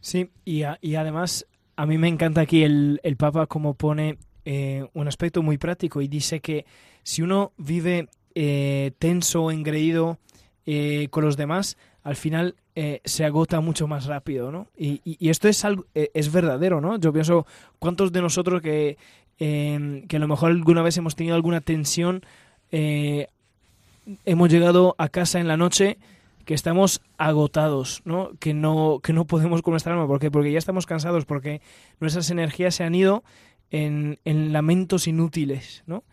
Sí, 0.00 0.30
y, 0.44 0.62
además 0.62 1.46
a 1.76 1.86
mí 1.86 1.96
me 1.96 2.08
encanta 2.08 2.42
aquí 2.42 2.62
el, 2.62 3.00
el 3.02 3.16
Papa 3.16 3.46
como 3.46 3.74
pone 3.74 4.18
eh, 4.44 4.86
un 4.92 5.08
aspecto 5.08 5.42
muy 5.42 5.56
práctico 5.56 6.02
y 6.02 6.08
dice 6.08 6.40
que 6.40 6.66
si 7.04 7.22
uno 7.22 7.52
vive 7.56 8.08
eh, 8.34 8.90
tenso, 8.98 9.52
engreído 9.52 10.18
eh, 10.66 11.06
con 11.10 11.24
los 11.24 11.36
demás, 11.36 11.76
al 12.02 12.16
final 12.16 12.56
eh, 12.74 13.00
se 13.04 13.24
agota 13.24 13.60
mucho 13.60 13.86
más 13.86 14.06
rápido, 14.06 14.50
¿no? 14.50 14.66
Y, 14.76 15.00
y, 15.04 15.28
esto 15.30 15.48
es 15.48 15.64
algo, 15.64 15.86
es 15.94 16.32
verdadero, 16.32 16.80
¿no? 16.80 16.98
Yo 16.98 17.12
pienso, 17.12 17.46
¿cuántos 17.78 18.10
de 18.10 18.20
nosotros 18.20 18.60
que, 18.60 18.98
que 19.38 20.16
a 20.16 20.18
lo 20.18 20.28
mejor 20.28 20.50
alguna 20.50 20.82
vez 20.82 20.96
hemos 20.96 21.14
tenido 21.14 21.36
alguna 21.36 21.60
tensión, 21.60 22.24
hemos 22.70 24.50
llegado 24.50 24.94
a 24.98 25.08
casa 25.08 25.38
en 25.38 25.46
la 25.46 25.56
noche 25.56 25.98
que 26.44 26.54
estamos 26.54 27.00
agotados, 27.18 28.02
¿no? 28.04 28.30
Que 28.38 28.54
no, 28.54 29.00
que 29.02 29.12
no 29.12 29.26
podemos 29.26 29.62
con 29.62 29.72
nuestra 29.72 29.92
alma, 29.92 30.06
¿por 30.06 30.20
qué? 30.20 30.30
Porque 30.30 30.52
ya 30.52 30.58
estamos 30.58 30.86
cansados, 30.86 31.24
porque 31.24 31.60
nuestras 32.00 32.30
energías 32.30 32.74
se 32.74 32.84
han 32.84 32.94
ido 32.94 33.22
en, 33.70 34.18
en 34.24 34.52
lamentos 34.52 35.06
inútiles, 35.06 35.84
¿no? 35.86 36.04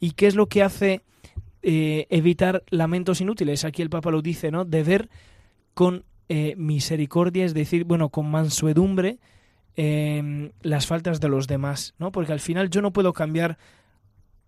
¿Y 0.00 0.12
qué 0.12 0.26
es 0.26 0.34
lo 0.34 0.46
que 0.46 0.62
hace 0.62 1.02
eh, 1.62 2.06
evitar 2.10 2.64
lamentos 2.70 3.20
inútiles? 3.20 3.64
Aquí 3.64 3.82
el 3.82 3.90
Papa 3.90 4.10
lo 4.10 4.22
dice, 4.22 4.50
¿no? 4.50 4.64
De 4.64 4.82
ver 4.82 5.08
con 5.74 6.04
eh, 6.28 6.54
misericordia, 6.56 7.44
es 7.44 7.54
decir, 7.54 7.84
bueno, 7.84 8.10
con 8.10 8.30
mansuedumbre 8.30 9.18
eh, 9.76 10.52
las 10.60 10.86
faltas 10.86 11.20
de 11.20 11.28
los 11.28 11.46
demás, 11.46 11.94
¿no? 11.98 12.10
Porque 12.12 12.32
al 12.32 12.40
final 12.40 12.68
yo 12.68 12.82
no 12.82 12.92
puedo 12.92 13.12
cambiar 13.12 13.58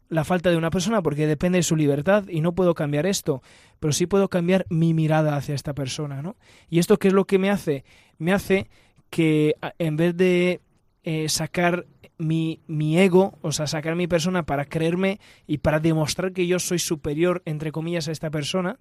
la 0.09 0.25
falta 0.25 0.51
de 0.51 0.57
una 0.57 0.71
persona 0.71 1.03
porque 1.03 1.27
depende 1.27 1.59
de 1.59 1.63
su 1.63 1.77
libertad 1.77 2.25
y 2.29 2.41
no 2.41 2.53
puedo 2.53 2.75
cambiar 2.75 3.07
esto, 3.07 3.43
pero 3.79 3.93
sí 3.93 4.07
puedo 4.07 4.29
cambiar 4.29 4.67
mi 4.69 4.93
mirada 4.93 5.37
hacia 5.37 5.55
esta 5.55 5.73
persona, 5.73 6.21
¿no? 6.21 6.37
¿Y 6.69 6.81
esto 6.81 6.99
qué 6.99 7.09
es 7.09 7.15
lo 7.15 7.27
que 7.27 7.39
me 7.39 7.49
hace? 7.49 7.85
Me 8.19 8.33
hace 8.33 8.69
que 9.09 9.55
en 9.79 9.97
vez 9.97 10.17
de 10.17 10.61
eh, 11.05 11.29
sacar 11.29 11.87
mi, 12.21 12.61
mi, 12.66 12.99
ego, 12.99 13.39
o 13.43 13.53
sea, 13.53 13.66
sacar 13.66 13.97
mi 13.97 14.07
persona 14.07 14.45
para 14.45 14.64
creerme 14.64 15.18
y 15.47 15.59
para 15.59 15.81
demostrar 15.81 16.33
que 16.33 16.47
yo 16.47 16.59
soy 16.59 16.79
superior, 16.79 17.43
entre 17.45 17.73
comillas, 17.73 18.09
a 18.09 18.12
esta 18.12 18.31
persona, 18.31 18.79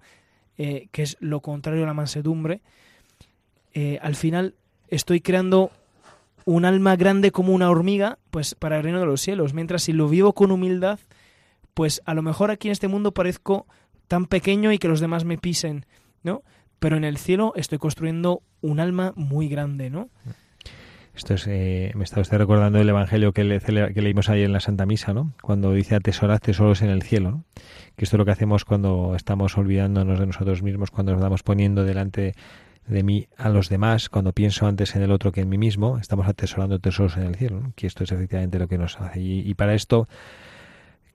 eh, 0.58 0.88
que 0.92 1.04
es 1.04 1.18
lo 1.20 1.42
contrario 1.42 1.84
a 1.84 1.88
la 1.88 1.94
mansedumbre, 1.94 2.62
eh, 3.74 4.00
al 4.02 4.16
final 4.16 4.56
estoy 4.90 5.22
creando 5.22 5.72
un 6.46 6.66
alma 6.66 6.96
grande 6.96 7.32
como 7.32 7.54
una 7.54 7.70
hormiga, 7.70 8.20
pues 8.32 8.56
para 8.56 8.78
el 8.78 8.84
reino 8.84 9.00
de 9.00 9.06
los 9.06 9.22
cielos, 9.22 9.54
mientras 9.54 9.84
si 9.84 9.94
lo 9.94 10.10
vivo 10.10 10.34
con 10.34 10.52
humildad, 10.52 11.00
pues 11.74 12.02
a 12.06 12.14
lo 12.14 12.22
mejor 12.22 12.52
aquí 12.52 12.68
en 12.68 12.74
este 12.74 12.88
mundo 12.88 13.14
parezco 13.14 13.68
tan 14.08 14.26
pequeño 14.26 14.72
y 14.72 14.80
que 14.80 14.88
los 14.88 15.00
demás 15.00 15.24
me 15.24 15.38
pisen, 15.38 15.86
¿no? 16.24 16.44
Pero 16.80 16.98
en 16.98 17.04
el 17.04 17.18
cielo 17.18 17.54
estoy 17.56 17.78
construyendo 17.78 18.42
un 18.62 18.80
alma 18.80 19.14
muy 19.16 19.48
grande, 19.48 19.90
¿no? 19.90 20.10
Esto 21.20 21.34
es, 21.34 21.48
eh, 21.48 21.92
me 21.96 22.06
está 22.06 22.22
usted 22.22 22.38
recordando 22.38 22.80
el 22.80 22.88
evangelio 22.88 23.34
que, 23.34 23.44
le, 23.44 23.60
que, 23.60 24.02
leímos 24.02 24.30
ayer 24.30 24.46
en 24.46 24.54
la 24.54 24.62
Santa 24.62 24.86
Misa, 24.86 25.14
¿no? 25.14 25.34
Cuando 25.42 25.74
dice 25.74 25.96
atesorad 25.96 26.40
tesoros 26.40 26.82
en 26.82 26.90
el 26.90 27.02
cielo, 27.02 27.32
¿no? 27.32 27.44
Que 27.98 28.06
esto 28.06 28.16
es 28.16 28.20
lo 28.20 28.24
que 28.24 28.32
hacemos 28.32 28.64
cuando 28.64 29.14
estamos 29.18 29.58
olvidándonos 29.58 30.18
de 30.18 30.28
nosotros 30.28 30.64
mismos, 30.64 30.92
cuando 30.92 31.12
nos 31.12 31.20
estamos 31.20 31.44
poniendo 31.44 31.84
delante 31.84 32.36
de 32.88 33.04
mí 33.04 33.28
a 33.36 33.50
los 33.50 33.68
demás, 33.68 34.08
cuando 34.08 34.32
pienso 34.32 34.66
antes 34.66 34.96
en 34.96 35.02
el 35.02 35.12
otro 35.12 35.34
que 35.34 35.42
en 35.42 35.50
mí 35.50 35.58
mismo, 35.58 35.98
estamos 35.98 36.26
atesorando 36.26 36.80
tesoros 36.80 37.18
en 37.18 37.24
el 37.24 37.36
cielo, 37.36 37.74
que 37.76 37.86
esto 37.86 38.06
es 38.06 38.14
efectivamente 38.14 38.58
lo 38.58 38.70
que 38.70 38.78
nos 38.78 38.98
hace. 39.02 39.20
Y, 39.20 39.42
y 39.42 39.56
para 39.56 39.74
esto 39.74 40.08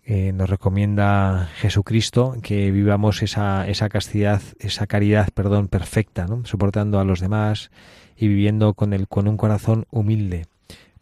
eh, 0.05 0.33
nos 0.35 0.51
recomienda 0.51 1.49
Jesucristo 1.57 2.37
que 2.43 2.71
vivamos 2.71 3.23
esa, 3.23 3.67
esa 3.67 3.89
castidad, 3.89 4.43
esa 4.59 4.87
caridad, 4.87 5.31
perdón, 5.33 5.69
perfecta, 5.69 6.27
¿no? 6.27 6.45
soportando 6.45 7.01
a 7.01 7.05
los 7.05 7.21
demás 7.21 7.71
y 8.17 8.29
viviendo 8.29 8.75
con, 8.75 8.93
el, 8.93 9.09
con 9.09 9.29
un 9.29 9.37
corazón 9.37 9.87
humilde 9.91 10.47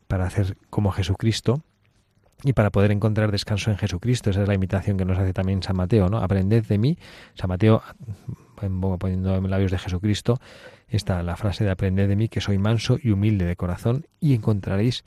para 0.09 0.27
hacer 0.27 0.57
como 0.71 0.91
Jesucristo 0.91 1.63
y 2.45 2.53
para 2.53 2.71
poder 2.71 2.91
encontrar 2.91 3.31
descanso 3.31 3.71
en 3.71 3.79
Jesucristo. 3.79 4.31
Esa 4.31 4.43
es 4.43 4.49
la 4.49 4.55
invitación 4.55 4.97
que 4.97 5.05
nos 5.05 5.19
hace 5.19 5.33
también 5.33 5.63
San 5.63 5.77
Mateo, 5.77 6.09
¿no? 6.09 6.19
Aprended 6.19 6.65
de 6.67 6.79
mí. 6.79 6.99
San 7.35 7.49
Mateo, 7.49 7.83
poniendo 8.99 9.37
en 9.37 9.51
labios 9.51 9.71
de 9.71 9.79
Jesucristo, 9.79 10.41
está 10.89 11.23
la 11.23 11.37
frase 11.37 11.65
de 11.65 11.71
aprended 11.71 12.09
de 12.09 12.17
mí, 12.17 12.29
que 12.29 12.41
soy 12.41 12.59
manso 12.59 12.99
y 13.03 13.11
humilde 13.11 13.45
de 13.45 13.57
corazón, 13.57 14.07
y 14.21 14.35
encontraréis 14.35 15.05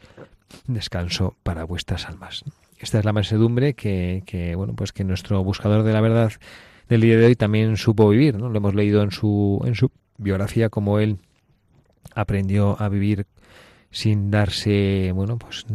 descanso 0.67 1.35
para 1.43 1.63
vuestras 1.65 2.07
almas. 2.07 2.43
Esta 2.79 2.99
es 2.99 3.05
la 3.05 3.13
mansedumbre 3.13 3.73
que, 3.73 4.23
que, 4.25 4.55
bueno, 4.55 4.73
pues 4.73 4.91
que 4.91 5.03
nuestro 5.03 5.43
buscador 5.43 5.83
de 5.83 5.93
la 5.93 6.01
verdad 6.01 6.31
del 6.89 7.01
día 7.01 7.17
de 7.17 7.25
hoy 7.25 7.35
también 7.35 7.77
supo 7.77 8.09
vivir, 8.09 8.37
¿no? 8.37 8.49
Lo 8.49 8.57
hemos 8.57 8.75
leído 8.75 9.01
en 9.01 9.11
su, 9.11 9.61
en 9.65 9.75
su 9.75 9.91
biografía 10.17 10.69
como 10.69 10.99
él 10.99 11.19
aprendió 12.15 12.81
a 12.81 12.89
vivir 12.89 13.27
sin 13.91 14.31
darse, 14.31 15.11
bueno, 15.13 15.37
pues 15.37 15.65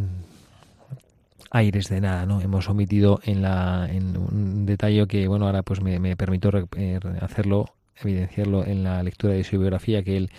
aires 1.51 1.89
de 1.89 2.01
nada, 2.01 2.25
¿no? 2.25 2.41
Hemos 2.41 2.69
omitido 2.69 3.19
en 3.23 3.41
la 3.41 3.87
en 3.89 4.17
un 4.17 4.65
detalle 4.65 5.05
que, 5.07 5.27
bueno, 5.27 5.45
ahora 5.45 5.63
pues 5.63 5.81
me, 5.81 5.99
me 5.99 6.15
permito 6.15 6.49
eh, 6.77 6.99
hacerlo, 7.19 7.73
evidenciarlo 8.01 8.65
en 8.65 8.83
la 8.83 9.03
lectura 9.03 9.33
de 9.33 9.43
su 9.43 9.59
biografía 9.59 10.03
que 10.03 10.17
él 10.17 10.31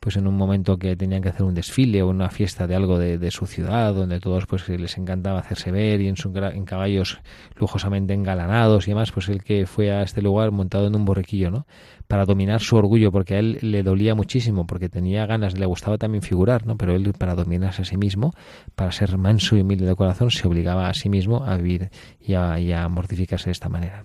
pues 0.00 0.16
en 0.16 0.26
un 0.26 0.34
momento 0.34 0.78
que 0.78 0.96
tenían 0.96 1.20
que 1.20 1.28
hacer 1.28 1.42
un 1.42 1.54
desfile 1.54 2.02
o 2.02 2.08
una 2.08 2.30
fiesta 2.30 2.66
de 2.66 2.74
algo 2.74 2.98
de, 2.98 3.18
de 3.18 3.30
su 3.30 3.46
ciudad, 3.46 3.94
donde 3.94 4.18
todos 4.18 4.46
pues 4.46 4.66
les 4.68 4.96
encantaba 4.96 5.38
hacerse 5.40 5.70
ver 5.70 6.00
y 6.00 6.08
en, 6.08 6.16
su, 6.16 6.32
en 6.34 6.64
caballos 6.64 7.20
lujosamente 7.56 8.14
engalanados 8.14 8.88
y 8.88 8.92
demás, 8.92 9.12
pues 9.12 9.28
el 9.28 9.44
que 9.44 9.66
fue 9.66 9.92
a 9.92 10.02
este 10.02 10.22
lugar 10.22 10.52
montado 10.52 10.86
en 10.86 10.96
un 10.96 11.04
borriquillo, 11.04 11.50
¿no? 11.50 11.66
Para 12.08 12.24
dominar 12.24 12.60
su 12.60 12.76
orgullo, 12.76 13.12
porque 13.12 13.34
a 13.34 13.38
él 13.38 13.58
le 13.60 13.82
dolía 13.82 14.14
muchísimo, 14.14 14.66
porque 14.66 14.88
tenía 14.88 15.26
ganas, 15.26 15.58
le 15.58 15.66
gustaba 15.66 15.98
también 15.98 16.22
figurar, 16.22 16.66
¿no? 16.66 16.76
Pero 16.76 16.96
él 16.96 17.12
para 17.12 17.34
dominarse 17.34 17.82
a 17.82 17.84
sí 17.84 17.98
mismo, 17.98 18.32
para 18.74 18.92
ser 18.92 19.18
manso 19.18 19.56
y 19.56 19.60
humilde 19.60 19.86
de 19.86 19.94
corazón, 19.94 20.30
se 20.30 20.48
obligaba 20.48 20.88
a 20.88 20.94
sí 20.94 21.08
mismo 21.10 21.44
a 21.44 21.56
vivir 21.56 21.90
y 22.20 22.34
a, 22.34 22.58
y 22.58 22.72
a 22.72 22.88
mortificarse 22.88 23.46
de 23.46 23.52
esta 23.52 23.68
manera. 23.68 24.04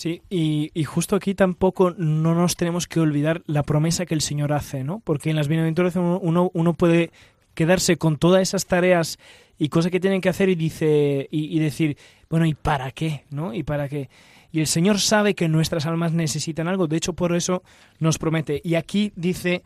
Sí, 0.00 0.22
y, 0.30 0.70
justo 0.84 1.14
aquí 1.14 1.34
tampoco 1.34 1.90
no 1.90 2.34
nos 2.34 2.56
tenemos 2.56 2.86
que 2.86 3.00
olvidar 3.00 3.42
la 3.44 3.62
promesa 3.62 4.06
que 4.06 4.14
el 4.14 4.22
Señor 4.22 4.54
hace, 4.54 4.82
¿no? 4.82 5.00
Porque 5.00 5.28
en 5.28 5.36
las 5.36 5.46
bienaventuranzas 5.46 6.02
uno, 6.22 6.50
uno, 6.54 6.72
puede 6.72 7.10
quedarse 7.52 7.98
con 7.98 8.16
todas 8.16 8.40
esas 8.40 8.64
tareas 8.64 9.18
y 9.58 9.68
cosas 9.68 9.92
que 9.92 10.00
tienen 10.00 10.22
que 10.22 10.30
hacer 10.30 10.48
y 10.48 10.54
dice 10.54 11.28
y, 11.30 11.54
y, 11.54 11.58
decir, 11.58 11.98
bueno, 12.30 12.46
¿y 12.46 12.54
para 12.54 12.92
qué? 12.92 13.24
¿No? 13.28 13.52
¿Y 13.52 13.62
para 13.62 13.90
qué? 13.90 14.08
Y 14.52 14.60
el 14.60 14.68
Señor 14.68 15.00
sabe 15.00 15.34
que 15.34 15.48
nuestras 15.48 15.84
almas 15.84 16.14
necesitan 16.14 16.66
algo, 16.66 16.86
de 16.86 16.96
hecho 16.96 17.12
por 17.12 17.36
eso 17.36 17.62
nos 17.98 18.16
promete. 18.16 18.62
Y 18.64 18.76
aquí 18.76 19.12
dice, 19.16 19.64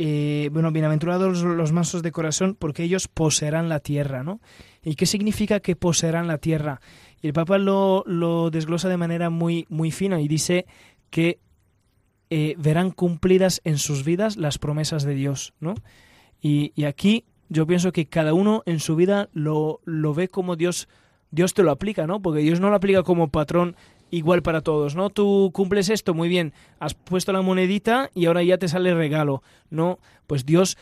eh, 0.00 0.48
bueno, 0.52 0.70
bienaventurados 0.70 1.42
los 1.42 1.72
mansos 1.72 2.04
de 2.04 2.12
corazón, 2.12 2.56
porque 2.56 2.84
ellos 2.84 3.08
poseerán 3.08 3.68
la 3.68 3.80
tierra, 3.80 4.22
¿no? 4.22 4.40
¿Y 4.84 4.94
qué 4.94 5.06
significa 5.06 5.58
que 5.58 5.74
poseerán 5.74 6.28
la 6.28 6.38
tierra? 6.38 6.80
Y 7.20 7.26
el 7.28 7.32
Papa 7.32 7.58
lo, 7.58 8.04
lo 8.06 8.50
desglosa 8.50 8.88
de 8.88 8.96
manera 8.96 9.30
muy, 9.30 9.66
muy 9.68 9.90
fina 9.90 10.20
y 10.20 10.28
dice 10.28 10.66
que 11.10 11.40
eh, 12.30 12.54
verán 12.58 12.90
cumplidas 12.90 13.60
en 13.64 13.78
sus 13.78 14.04
vidas 14.04 14.36
las 14.36 14.58
promesas 14.58 15.02
de 15.02 15.14
Dios, 15.14 15.54
¿no? 15.60 15.74
Y, 16.40 16.72
y, 16.74 16.84
aquí 16.84 17.24
yo 17.48 17.66
pienso 17.66 17.90
que 17.90 18.06
cada 18.06 18.34
uno 18.34 18.62
en 18.66 18.78
su 18.80 18.94
vida 18.94 19.28
lo, 19.32 19.80
lo 19.84 20.14
ve 20.14 20.28
como 20.28 20.54
Dios, 20.54 20.88
Dios 21.30 21.54
te 21.54 21.62
lo 21.62 21.70
aplica, 21.70 22.06
¿no? 22.06 22.20
Porque 22.20 22.40
Dios 22.40 22.60
no 22.60 22.70
lo 22.70 22.76
aplica 22.76 23.02
como 23.02 23.28
patrón 23.28 23.76
igual 24.10 24.42
para 24.42 24.60
todos, 24.60 24.94
¿no? 24.94 25.10
Tú 25.10 25.50
cumples 25.52 25.88
esto, 25.88 26.14
muy 26.14 26.28
bien, 26.28 26.52
has 26.78 26.94
puesto 26.94 27.32
la 27.32 27.42
monedita 27.42 28.10
y 28.14 28.26
ahora 28.26 28.42
ya 28.42 28.58
te 28.58 28.68
sale 28.68 28.94
regalo, 28.94 29.42
¿no? 29.70 29.98
Pues 30.26 30.46
Dios 30.46 30.76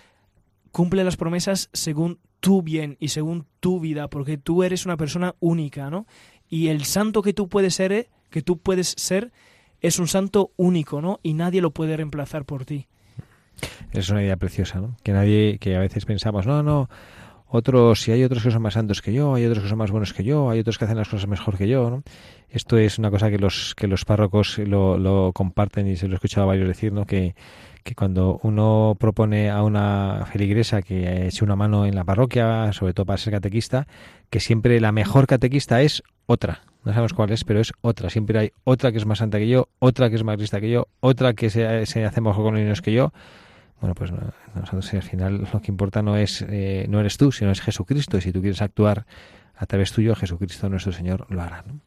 cumple 0.72 1.05
las 1.05 1.16
promesas 1.16 1.70
según 1.72 2.18
tu 2.47 2.63
bien 2.63 2.97
y 3.01 3.09
según 3.09 3.45
tu 3.59 3.81
vida, 3.81 4.07
porque 4.07 4.39
tú 4.39 4.63
eres 4.63 4.87
una 4.87 4.97
persona 4.97 5.35
única, 5.41 5.91
¿no? 5.91 6.07
Y 6.49 6.69
el 6.69 6.85
santo 6.85 7.21
que 7.21 7.33
tú 7.33 7.49
puedes 7.49 7.75
ser, 7.75 8.09
que 8.31 8.41
tú 8.41 8.59
puedes 8.59 8.95
ser, 8.97 9.33
es 9.81 9.99
un 9.99 10.07
santo 10.07 10.53
único, 10.55 11.03
¿no? 11.03 11.19
Y 11.25 11.35
nadie 11.35 11.61
lo 11.61 11.73
puede 11.73 11.97
reemplazar 11.97 12.45
por 12.45 12.65
ti. 12.65 12.87
Es 13.91 14.11
una 14.11 14.23
idea 14.23 14.37
preciosa, 14.37 14.79
¿no? 14.79 14.97
Que 15.03 15.11
nadie, 15.11 15.59
que 15.59 15.75
a 15.75 15.81
veces 15.81 16.05
pensamos, 16.05 16.47
no, 16.47 16.63
no, 16.63 16.89
otros, 17.49 18.01
si 18.01 18.13
hay 18.13 18.25
otros 18.25 18.43
que 18.43 18.51
son 18.51 18.63
más 18.63 18.75
santos 18.75 19.03
que 19.03 19.13
yo, 19.13 19.35
hay 19.35 19.47
otros 19.47 19.63
que 19.63 19.69
son 19.69 19.79
más 19.79 19.91
buenos 19.91 20.13
que 20.13 20.25
yo, 20.25 20.51
hay 20.51 20.61
otros 20.61 20.79
que 20.79 20.85
hacen 20.85 20.97
las 20.97 21.09
cosas 21.09 21.29
mejor 21.29 21.57
que 21.57 21.69
yo, 21.69 21.91
¿no? 21.91 22.03
Esto 22.49 22.79
es 22.79 22.99
una 22.99 23.11
cosa 23.11 23.31
que 23.31 23.39
los, 23.39 23.75
que 23.75 23.87
los 23.87 24.05
párrocos 24.05 24.59
lo, 24.59 24.99
lo 24.99 25.33
comparten 25.33 25.87
y 25.87 25.97
se 25.97 26.09
lo 26.09 26.15
he 26.15 26.17
escuchado 26.17 26.45
a 26.45 26.47
varios 26.49 26.69
decir, 26.69 26.93
¿no? 26.93 27.07
Que, 27.07 27.35
que 27.87 27.95
cuando 27.95 28.41
uno 28.43 28.97
propone 28.99 29.49
a 29.49 29.63
una 29.63 30.27
feligresa 30.31 30.83
que 30.83 31.29
eche 31.29 31.45
una 31.45 31.57
mano 31.57 31.87
en 31.87 31.95
la 31.95 32.05
parroquia, 32.05 32.73
sobre 32.73 32.93
todo 32.93 33.07
para 33.07 33.17
ser 33.17 33.33
catequista, 33.33 33.87
que 34.29 34.41
siempre 34.41 34.81
la 34.81 34.93
mejor 34.93 35.27
catequista 35.27 35.81
es 35.81 36.03
otra. 36.27 36.63
No 36.85 36.93
sabemos 36.93 37.15
cuál 37.15 37.31
es, 37.31 37.45
pero 37.45 37.61
es 37.61 37.73
otra. 37.81 38.11
Siempre 38.11 38.39
hay 38.39 38.53
otra 38.65 38.91
que 38.91 38.99
es 38.99 39.07
más 39.07 39.19
santa 39.19 39.39
que 39.39 39.49
yo, 39.49 39.69
otra 39.79 40.11
que 40.11 40.17
es 40.17 40.25
más 40.25 40.39
lista 40.39 40.61
que 40.61 40.71
yo, 40.71 40.89
otra 41.01 41.35
que 41.35 41.49
se, 41.49 41.87
se 41.87 42.05
hace 42.05 42.21
mejor 42.21 42.45
con 42.45 42.55
los 42.55 42.63
niños 42.63 42.83
que 42.83 42.93
yo. 42.93 43.13
Bueno, 43.81 43.95
pues 43.95 44.11
nosotros 44.55 44.95
al 44.95 45.03
final 45.03 45.49
lo 45.53 45.61
que 45.61 45.70
importa 45.70 46.03
no 46.03 46.16
es 46.16 46.45
eh, 46.49 46.87
no 46.89 47.01
eres 47.01 47.18
tú, 47.18 47.33
sino 47.33 47.51
es 47.51 47.61
Jesucristo. 47.61 48.18
Y 48.18 48.22
si 48.22 48.33
tú 48.33 48.41
quieres 48.41 48.62
actuar 48.62 49.07
a 49.55 49.66
través 49.66 49.93
tuyo, 49.93 50.14
Jesucristo 50.14 50.68
nuestro 50.68 50.93
Señor 50.93 51.27
lo 51.29 51.43
hará. 51.43 51.62
¿no? 51.66 51.81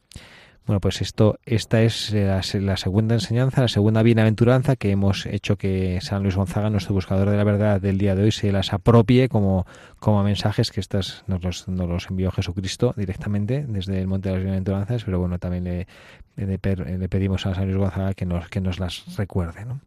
Bueno, 0.69 0.81
pues 0.81 1.01
esto, 1.01 1.39
esta 1.47 1.81
es 1.81 2.13
la, 2.13 2.41
la, 2.61 2.77
segunda 2.77 3.15
enseñanza, 3.15 3.61
la 3.61 3.67
segunda 3.67 4.03
bienaventuranza 4.03 4.75
que 4.75 4.91
hemos 4.91 5.25
hecho 5.25 5.57
que 5.57 5.99
San 5.99 6.21
Luis 6.21 6.35
Gonzaga, 6.35 6.69
nuestro 6.69 6.93
buscador 6.93 7.27
de 7.31 7.37
la 7.37 7.43
verdad 7.43 7.81
del 7.81 7.97
día 7.97 8.13
de 8.13 8.21
hoy, 8.21 8.31
se 8.31 8.51
las 8.51 8.71
apropie 8.71 9.29
como, 9.29 9.65
como 9.97 10.23
mensajes 10.23 10.69
que 10.69 10.79
estas 10.79 11.23
nos 11.25 11.43
los, 11.43 11.67
nos 11.67 11.89
los 11.89 12.07
envió 12.11 12.29
Jesucristo 12.29 12.93
directamente 12.95 13.65
desde 13.67 13.99
el 13.99 14.05
Monte 14.05 14.29
de 14.29 14.35
las 14.35 14.43
Bienaventuranzas, 14.43 15.03
pero 15.05 15.19
bueno, 15.19 15.39
también 15.39 15.63
le, 15.63 15.87
le, 16.35 16.59
le 16.99 17.09
pedimos 17.09 17.47
a 17.47 17.55
San 17.55 17.65
Luis 17.65 17.77
Gonzaga 17.77 18.13
que 18.13 18.27
nos, 18.27 18.47
que 18.49 18.61
nos 18.61 18.79
las 18.79 19.17
recuerde, 19.17 19.65
¿no? 19.65 19.81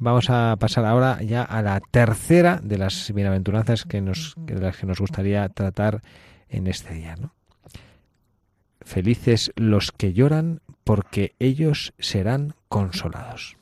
Vamos 0.00 0.30
a 0.30 0.54
pasar 0.60 0.84
ahora 0.84 1.20
ya 1.22 1.42
a 1.42 1.60
la 1.60 1.80
tercera 1.80 2.60
de 2.62 2.78
las 2.78 3.12
bienaventuranzas 3.12 3.84
que 3.84 4.00
nos, 4.00 4.34
de 4.36 4.54
las 4.60 4.76
que 4.76 4.86
nos 4.86 5.00
gustaría 5.00 5.48
tratar 5.48 6.02
en 6.48 6.68
este 6.68 6.94
día, 6.94 7.16
¿no? 7.16 7.34
Felices 8.80 9.52
los 9.56 9.90
que 9.90 10.12
lloran, 10.12 10.60
porque 10.84 11.34
ellos 11.40 11.92
serán 11.98 12.54
consolados. 12.68 13.56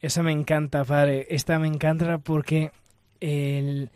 Esa 0.00 0.22
me 0.22 0.32
encanta, 0.32 0.84
padre. 0.84 1.26
Esta 1.28 1.58
me 1.58 1.68
encanta 1.68 2.18
porque 2.18 2.72
el... 3.20 3.90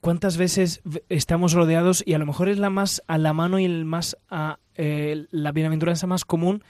cuántas 0.00 0.36
veces 0.36 0.82
estamos 1.08 1.52
rodeados 1.52 2.02
y 2.04 2.14
a 2.14 2.18
lo 2.18 2.26
mejor 2.26 2.48
es 2.48 2.58
la 2.58 2.70
más 2.70 3.02
a 3.06 3.18
la 3.18 3.32
mano 3.32 3.60
y 3.60 3.64
el 3.64 3.84
más 3.84 4.16
a, 4.28 4.58
eh, 4.74 5.26
la 5.30 5.52
bienaventuranza 5.52 6.06
más 6.08 6.24
común 6.24 6.64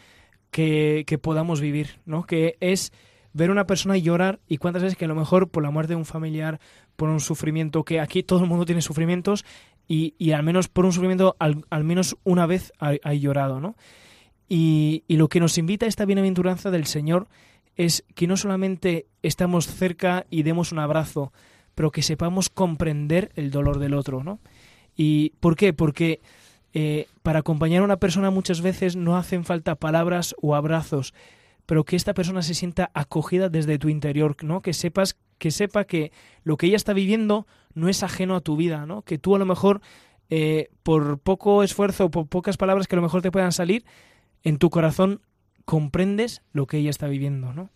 que, 0.51 1.05
que 1.07 1.19
podamos 1.19 1.61
vivir, 1.61 1.99
¿no? 2.05 2.25
Que 2.25 2.57
es 2.61 2.93
ver 3.33 3.51
una 3.51 3.67
persona 3.67 3.97
llorar 3.97 4.41
y 4.49 4.59
cuántas 4.59 4.83
veces 4.83 4.99
que 4.99 5.05
a 5.05 5.09
lo 5.09 5.15
mejor 5.15 5.49
por 5.49 5.63
la 5.63 5.71
muerte 5.71 5.93
de 5.93 5.97
un 5.97 6.05
familiar, 6.05 6.61
por 6.97 7.09
un 7.09 7.21
sufrimiento, 7.21 7.85
que 7.85 8.01
aquí 8.01 8.23
todo 8.23 8.41
el 8.41 8.49
mundo 8.49 8.65
tiene 8.65 8.83
sufrimientos 8.83 9.45
y, 9.87 10.15
y 10.19 10.33
al 10.33 10.43
menos 10.43 10.69
por 10.69 10.85
un 10.85 10.93
sufrimiento 10.93 11.37
al, 11.39 11.65
al 11.71 11.85
menos 11.85 12.17
una 12.25 12.47
vez 12.47 12.73
hay 12.79 13.21
llorado, 13.21 13.61
¿no? 13.61 13.77
Y, 14.49 15.05
y, 15.09 15.17
lo 15.17 15.29
que 15.29 15.41
nos 15.41 15.59
invita 15.59 15.85
a 15.85 15.91
esta 15.91 16.07
bienaventuranza 16.07 16.71
del 16.71 16.87
Señor 16.87 17.29
es 17.77 18.05
que 18.15 18.27
no 18.27 18.37
solamente 18.37 19.07
estamos 19.23 19.67
cerca 19.67 20.25
y 20.31 20.43
demos 20.43 20.73
un 20.73 20.79
abrazo, 20.79 21.33
pero 21.75 21.91
que 21.91 22.03
sepamos 22.03 22.49
comprender 22.49 23.31
el 23.37 23.51
dolor 23.51 23.79
del 23.79 23.93
otro, 23.93 24.25
¿no? 24.25 24.41
¿Y 24.97 25.31
por 25.41 25.55
qué? 25.55 25.75
Porque 25.75 26.21
eh, 26.75 27.07
para 27.23 27.41
acompañar 27.41 27.83
a 27.83 27.85
una 27.85 27.99
persona 27.99 28.31
muchas 28.31 28.61
veces 28.61 28.97
no 28.97 29.17
hacen 29.17 29.45
falta 29.45 29.75
palabras 29.75 30.35
o 30.43 30.55
abrazos, 30.55 31.15
pero 31.69 31.85
que 31.85 31.97
esta 31.97 32.15
persona 32.15 32.41
se 32.41 32.55
sienta 32.55 32.91
acogida 32.95 33.51
desde 33.51 33.79
tu 33.79 33.91
interior, 33.91 34.43
¿no? 34.43 34.63
Que 34.63 34.73
sepas 34.73 35.19
que 35.37 35.51
sepa 35.51 35.85
que 35.85 36.13
lo 36.43 36.57
que 36.57 36.67
ella 36.67 36.77
está 36.77 36.95
viviendo 36.95 37.47
no 37.75 37.91
es 37.91 38.03
ajeno 38.03 38.37
a 38.37 38.41
tu 38.41 38.57
vida, 38.57 38.87
¿no? 38.87 39.03
Que 39.03 39.19
tú 39.19 39.37
a 39.37 39.39
lo 39.39 39.45
mejor 39.45 39.83
eh, 40.31 40.71
por 40.83 41.19
poco 41.19 41.63
esfuerzo 41.63 42.11
por 42.11 42.27
pocas 42.27 42.57
palabras 42.57 42.89
que 42.89 42.95
a 42.95 42.97
lo 42.97 43.03
mejor 43.03 43.21
te 43.21 43.31
puedan 43.31 43.53
salir, 43.53 43.85
en 44.45 44.57
tu 44.57 44.71
corazón 44.71 45.21
comprendes 45.67 46.41
lo 46.55 46.67
que 46.67 46.79
ella 46.79 46.89
está 46.89 47.07
viviendo, 47.07 47.53
¿no? 47.53 47.69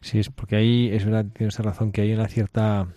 Sí, 0.00 0.18
es 0.18 0.30
porque 0.30 0.56
ahí 0.56 0.88
es 0.90 1.04
verdad, 1.04 1.26
tienes 1.34 1.58
razón, 1.58 1.92
que 1.92 2.00
hay 2.00 2.14
una 2.14 2.28
cierta 2.28 2.88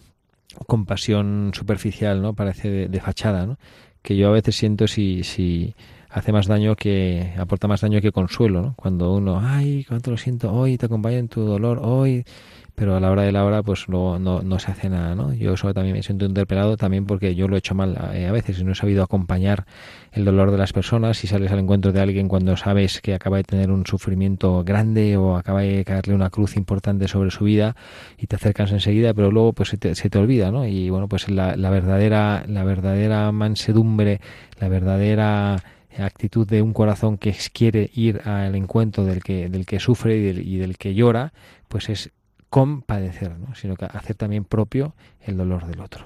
compasión 0.66 1.52
superficial, 1.54 2.22
¿no? 2.22 2.34
Parece 2.36 2.70
de, 2.70 2.88
de 2.88 3.02
fachada, 3.02 3.45
¿no? 3.45 3.60
Que 4.02 4.16
yo 4.16 4.30
a 4.30 4.32
veces 4.32 4.56
siento 4.56 4.88
si, 4.88 5.26
si 5.26 5.76
hace 6.10 6.32
más 6.32 6.47
daño 6.47 6.76
que, 6.76 7.34
aporta 7.38 7.68
más 7.68 7.82
daño 7.82 8.01
que 8.01 8.12
consuelo, 8.12 8.62
¿no? 8.62 8.74
Cuando 8.76 9.14
uno, 9.14 9.39
ay, 9.43 9.86
cuánto 9.88 10.12
lo 10.12 10.18
siento, 10.18 10.51
hoy 10.51 10.78
te 10.78 10.88
acompaño 10.88 11.18
en 11.18 11.28
tu 11.28 11.41
dolor, 11.41 11.80
hoy, 11.84 12.26
pero 12.80 12.95
a 12.95 12.99
la 13.01 13.12
hora 13.12 13.24
de 13.24 13.34
la 13.34 13.43
hora, 13.43 13.62
pues 13.62 13.89
luego 13.89 14.20
no, 14.20 14.41
no 14.41 14.57
se 14.57 14.72
hace 14.72 14.89
nada, 14.89 15.14
¿no? 15.14 15.34
Yo 15.34 15.53
eso 15.53 15.74
también 15.74 15.97
me 15.97 16.01
siento 16.01 16.26
interpelado 16.26 16.78
también 16.78 17.05
porque 17.05 17.36
yo 17.36 17.49
lo 17.49 17.55
he 17.55 17.60
hecho 17.60 17.76
mal 17.76 17.97
eh, 18.14 18.26
a 18.26 18.32
veces 18.32 18.57
y 18.57 18.64
no 18.64 18.72
he 18.72 18.76
sabido 18.76 19.03
acompañar 19.03 19.66
el 20.14 20.24
dolor 20.24 20.49
de 20.49 20.57
las 20.57 20.72
personas. 20.72 21.18
Si 21.18 21.28
sales 21.28 21.51
al 21.51 21.60
encuentro 21.60 21.91
de 21.91 21.99
alguien 21.99 22.30
cuando 22.30 22.55
sabes 22.55 23.01
que 23.01 23.14
acaba 23.14 23.36
de 23.36 23.43
tener 23.43 23.70
un 23.70 23.86
sufrimiento 23.86 24.64
grande 24.64 25.18
o 25.18 25.36
acaba 25.36 25.62
de 25.62 25.84
caerle 25.84 26.16
una 26.16 26.30
cruz 26.30 26.55
importante 26.55 27.10
sobre 27.10 27.32
su 27.32 27.43
vida 27.43 27.76
y 28.18 28.28
te 28.28 28.38
acercas 28.38 28.72
enseguida, 28.72 29.14
pero 29.14 29.30
luego 29.30 29.51
pues 29.51 29.70
se 29.70 29.78
te, 29.78 29.93
se 29.93 30.10
te 30.10 30.18
olvida, 30.18 30.49
¿no? 30.49 30.66
Y 30.66 30.89
bueno, 30.89 31.10
pues 31.10 31.30
la, 31.30 31.57
la 31.57 31.70
verdadera, 31.70 32.45
la 32.47 32.64
verdadera 32.64 33.30
mansedumbre, 33.34 34.22
la 34.57 34.70
verdadera 34.70 35.57
actitud 35.98 36.48
de 36.48 36.62
un 36.62 36.74
corazón 36.74 37.18
que 37.18 37.36
quiere 37.54 37.90
ir 37.94 38.22
al 38.28 38.56
encuentro 38.56 39.06
del 39.06 39.24
que, 39.24 39.50
del 39.50 39.66
que 39.66 39.80
sufre 39.80 40.18
y 40.18 40.22
del, 40.24 40.48
y 40.48 40.58
del 40.58 40.78
que 40.78 40.94
llora, 40.94 41.34
pues 41.68 41.90
es 41.90 42.12
compadecer, 42.50 43.38
¿no? 43.38 43.54
sino 43.56 43.76
que 43.76 43.86
hacer 43.86 44.16
también 44.16 44.44
propio 44.44 44.96
el 45.22 45.38
dolor 45.38 45.66
del 45.68 45.80
otro. 45.82 46.06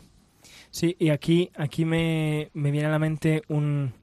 Sí, 0.70 0.96
y 1.00 1.10
aquí, 1.10 1.52
aquí 1.56 1.86
me, 1.86 2.50
me 2.54 2.72
viene 2.72 2.88
a 2.88 2.92
la 2.92 3.00
mente 3.00 3.44
un, 3.48 3.94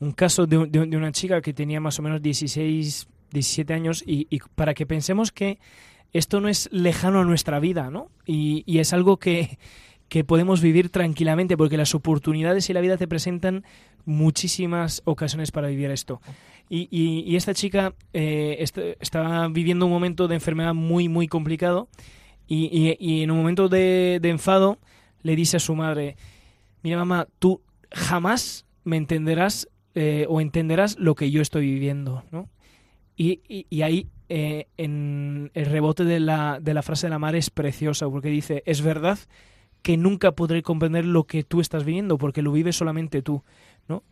un 0.00 0.12
caso 0.12 0.46
de, 0.46 0.66
de- 0.66 0.96
una 0.96 1.12
chica 1.12 1.40
que 1.40 1.52
tenía 1.54 1.80
más 1.80 1.98
o 1.98 2.02
menos 2.02 2.20
16, 2.20 3.06
17 3.30 3.72
años 3.72 4.02
y, 4.06 4.26
y 4.28 4.40
para 4.54 4.74
que 4.74 4.84
pensemos 4.86 5.30
que 5.32 5.58
esto 6.12 6.40
no 6.40 6.48
es 6.48 6.68
lejano 6.72 7.20
a 7.20 7.24
nuestra 7.24 7.60
vida, 7.60 7.90
¿no? 7.90 8.10
Y, 8.26 8.64
y 8.66 8.78
es 8.80 8.92
algo 8.92 9.18
que, 9.18 9.58
que 10.08 10.24
podemos 10.24 10.60
vivir 10.62 10.88
tranquilamente 10.90 11.56
porque 11.56 11.76
las 11.76 11.94
oportunidades 11.94 12.68
y 12.70 12.72
la 12.72 12.80
vida 12.80 12.96
te 12.96 13.06
presentan 13.08 13.64
muchísimas 14.04 15.02
ocasiones 15.04 15.52
para 15.52 15.68
vivir 15.68 15.90
esto. 15.90 16.20
Y, 16.68 16.88
y- 16.90 17.20
y 17.30 17.36
esta 17.36 17.54
chica 17.54 17.94
eh, 18.12 18.56
est- 18.60 18.78
estaba 19.00 19.48
viviendo 19.48 19.86
un 19.86 19.92
momento 19.92 20.26
de 20.28 20.34
enfermedad 20.34 20.74
muy, 20.74 21.08
muy 21.08 21.28
complicado 21.28 21.88
y, 22.46 22.96
y- 22.98 23.22
en 23.22 23.30
un 23.30 23.36
momento 23.38 23.68
de, 23.68 24.18
de 24.20 24.28
enfado 24.30 24.78
le 25.22 25.36
dice 25.36 25.58
a 25.58 25.60
su 25.60 25.74
madre, 25.74 26.16
mira 26.82 26.96
mamá, 26.98 27.28
tú 27.38 27.60
jamás 27.90 28.66
me 28.84 28.96
entenderás 28.96 29.68
eh, 29.94 30.26
o 30.28 30.40
entenderás 30.40 30.98
lo 30.98 31.14
que 31.14 31.30
yo 31.30 31.42
estoy 31.42 31.66
viviendo, 31.66 32.24
¿no? 32.30 32.48
Y 33.20 33.40
ahí 33.82 34.06
eh, 34.28 34.68
en 34.76 35.50
el 35.54 35.66
rebote 35.66 36.04
de 36.04 36.20
la, 36.20 36.60
de 36.62 36.72
la 36.72 36.82
frase 36.82 37.06
de 37.08 37.10
la 37.10 37.18
madre 37.18 37.38
es 37.38 37.50
preciosa 37.50 38.08
porque 38.08 38.28
dice, 38.28 38.62
es 38.64 38.80
verdad 38.80 39.18
que 39.82 39.96
nunca 39.96 40.32
podré 40.32 40.62
comprender 40.62 41.04
lo 41.04 41.24
que 41.24 41.44
tú 41.44 41.60
estás 41.60 41.84
viviendo 41.84 42.18
porque 42.18 42.42
lo 42.42 42.52
vives 42.52 42.76
solamente 42.76 43.22
tú, 43.22 43.42
¿no? 43.88 44.02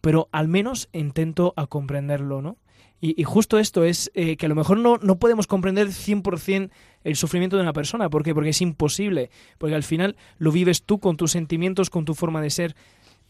Pero 0.00 0.28
al 0.32 0.48
menos 0.48 0.88
intento 0.92 1.54
a 1.56 1.66
comprenderlo, 1.66 2.42
¿no? 2.42 2.56
Y, 3.00 3.22
justo 3.24 3.58
esto 3.58 3.84
es 3.84 4.10
eh, 4.14 4.38
que 4.38 4.46
a 4.46 4.48
lo 4.48 4.54
mejor 4.54 4.78
no, 4.78 4.96
no 4.96 5.18
podemos 5.18 5.46
comprender 5.46 5.88
100% 5.88 6.70
el 7.04 7.16
sufrimiento 7.16 7.56
de 7.56 7.62
una 7.62 7.74
persona. 7.74 8.08
¿Por 8.08 8.22
qué? 8.22 8.32
Porque 8.32 8.48
es 8.48 8.62
imposible. 8.62 9.28
Porque 9.58 9.74
al 9.74 9.82
final 9.82 10.16
lo 10.38 10.50
vives 10.50 10.84
tú 10.84 11.00
con 11.00 11.18
tus 11.18 11.32
sentimientos, 11.32 11.90
con 11.90 12.06
tu 12.06 12.14
forma 12.14 12.40
de 12.40 12.48
ser. 12.48 12.74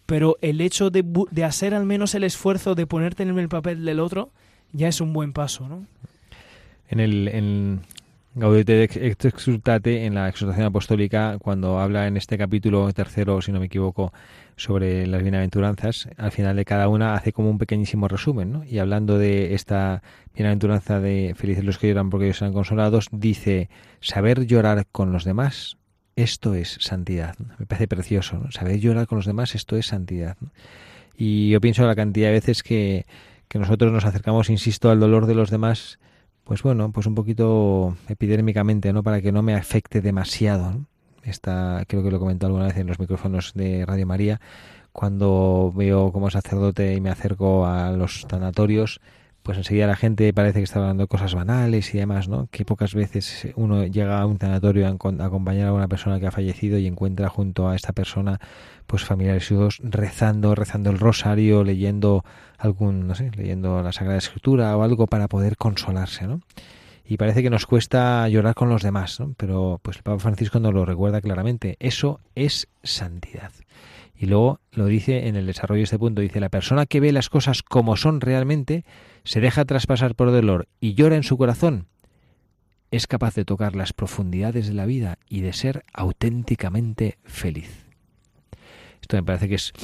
Pero 0.07 0.37
el 0.43 0.61
hecho 0.61 0.91
de, 0.91 1.05
de 1.29 1.45
hacer 1.45 1.75
al 1.75 1.87
menos 1.87 2.15
el 2.15 2.23
esfuerzo 2.23 2.77
de 2.77 2.87
ponerte 2.87 3.25
en 3.25 3.37
el 3.37 3.49
papel 3.49 3.85
del 3.85 3.99
otro 3.99 4.31
ya 4.73 4.87
es 4.87 5.01
un 5.01 5.13
buen 5.13 5.33
paso, 5.33 5.67
¿no? 5.67 5.85
En 6.89 7.01
el 7.01 7.81
Gaudete 8.37 8.83
et 8.83 9.25
exultate, 9.27 10.07
en 10.07 10.15
la 10.17 10.29
exhortación 10.29 10.67
apostólica, 10.67 11.39
cuando 11.39 11.79
habla 11.79 12.09
en 12.09 12.17
este 12.17 12.37
capítulo 12.37 12.93
tercero, 12.93 13.41
si 13.41 13.53
no 13.53 13.61
me 13.61 13.67
equivoco, 13.67 14.13
sobre 14.57 15.07
las 15.07 15.23
bienaventuranzas, 15.23 16.09
al 16.17 16.33
final 16.33 16.57
de 16.57 16.65
cada 16.65 16.89
una 16.89 17.15
hace 17.15 17.33
como 17.33 17.49
un 17.49 17.59
pequeñísimo 17.59 18.09
resumen, 18.09 18.51
¿no? 18.51 18.65
Y 18.65 18.81
hablando 18.81 19.19
de 19.19 19.55
esta 19.55 20.03
bienaventuranza 20.35 20.99
de 20.99 21.35
felices 21.37 21.65
los 21.65 21.79
que 21.79 21.87
lloran 21.87 22.11
porque 22.11 22.27
ellos 22.27 22.39
serán 22.39 22.55
consolados, 22.55 23.07
dice, 23.13 23.69
saber 24.01 24.47
llorar 24.47 24.85
con 24.91 25.13
los 25.13 25.23
demás, 25.23 25.77
esto 26.17 26.55
es 26.55 26.77
santidad. 26.81 27.37
Me 27.61 27.67
parece 27.67 27.87
precioso, 27.87 28.39
¿no? 28.39 28.51
Saber 28.51 28.81
llorar 28.81 29.07
con 29.07 29.19
los 29.19 29.27
demás, 29.27 29.55
esto 29.55 29.77
es 29.77 29.87
santidad. 29.87 30.37
Y 31.17 31.51
yo 31.51 31.61
pienso 31.61 31.83
en 31.83 31.89
la 31.89 31.95
cantidad 31.95 32.29
de 32.29 32.33
veces 32.33 32.65
que, 32.65 33.07
que 33.47 33.61
nosotros 33.61 33.93
nos 33.93 34.05
acercamos, 34.05 34.51
insisto, 34.51 34.91
al 34.91 34.99
dolor 34.99 35.27
de 35.27 35.37
los 35.37 35.51
demás, 35.51 36.01
pues 36.45 36.63
bueno, 36.63 36.93
pues 36.93 37.07
un 37.07 37.15
poquito 37.15 37.97
epidérmicamente, 38.09 38.93
¿no? 38.93 39.03
Para 39.03 39.21
que 39.21 39.33
no 39.33 39.43
me 39.43 39.55
afecte 39.55 40.01
demasiado. 40.01 40.87
Esta, 41.23 41.85
creo 41.89 42.03
que 42.03 42.11
lo 42.11 42.19
comentó 42.19 42.47
alguna 42.47 42.67
vez 42.67 42.77
en 42.77 42.87
los 42.87 42.99
micrófonos 42.99 43.53
de 43.55 43.87
Radio 43.87 44.07
María, 44.07 44.41
cuando 44.93 45.73
veo 45.75 46.13
como 46.13 46.31
sacerdote 46.31 46.95
y 46.95 47.01
me 47.01 47.11
acerco 47.11 47.67
a 47.67 47.91
los 47.93 48.27
tanatorios, 48.29 49.01
pues 49.45 49.59
enseguida 49.59 49.87
la 49.87 49.95
gente 49.95 50.33
parece 50.33 50.61
que 50.61 50.65
está 50.65 50.81
hablando 50.81 51.03
de 51.03 51.07
cosas 51.07 51.35
banales 51.35 51.95
y 51.95 51.99
demás, 51.99 52.29
¿no? 52.29 52.49
Que 52.51 52.65
pocas 52.65 52.95
veces 52.95 53.47
uno 53.57 53.85
llega 53.87 54.19
a 54.19 54.25
un 54.25 54.39
tanatorio 54.39 54.87
a 54.87 54.89
a 54.89 55.27
acompañar 55.27 55.69
a 55.69 55.75
una 55.75 55.87
persona 55.87 56.19
que 56.19 56.27
ha 56.27 56.31
fallecido 56.31 56.79
y 56.79 56.87
encuentra 56.87 57.29
junto 57.29 57.69
a 57.69 57.77
esta 57.77 57.93
persona 57.93 58.41
pues 58.87 59.05
familiares 59.05 59.45
suyos 59.45 59.81
rezando, 59.83 60.55
rezando 60.55 60.89
el 60.89 60.99
rosario, 60.99 61.63
leyendo 61.63 62.25
algún, 62.57 63.07
no 63.07 63.15
sé, 63.15 63.31
leyendo 63.37 63.83
la 63.83 63.93
Sagrada 63.93 64.17
Escritura 64.17 64.75
o 64.79 64.83
algo 64.83 65.07
para 65.07 65.29
poder 65.29 65.59
consolarse, 65.59 66.27
¿no? 66.27 66.41
Y 67.05 67.19
parece 67.19 67.43
que 67.43 67.51
nos 67.51 67.67
cuesta 67.67 68.27
llorar 68.31 68.55
con 68.55 68.71
los 68.71 68.83
demás, 68.83 69.21
¿no? 69.21 69.35
Pero 69.37 69.79
pues 69.83 69.99
el 69.99 70.05
Papa 70.05 70.21
Francisco 70.21 70.59
nos 70.59 70.73
lo 70.73 70.87
recuerda 70.87 71.21
claramente, 71.21 71.77
eso 71.81 72.19
es 72.35 72.69
santidad. 72.83 73.53
Y 74.25 74.27
luego 74.27 74.59
lo 74.73 74.87
dice 74.87 75.29
en 75.29 75.37
el 75.37 75.45
desarrollo 75.45 75.81
de 75.81 75.85
este 75.85 75.99
punto, 75.99 76.23
dice, 76.23 76.41
la 76.41 76.49
persona 76.49 76.87
que 76.87 76.99
ve 76.99 77.13
las 77.13 77.29
cosas 77.29 77.63
como 77.63 77.95
son 77.95 78.23
realmente, 78.23 78.87
se 79.23 79.39
deja 79.39 79.67
traspasar 79.67 80.15
por 80.15 80.33
dolor 80.33 80.67
y 80.81 80.95
llora 80.95 81.17
en 81.17 81.25
su 81.25 81.37
corazón, 81.37 81.89
es 82.91 83.07
capaz 83.07 83.35
de 83.35 83.45
tocar 83.45 83.77
las 83.77 83.93
profundidades 83.93 84.67
de 84.67 84.73
la 84.73 84.87
vida 84.87 85.19
y 85.29 85.43
de 85.43 85.53
ser 85.53 85.85
auténticamente 85.93 87.19
feliz. 87.25 87.85
Esto 89.03 89.19
me 89.19 89.23
parece 89.23 89.47
que 89.47 89.57
es 89.57 89.75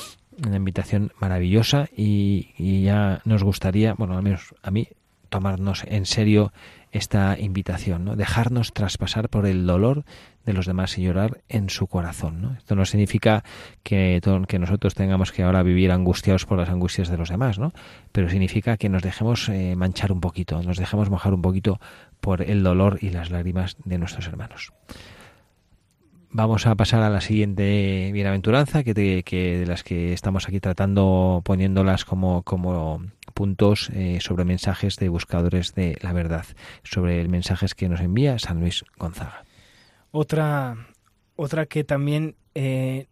una 0.42 0.56
invitación 0.56 1.12
maravillosa 1.20 1.90
y, 1.94 2.54
y 2.56 2.84
ya 2.84 3.20
nos 3.26 3.44
gustaría, 3.44 3.92
bueno, 3.92 4.16
al 4.16 4.22
menos 4.22 4.54
a 4.62 4.70
mí, 4.70 4.88
tomarnos 5.28 5.84
en 5.86 6.06
serio 6.06 6.50
esta 6.92 7.38
invitación, 7.38 8.04
¿no? 8.04 8.16
Dejarnos 8.16 8.72
traspasar 8.72 9.28
por 9.28 9.46
el 9.46 9.66
dolor 9.66 10.04
de 10.44 10.52
los 10.52 10.66
demás 10.66 10.96
y 10.98 11.02
llorar 11.02 11.42
en 11.48 11.70
su 11.70 11.86
corazón, 11.86 12.40
¿no? 12.40 12.54
Esto 12.54 12.74
no 12.74 12.84
significa 12.84 13.44
que, 13.82 14.20
que 14.48 14.58
nosotros 14.58 14.94
tengamos 14.94 15.32
que 15.32 15.42
ahora 15.42 15.62
vivir 15.62 15.92
angustiados 15.92 16.46
por 16.46 16.58
las 16.58 16.68
angustias 16.68 17.08
de 17.08 17.16
los 17.16 17.28
demás, 17.28 17.58
¿no? 17.58 17.72
Pero 18.12 18.28
significa 18.28 18.76
que 18.76 18.88
nos 18.88 19.02
dejemos 19.02 19.48
eh, 19.48 19.76
manchar 19.76 20.12
un 20.12 20.20
poquito, 20.20 20.62
nos 20.62 20.78
dejemos 20.78 21.10
mojar 21.10 21.34
un 21.34 21.42
poquito 21.42 21.80
por 22.20 22.42
el 22.42 22.62
dolor 22.62 22.98
y 23.00 23.10
las 23.10 23.30
lágrimas 23.30 23.76
de 23.84 23.98
nuestros 23.98 24.26
hermanos. 24.26 24.72
Vamos 26.32 26.64
a 26.66 26.76
pasar 26.76 27.02
a 27.02 27.10
la 27.10 27.20
siguiente 27.20 28.10
bienaventuranza, 28.12 28.84
que, 28.84 28.94
de 28.94 29.64
las 29.66 29.82
que 29.82 30.12
estamos 30.12 30.46
aquí 30.46 30.60
tratando, 30.60 31.42
poniéndolas 31.44 32.04
como, 32.04 32.44
como 32.44 33.04
puntos 33.34 33.90
eh, 33.94 34.18
sobre 34.20 34.44
mensajes 34.44 34.94
de 34.96 35.08
buscadores 35.08 35.74
de 35.74 35.98
la 36.02 36.12
verdad, 36.12 36.46
sobre 36.84 37.20
el 37.20 37.28
mensajes 37.28 37.74
que 37.74 37.88
nos 37.88 38.00
envía 38.00 38.38
San 38.38 38.60
Luis 38.60 38.84
Gonzaga. 38.96 39.44
Otra, 40.12 40.76
otra 41.34 41.66
que 41.66 41.82
también 41.82 42.36
eh, 42.54 43.08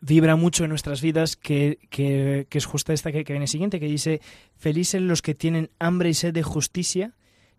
vibra 0.00 0.34
mucho 0.36 0.64
en 0.64 0.70
nuestras 0.70 1.02
vidas, 1.02 1.36
que, 1.36 1.78
que- 1.90 2.46
que 2.48 2.56
es 2.56 2.64
justa 2.64 2.94
esta 2.94 3.12
que, 3.12 3.22
que 3.24 3.34
viene 3.34 3.46
siguiente, 3.48 3.80
que 3.80 3.86
dice, 3.86 4.22
felices 4.56 5.02
los 5.02 5.20
que 5.20 5.34
tienen 5.34 5.68
hambre 5.78 6.08
y 6.08 6.14
sed 6.14 6.32
de 6.32 6.42
justicia, 6.42 7.12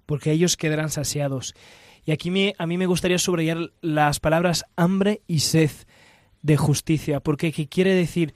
porque 0.07 0.31
ellos 0.31 0.57
quedarán 0.57 0.89
saciados. 0.89 1.53
Y 2.09 2.11
aquí 2.11 2.31
a 2.57 2.65
mí 2.65 2.77
me 2.79 2.87
gustaría 2.87 3.19
subrayar 3.19 3.71
las 3.81 4.19
palabras 4.19 4.65
hambre 4.75 5.21
y 5.27 5.41
sed 5.41 5.69
de 6.41 6.57
justicia, 6.57 7.19
porque 7.19 7.51
¿qué 7.51 7.67
quiere 7.67 7.93
decir? 7.93 8.33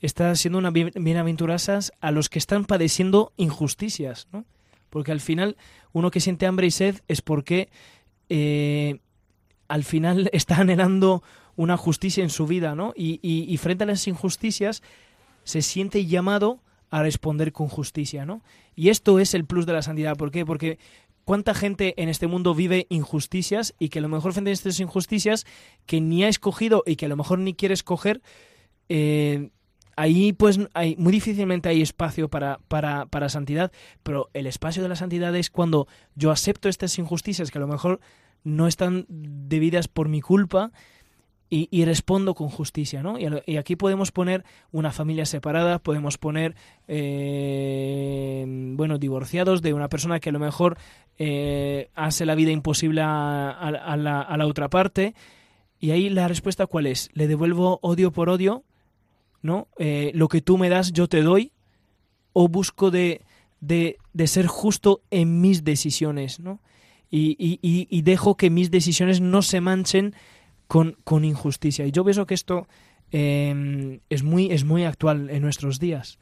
Está 0.00 0.34
siendo 0.34 0.58
una 0.58 0.72
bien- 0.72 0.90
bienaventuranzas 0.96 1.92
a 2.00 2.10
los 2.10 2.28
que 2.28 2.40
están 2.40 2.64
padeciendo 2.64 3.32
injusticias, 3.36 4.26
¿no? 4.32 4.44
Porque 4.90 5.12
al 5.12 5.20
final 5.20 5.56
uno 5.92 6.10
que 6.10 6.18
siente 6.18 6.44
hambre 6.46 6.66
y 6.66 6.72
sed 6.72 7.02
es 7.06 7.22
porque 7.22 7.68
eh, 8.30 8.98
al 9.68 9.84
final 9.84 10.28
está 10.32 10.56
anhelando 10.56 11.22
una 11.54 11.76
justicia 11.76 12.24
en 12.24 12.30
su 12.30 12.48
vida, 12.48 12.74
¿no? 12.74 12.94
Y, 12.96 13.20
y- 13.22 13.44
y 13.48 13.56
frente 13.58 13.84
a 13.84 13.86
las 13.86 14.08
injusticias 14.08 14.82
se 15.44 15.62
siente 15.62 16.04
llamado 16.04 16.58
a 16.90 17.00
responder 17.04 17.52
con 17.52 17.68
justicia, 17.68 18.26
¿no? 18.26 18.42
Y 18.74 18.88
esto 18.88 19.20
es 19.20 19.34
el 19.34 19.44
plus 19.44 19.66
de 19.66 19.72
la 19.74 19.82
santidad. 19.82 20.16
¿Por 20.16 20.32
qué? 20.32 20.44
Porque 20.44 20.80
cuánta 21.24 21.54
gente 21.54 21.94
en 22.00 22.08
este 22.08 22.26
mundo 22.26 22.54
vive 22.54 22.86
injusticias 22.90 23.74
y 23.78 23.88
que 23.88 23.98
a 23.98 24.02
lo 24.02 24.08
mejor 24.08 24.32
frente 24.32 24.50
a 24.50 24.52
estas 24.52 24.80
injusticias 24.80 25.46
que 25.86 26.00
ni 26.00 26.24
ha 26.24 26.28
escogido 26.28 26.82
y 26.86 26.96
que 26.96 27.06
a 27.06 27.08
lo 27.08 27.16
mejor 27.16 27.38
ni 27.38 27.54
quiere 27.54 27.74
escoger, 27.74 28.22
eh, 28.88 29.50
ahí 29.96 30.32
pues 30.32 30.58
hay, 30.74 30.96
muy 30.96 31.12
difícilmente 31.12 31.68
hay 31.68 31.82
espacio 31.82 32.28
para, 32.28 32.58
para, 32.68 33.06
para 33.06 33.28
santidad, 33.28 33.72
pero 34.02 34.30
el 34.34 34.46
espacio 34.46 34.82
de 34.82 34.88
la 34.88 34.96
santidad 34.96 35.34
es 35.36 35.50
cuando 35.50 35.86
yo 36.14 36.30
acepto 36.30 36.68
estas 36.68 36.98
injusticias 36.98 37.50
que 37.50 37.58
a 37.58 37.62
lo 37.62 37.68
mejor 37.68 38.00
no 38.42 38.66
están 38.66 39.06
debidas 39.08 39.88
por 39.88 40.08
mi 40.08 40.20
culpa 40.20 40.72
y, 41.50 41.84
respondo 41.84 42.34
con 42.34 42.48
justicia, 42.48 43.02
¿no? 43.02 43.16
Y, 43.18 43.56
aquí 43.56 43.76
podemos 43.76 44.10
poner 44.10 44.44
una 44.72 44.90
familia 44.90 45.24
separada, 45.24 45.78
podemos 45.78 46.18
poner, 46.18 46.56
eh, 46.88 48.44
bueno, 48.46 48.98
divorciados 48.98 49.62
de 49.62 49.72
una 49.72 49.88
persona 49.88 50.18
que 50.18 50.30
a 50.30 50.32
lo 50.32 50.40
mejor 50.40 50.76
eh, 51.18 51.90
hace 51.94 52.26
la 52.26 52.34
vida 52.34 52.50
imposible 52.50 53.02
a, 53.04 53.70
la, 53.96 54.20
a 54.20 54.36
la 54.36 54.46
otra 54.46 54.68
parte. 54.68 55.14
Y 55.78 55.92
ahí 55.92 56.08
la 56.08 56.26
respuesta 56.26 56.66
cuál 56.66 56.86
es? 56.86 57.10
¿Le 57.12 57.28
devuelvo 57.28 57.78
odio 57.82 58.10
por 58.10 58.30
odio? 58.30 58.64
¿No? 59.42 59.68
Eh, 59.78 60.10
lo 60.14 60.28
que 60.28 60.40
tú 60.40 60.58
me 60.58 60.70
das 60.70 60.92
yo 60.92 61.08
te 61.08 61.22
doy. 61.22 61.52
¿O 62.32 62.48
busco 62.48 62.90
de, 62.90 63.20
de, 63.60 64.26
ser 64.26 64.48
justo 64.48 65.02
en 65.10 65.40
mis 65.40 65.62
decisiones? 65.62 66.40
¿no? 66.40 66.58
Y 67.10 68.02
dejo 68.02 68.36
que 68.36 68.50
mis 68.50 68.72
decisiones 68.72 69.20
no 69.20 69.40
se 69.42 69.60
manchen 69.60 70.16
con, 70.66 70.96
con 71.04 71.24
injusticia. 71.24 71.86
Y 71.86 71.92
yo 71.92 72.04
pienso 72.04 72.26
que 72.26 72.34
esto 72.34 72.66
eh, 73.12 74.00
es, 74.10 74.22
muy, 74.22 74.50
es 74.50 74.64
muy 74.64 74.84
actual 74.84 75.30
en 75.30 75.42
nuestros 75.42 75.78
días. 75.78 76.18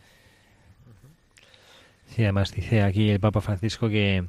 Sí, 2.06 2.22
además 2.22 2.52
dice 2.52 2.82
aquí 2.82 3.08
el 3.08 3.20
Papa 3.20 3.40
Francisco 3.40 3.88
que, 3.88 4.26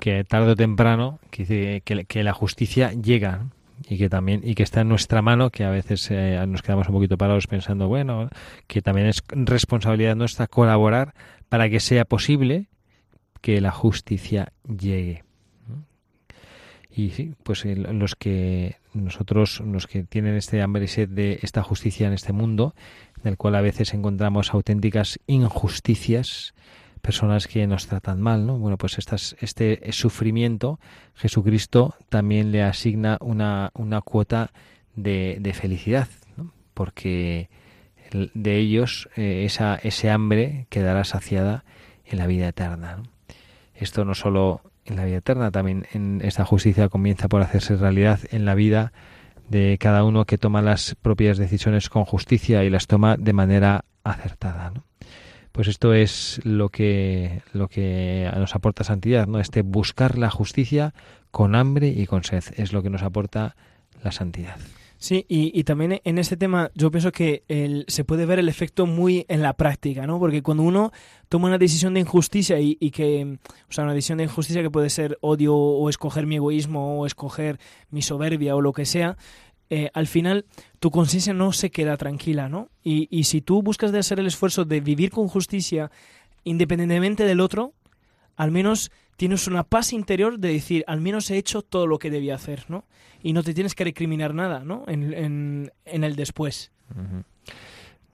que 0.00 0.24
tarde 0.24 0.50
o 0.50 0.56
temprano 0.56 1.20
que, 1.30 1.82
que, 1.84 2.24
la 2.24 2.32
justicia 2.32 2.92
llega 2.92 3.46
y 3.88 3.96
que 3.98 4.08
también 4.08 4.40
y 4.42 4.56
que 4.56 4.64
está 4.64 4.80
en 4.80 4.88
nuestra 4.88 5.22
mano, 5.22 5.50
que 5.50 5.62
a 5.62 5.70
veces 5.70 6.10
eh, 6.10 6.44
nos 6.48 6.62
quedamos 6.62 6.88
un 6.88 6.94
poquito 6.94 7.16
parados 7.16 7.46
pensando, 7.46 7.86
bueno, 7.86 8.28
que 8.66 8.82
también 8.82 9.06
es 9.06 9.22
responsabilidad 9.30 10.16
nuestra 10.16 10.48
colaborar 10.48 11.14
para 11.48 11.70
que 11.70 11.78
sea 11.78 12.04
posible 12.04 12.66
que 13.40 13.60
la 13.60 13.70
justicia 13.70 14.52
llegue. 14.64 15.22
Y 17.00 17.34
pues 17.44 17.64
los 17.64 18.14
que 18.14 18.76
nosotros, 18.92 19.60
los 19.60 19.86
que 19.86 20.04
tienen 20.04 20.34
este 20.34 20.60
hambre 20.60 20.84
y 20.84 20.88
sed 20.88 21.08
de 21.08 21.38
esta 21.42 21.62
justicia 21.62 22.06
en 22.06 22.12
este 22.12 22.34
mundo, 22.34 22.74
del 23.22 23.38
cual 23.38 23.54
a 23.54 23.62
veces 23.62 23.94
encontramos 23.94 24.52
auténticas 24.52 25.18
injusticias, 25.26 26.52
personas 27.00 27.46
que 27.46 27.66
nos 27.66 27.86
tratan 27.86 28.20
mal, 28.20 28.46
¿no? 28.46 28.58
Bueno, 28.58 28.76
pues 28.76 28.98
estas, 28.98 29.34
este 29.40 29.80
sufrimiento, 29.92 30.78
Jesucristo 31.14 31.94
también 32.10 32.52
le 32.52 32.62
asigna 32.62 33.16
una, 33.22 33.70
una 33.72 34.02
cuota 34.02 34.52
de, 34.94 35.38
de 35.40 35.54
felicidad, 35.54 36.08
¿no? 36.36 36.52
porque 36.74 37.48
de 38.12 38.58
ellos 38.58 39.08
eh, 39.16 39.44
esa, 39.46 39.76
ese 39.76 40.10
hambre 40.10 40.66
quedará 40.68 41.04
saciada 41.04 41.64
en 42.04 42.18
la 42.18 42.26
vida 42.26 42.48
eterna. 42.48 43.02
Esto 43.74 44.04
no 44.04 44.14
solo 44.14 44.60
en 44.90 44.96
la 44.96 45.04
vida 45.04 45.18
eterna, 45.18 45.50
también 45.50 45.86
en 45.92 46.20
esta 46.22 46.44
justicia 46.44 46.88
comienza 46.88 47.28
por 47.28 47.42
hacerse 47.42 47.76
realidad 47.76 48.20
en 48.30 48.44
la 48.44 48.54
vida 48.54 48.92
de 49.48 49.78
cada 49.80 50.04
uno 50.04 50.24
que 50.24 50.38
toma 50.38 50.62
las 50.62 50.96
propias 51.00 51.38
decisiones 51.38 51.88
con 51.88 52.04
justicia 52.04 52.64
y 52.64 52.70
las 52.70 52.86
toma 52.86 53.16
de 53.16 53.32
manera 53.32 53.84
acertada. 54.04 54.70
¿no? 54.70 54.84
Pues 55.52 55.68
esto 55.68 55.94
es 55.94 56.40
lo 56.44 56.68
que, 56.68 57.42
lo 57.52 57.68
que 57.68 58.30
nos 58.36 58.54
aporta 58.54 58.84
santidad, 58.84 59.26
¿no? 59.26 59.40
Este 59.40 59.62
buscar 59.62 60.18
la 60.18 60.30
justicia 60.30 60.94
con 61.30 61.54
hambre 61.54 61.88
y 61.88 62.06
con 62.06 62.22
sed 62.22 62.44
es 62.56 62.72
lo 62.72 62.82
que 62.82 62.90
nos 62.90 63.02
aporta 63.02 63.56
la 64.02 64.12
santidad. 64.12 64.56
Sí, 65.02 65.24
y, 65.28 65.58
y 65.58 65.64
también 65.64 65.98
en 66.04 66.18
este 66.18 66.36
tema 66.36 66.70
yo 66.74 66.90
pienso 66.90 67.10
que 67.10 67.42
el- 67.48 67.86
se 67.88 68.04
puede 68.04 68.26
ver 68.26 68.38
el 68.38 68.50
efecto 68.50 68.84
muy 68.84 69.24
en 69.28 69.40
la 69.40 69.54
práctica, 69.54 70.06
¿no? 70.06 70.18
Porque 70.18 70.42
cuando 70.42 70.62
uno 70.62 70.92
toma 71.30 71.48
una 71.48 71.56
decisión 71.56 71.94
de 71.94 72.00
injusticia 72.00 72.60
y, 72.60 72.76
y 72.78 72.90
que, 72.90 73.38
o 73.68 73.72
sea, 73.72 73.84
una 73.84 73.94
decisión 73.94 74.18
de 74.18 74.24
injusticia 74.24 74.60
que 74.62 74.70
puede 74.70 74.90
ser 74.90 75.16
odio 75.22 75.56
o 75.56 75.88
escoger 75.88 76.26
mi 76.26 76.36
egoísmo 76.36 77.00
o 77.00 77.06
escoger 77.06 77.58
mi 77.90 78.02
soberbia 78.02 78.54
o 78.54 78.60
lo 78.60 78.74
que 78.74 78.84
sea, 78.84 79.16
eh, 79.70 79.88
al 79.94 80.06
final 80.06 80.44
tu 80.80 80.90
conciencia 80.90 81.32
no 81.32 81.52
se 81.52 81.70
queda 81.70 81.96
tranquila, 81.96 82.50
¿no? 82.50 82.68
Y, 82.84 83.08
y 83.10 83.24
si 83.24 83.40
tú 83.40 83.62
buscas 83.62 83.92
de 83.92 84.00
hacer 84.00 84.20
el 84.20 84.26
esfuerzo 84.26 84.66
de 84.66 84.82
vivir 84.82 85.10
con 85.10 85.28
justicia 85.28 85.90
independientemente 86.44 87.24
del 87.24 87.40
otro, 87.40 87.72
al 88.36 88.50
menos 88.50 88.90
tienes 89.16 89.46
una 89.46 89.64
paz 89.64 89.92
interior 89.92 90.38
de 90.38 90.52
decir, 90.52 90.84
al 90.86 91.00
menos 91.00 91.30
he 91.30 91.36
hecho 91.36 91.62
todo 91.62 91.86
lo 91.86 91.98
que 91.98 92.10
debía 92.10 92.34
hacer, 92.34 92.64
¿no? 92.68 92.84
Y 93.22 93.32
no 93.32 93.42
te 93.42 93.52
tienes 93.54 93.74
que 93.74 93.84
recriminar 93.84 94.34
nada, 94.34 94.60
¿no? 94.64 94.84
En, 94.86 95.12
en, 95.12 95.72
en 95.84 96.04
el 96.04 96.16
después. 96.16 96.70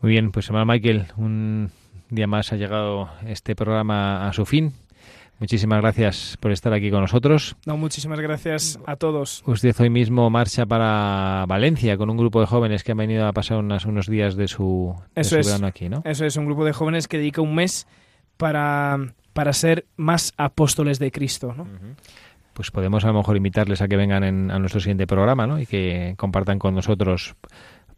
Muy 0.00 0.10
bien, 0.10 0.30
pues 0.32 0.46
hermano 0.48 0.66
Michael, 0.72 1.06
un 1.16 1.70
día 2.10 2.26
más 2.26 2.52
ha 2.52 2.56
llegado 2.56 3.08
este 3.26 3.54
programa 3.56 4.28
a 4.28 4.32
su 4.32 4.44
fin. 4.44 4.72
Muchísimas 5.38 5.82
gracias 5.82 6.38
por 6.40 6.50
estar 6.50 6.72
aquí 6.72 6.90
con 6.90 7.02
nosotros. 7.02 7.56
No, 7.66 7.76
muchísimas 7.76 8.18
gracias 8.20 8.78
a 8.86 8.96
todos. 8.96 9.42
Usted 9.46 9.76
hoy 9.80 9.90
mismo 9.90 10.30
marcha 10.30 10.64
para 10.64 11.44
Valencia 11.46 11.98
con 11.98 12.08
un 12.08 12.16
grupo 12.16 12.40
de 12.40 12.46
jóvenes 12.46 12.82
que 12.82 12.92
han 12.92 12.98
venido 12.98 13.26
a 13.26 13.32
pasar 13.34 13.58
unas- 13.58 13.84
unos 13.84 14.06
días 14.06 14.34
de 14.36 14.48
su, 14.48 14.94
de 15.14 15.20
Eso 15.20 15.30
su 15.34 15.38
es. 15.40 15.46
verano 15.46 15.66
aquí, 15.66 15.90
¿no? 15.90 16.00
Eso 16.06 16.24
es 16.24 16.36
un 16.36 16.46
grupo 16.46 16.64
de 16.64 16.72
jóvenes 16.72 17.06
que 17.06 17.18
dedica 17.18 17.42
un 17.42 17.54
mes 17.54 17.86
para, 18.36 18.98
para 19.32 19.52
ser 19.52 19.86
más 19.96 20.32
apóstoles 20.36 20.98
de 20.98 21.10
Cristo, 21.10 21.54
¿no? 21.56 21.66
Pues 22.52 22.70
podemos 22.70 23.04
a 23.04 23.08
lo 23.08 23.14
mejor 23.14 23.36
invitarles 23.36 23.82
a 23.82 23.88
que 23.88 23.96
vengan 23.96 24.24
en- 24.24 24.50
a 24.50 24.58
nuestro 24.58 24.80
siguiente 24.80 25.06
programa, 25.06 25.46
¿no? 25.46 25.60
Y 25.60 25.66
que 25.66 26.14
compartan 26.16 26.58
con 26.58 26.74
nosotros 26.74 27.34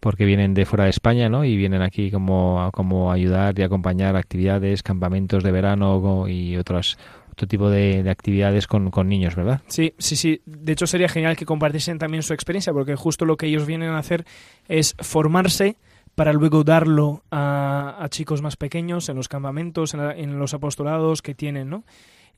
porque 0.01 0.25
vienen 0.25 0.55
de 0.55 0.65
fuera 0.65 0.85
de 0.85 0.91
España, 0.91 1.29
¿no? 1.29 1.45
Y 1.45 1.57
vienen 1.57 1.83
aquí 1.83 2.11
como, 2.11 2.71
como 2.73 3.11
ayudar 3.13 3.59
y 3.59 3.63
acompañar 3.63 4.17
actividades, 4.17 4.83
campamentos 4.83 5.43
de 5.45 5.53
verano 5.53 6.27
y 6.29 6.57
otras 6.57 6.97
otro 7.33 7.47
tipo 7.47 7.71
de, 7.71 8.03
de 8.03 8.11
actividades 8.11 8.67
con, 8.67 8.91
con 8.91 9.09
niños, 9.09 9.37
¿verdad? 9.37 9.61
Sí, 9.69 9.95
sí, 9.99 10.17
sí. 10.17 10.41
De 10.45 10.73
hecho, 10.73 10.89
sería 10.89 11.09
genial 11.09 11.37
que 11.37 11.47
compartiesen 11.47 11.99
también 11.99 12.25
su 12.25 12.33
experiencia, 12.33 12.73
porque 12.73 12.97
justo 12.97 13.25
lo 13.25 13.37
que 13.37 13.47
ellos 13.47 13.65
vienen 13.65 13.91
a 13.91 13.99
hacer 13.99 14.25
es 14.69 14.97
formarse 14.99 15.77
para 16.19 16.33
luego 16.33 16.65
darlo 16.65 17.23
a, 17.31 17.97
a 18.01 18.09
chicos 18.09 18.43
más 18.43 18.57
pequeños 18.57 19.09
en 19.09 19.17
los 19.17 19.29
campamentos, 19.29 19.95
en, 19.95 20.01
la- 20.05 20.15
en 20.17 20.39
los 20.39 20.53
apostolados 20.53 21.23
que 21.23 21.35
tienen, 21.35 21.71
¿no? 21.71 21.85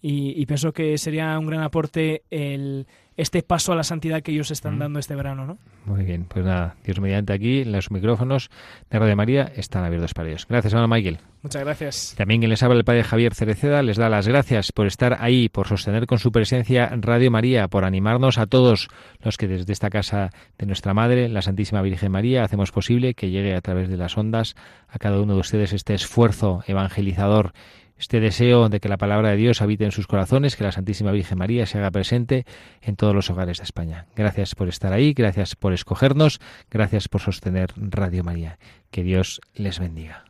Y, 0.03 0.41
y 0.41 0.47
pienso 0.47 0.73
que 0.73 0.97
sería 0.99 1.39
un 1.39 1.47
gran 1.47 1.63
aporte 1.63 2.23
el, 2.31 2.87
este 3.17 3.43
paso 3.43 3.73
a 3.73 3.77
la 3.77 3.85
santidad 3.85 4.23
que 4.23 4.33
ellos 4.33 4.51
están 4.51 4.77
Mm. 4.77 4.79
dando 4.79 4.99
este 4.99 5.15
verano, 5.15 5.45
¿no? 5.47 5.59
Muy 5.85 6.05
bien, 6.05 6.25
pues 6.25 6.45
nada, 6.45 6.77
Dios 6.85 7.01
mediante 7.01 7.33
aquí, 7.33 7.65
los 7.65 7.91
micrófonos 7.91 8.51
de 8.91 8.99
Radio 8.99 9.17
María 9.17 9.51
están 9.57 9.85
abiertos 9.85 10.15
para 10.15 10.29
ellos. 10.29 10.47
Gracias, 10.49 10.73
hermano 10.73 10.95
Michael. 10.95 11.19
Muchas 11.43 11.65
gracias. 11.65 12.15
También 12.19 12.41
quien 12.41 12.51
les 12.51 12.63
habla 12.63 12.77
el 12.77 12.85
padre 12.85 13.03
Javier 13.03 13.35
Cereceda 13.35 13.83
les 13.83 13.97
da 13.97 14.11
las 14.11 14.29
gracias 14.29 14.73
por 14.73 14.87
estar 14.87 15.17
ahí, 15.21 15.49
por 15.49 15.67
sostener 15.69 16.07
con 16.07 16.19
su 16.19 16.33
presencia 16.33 16.91
Radio 17.01 17.31
María, 17.31 17.67
por 17.69 17.85
animarnos 17.85 18.37
a 18.39 18.47
todos 18.47 18.89
los 19.23 19.37
que 19.39 19.49
desde 19.49 19.73
esta 19.73 19.89
casa 19.89 20.31
de 20.59 20.67
nuestra 20.67 20.93
Madre, 20.93 21.29
la 21.31 21.41
Santísima 21.41 21.81
Virgen 21.81 22.13
María, 22.13 22.45
hacemos 22.45 22.73
posible 22.73 23.15
que 23.15 23.31
llegue 23.31 23.55
a 23.55 23.61
través 23.63 23.89
de 23.89 23.97
las 23.97 24.17
ondas 24.19 24.55
a 24.89 24.99
cada 24.99 25.21
uno 25.21 25.33
de 25.35 25.41
ustedes 25.41 25.73
este 25.73 25.95
esfuerzo 25.95 26.63
evangelizador, 26.67 27.53
este 28.01 28.19
deseo 28.19 28.71
de 28.71 28.81
que 28.81 28.89
la 28.89 28.97
palabra 28.97 29.31
de 29.31 29.37
Dios 29.37 29.61
habite 29.61 29.85
en 29.85 29.93
sus 29.93 30.07
corazones, 30.07 30.57
que 30.57 30.65
la 30.65 30.73
Santísima 30.73 31.13
Virgen 31.13 31.39
María 31.39 31.67
se 31.67 31.79
haga 31.79 31.91
presente 31.91 32.47
en 32.81 32.97
todos 32.97 33.15
los 33.15 33.29
hogares 33.31 33.59
de 33.59 33.65
España. 33.65 34.07
Gracias 34.17 34.55
por 34.55 34.69
estar 34.69 34.93
ahí, 34.93 35.13
gracias 35.13 35.55
por 35.55 35.75
escogernos, 35.75 36.41
gracias 36.71 37.09
por 37.09 37.21
sostener 37.21 37.73
Radio 37.77 38.25
María. 38.25 38.59
Que 38.91 39.03
Dios 39.03 39.41
les 39.55 39.79
bendiga. 39.79 40.30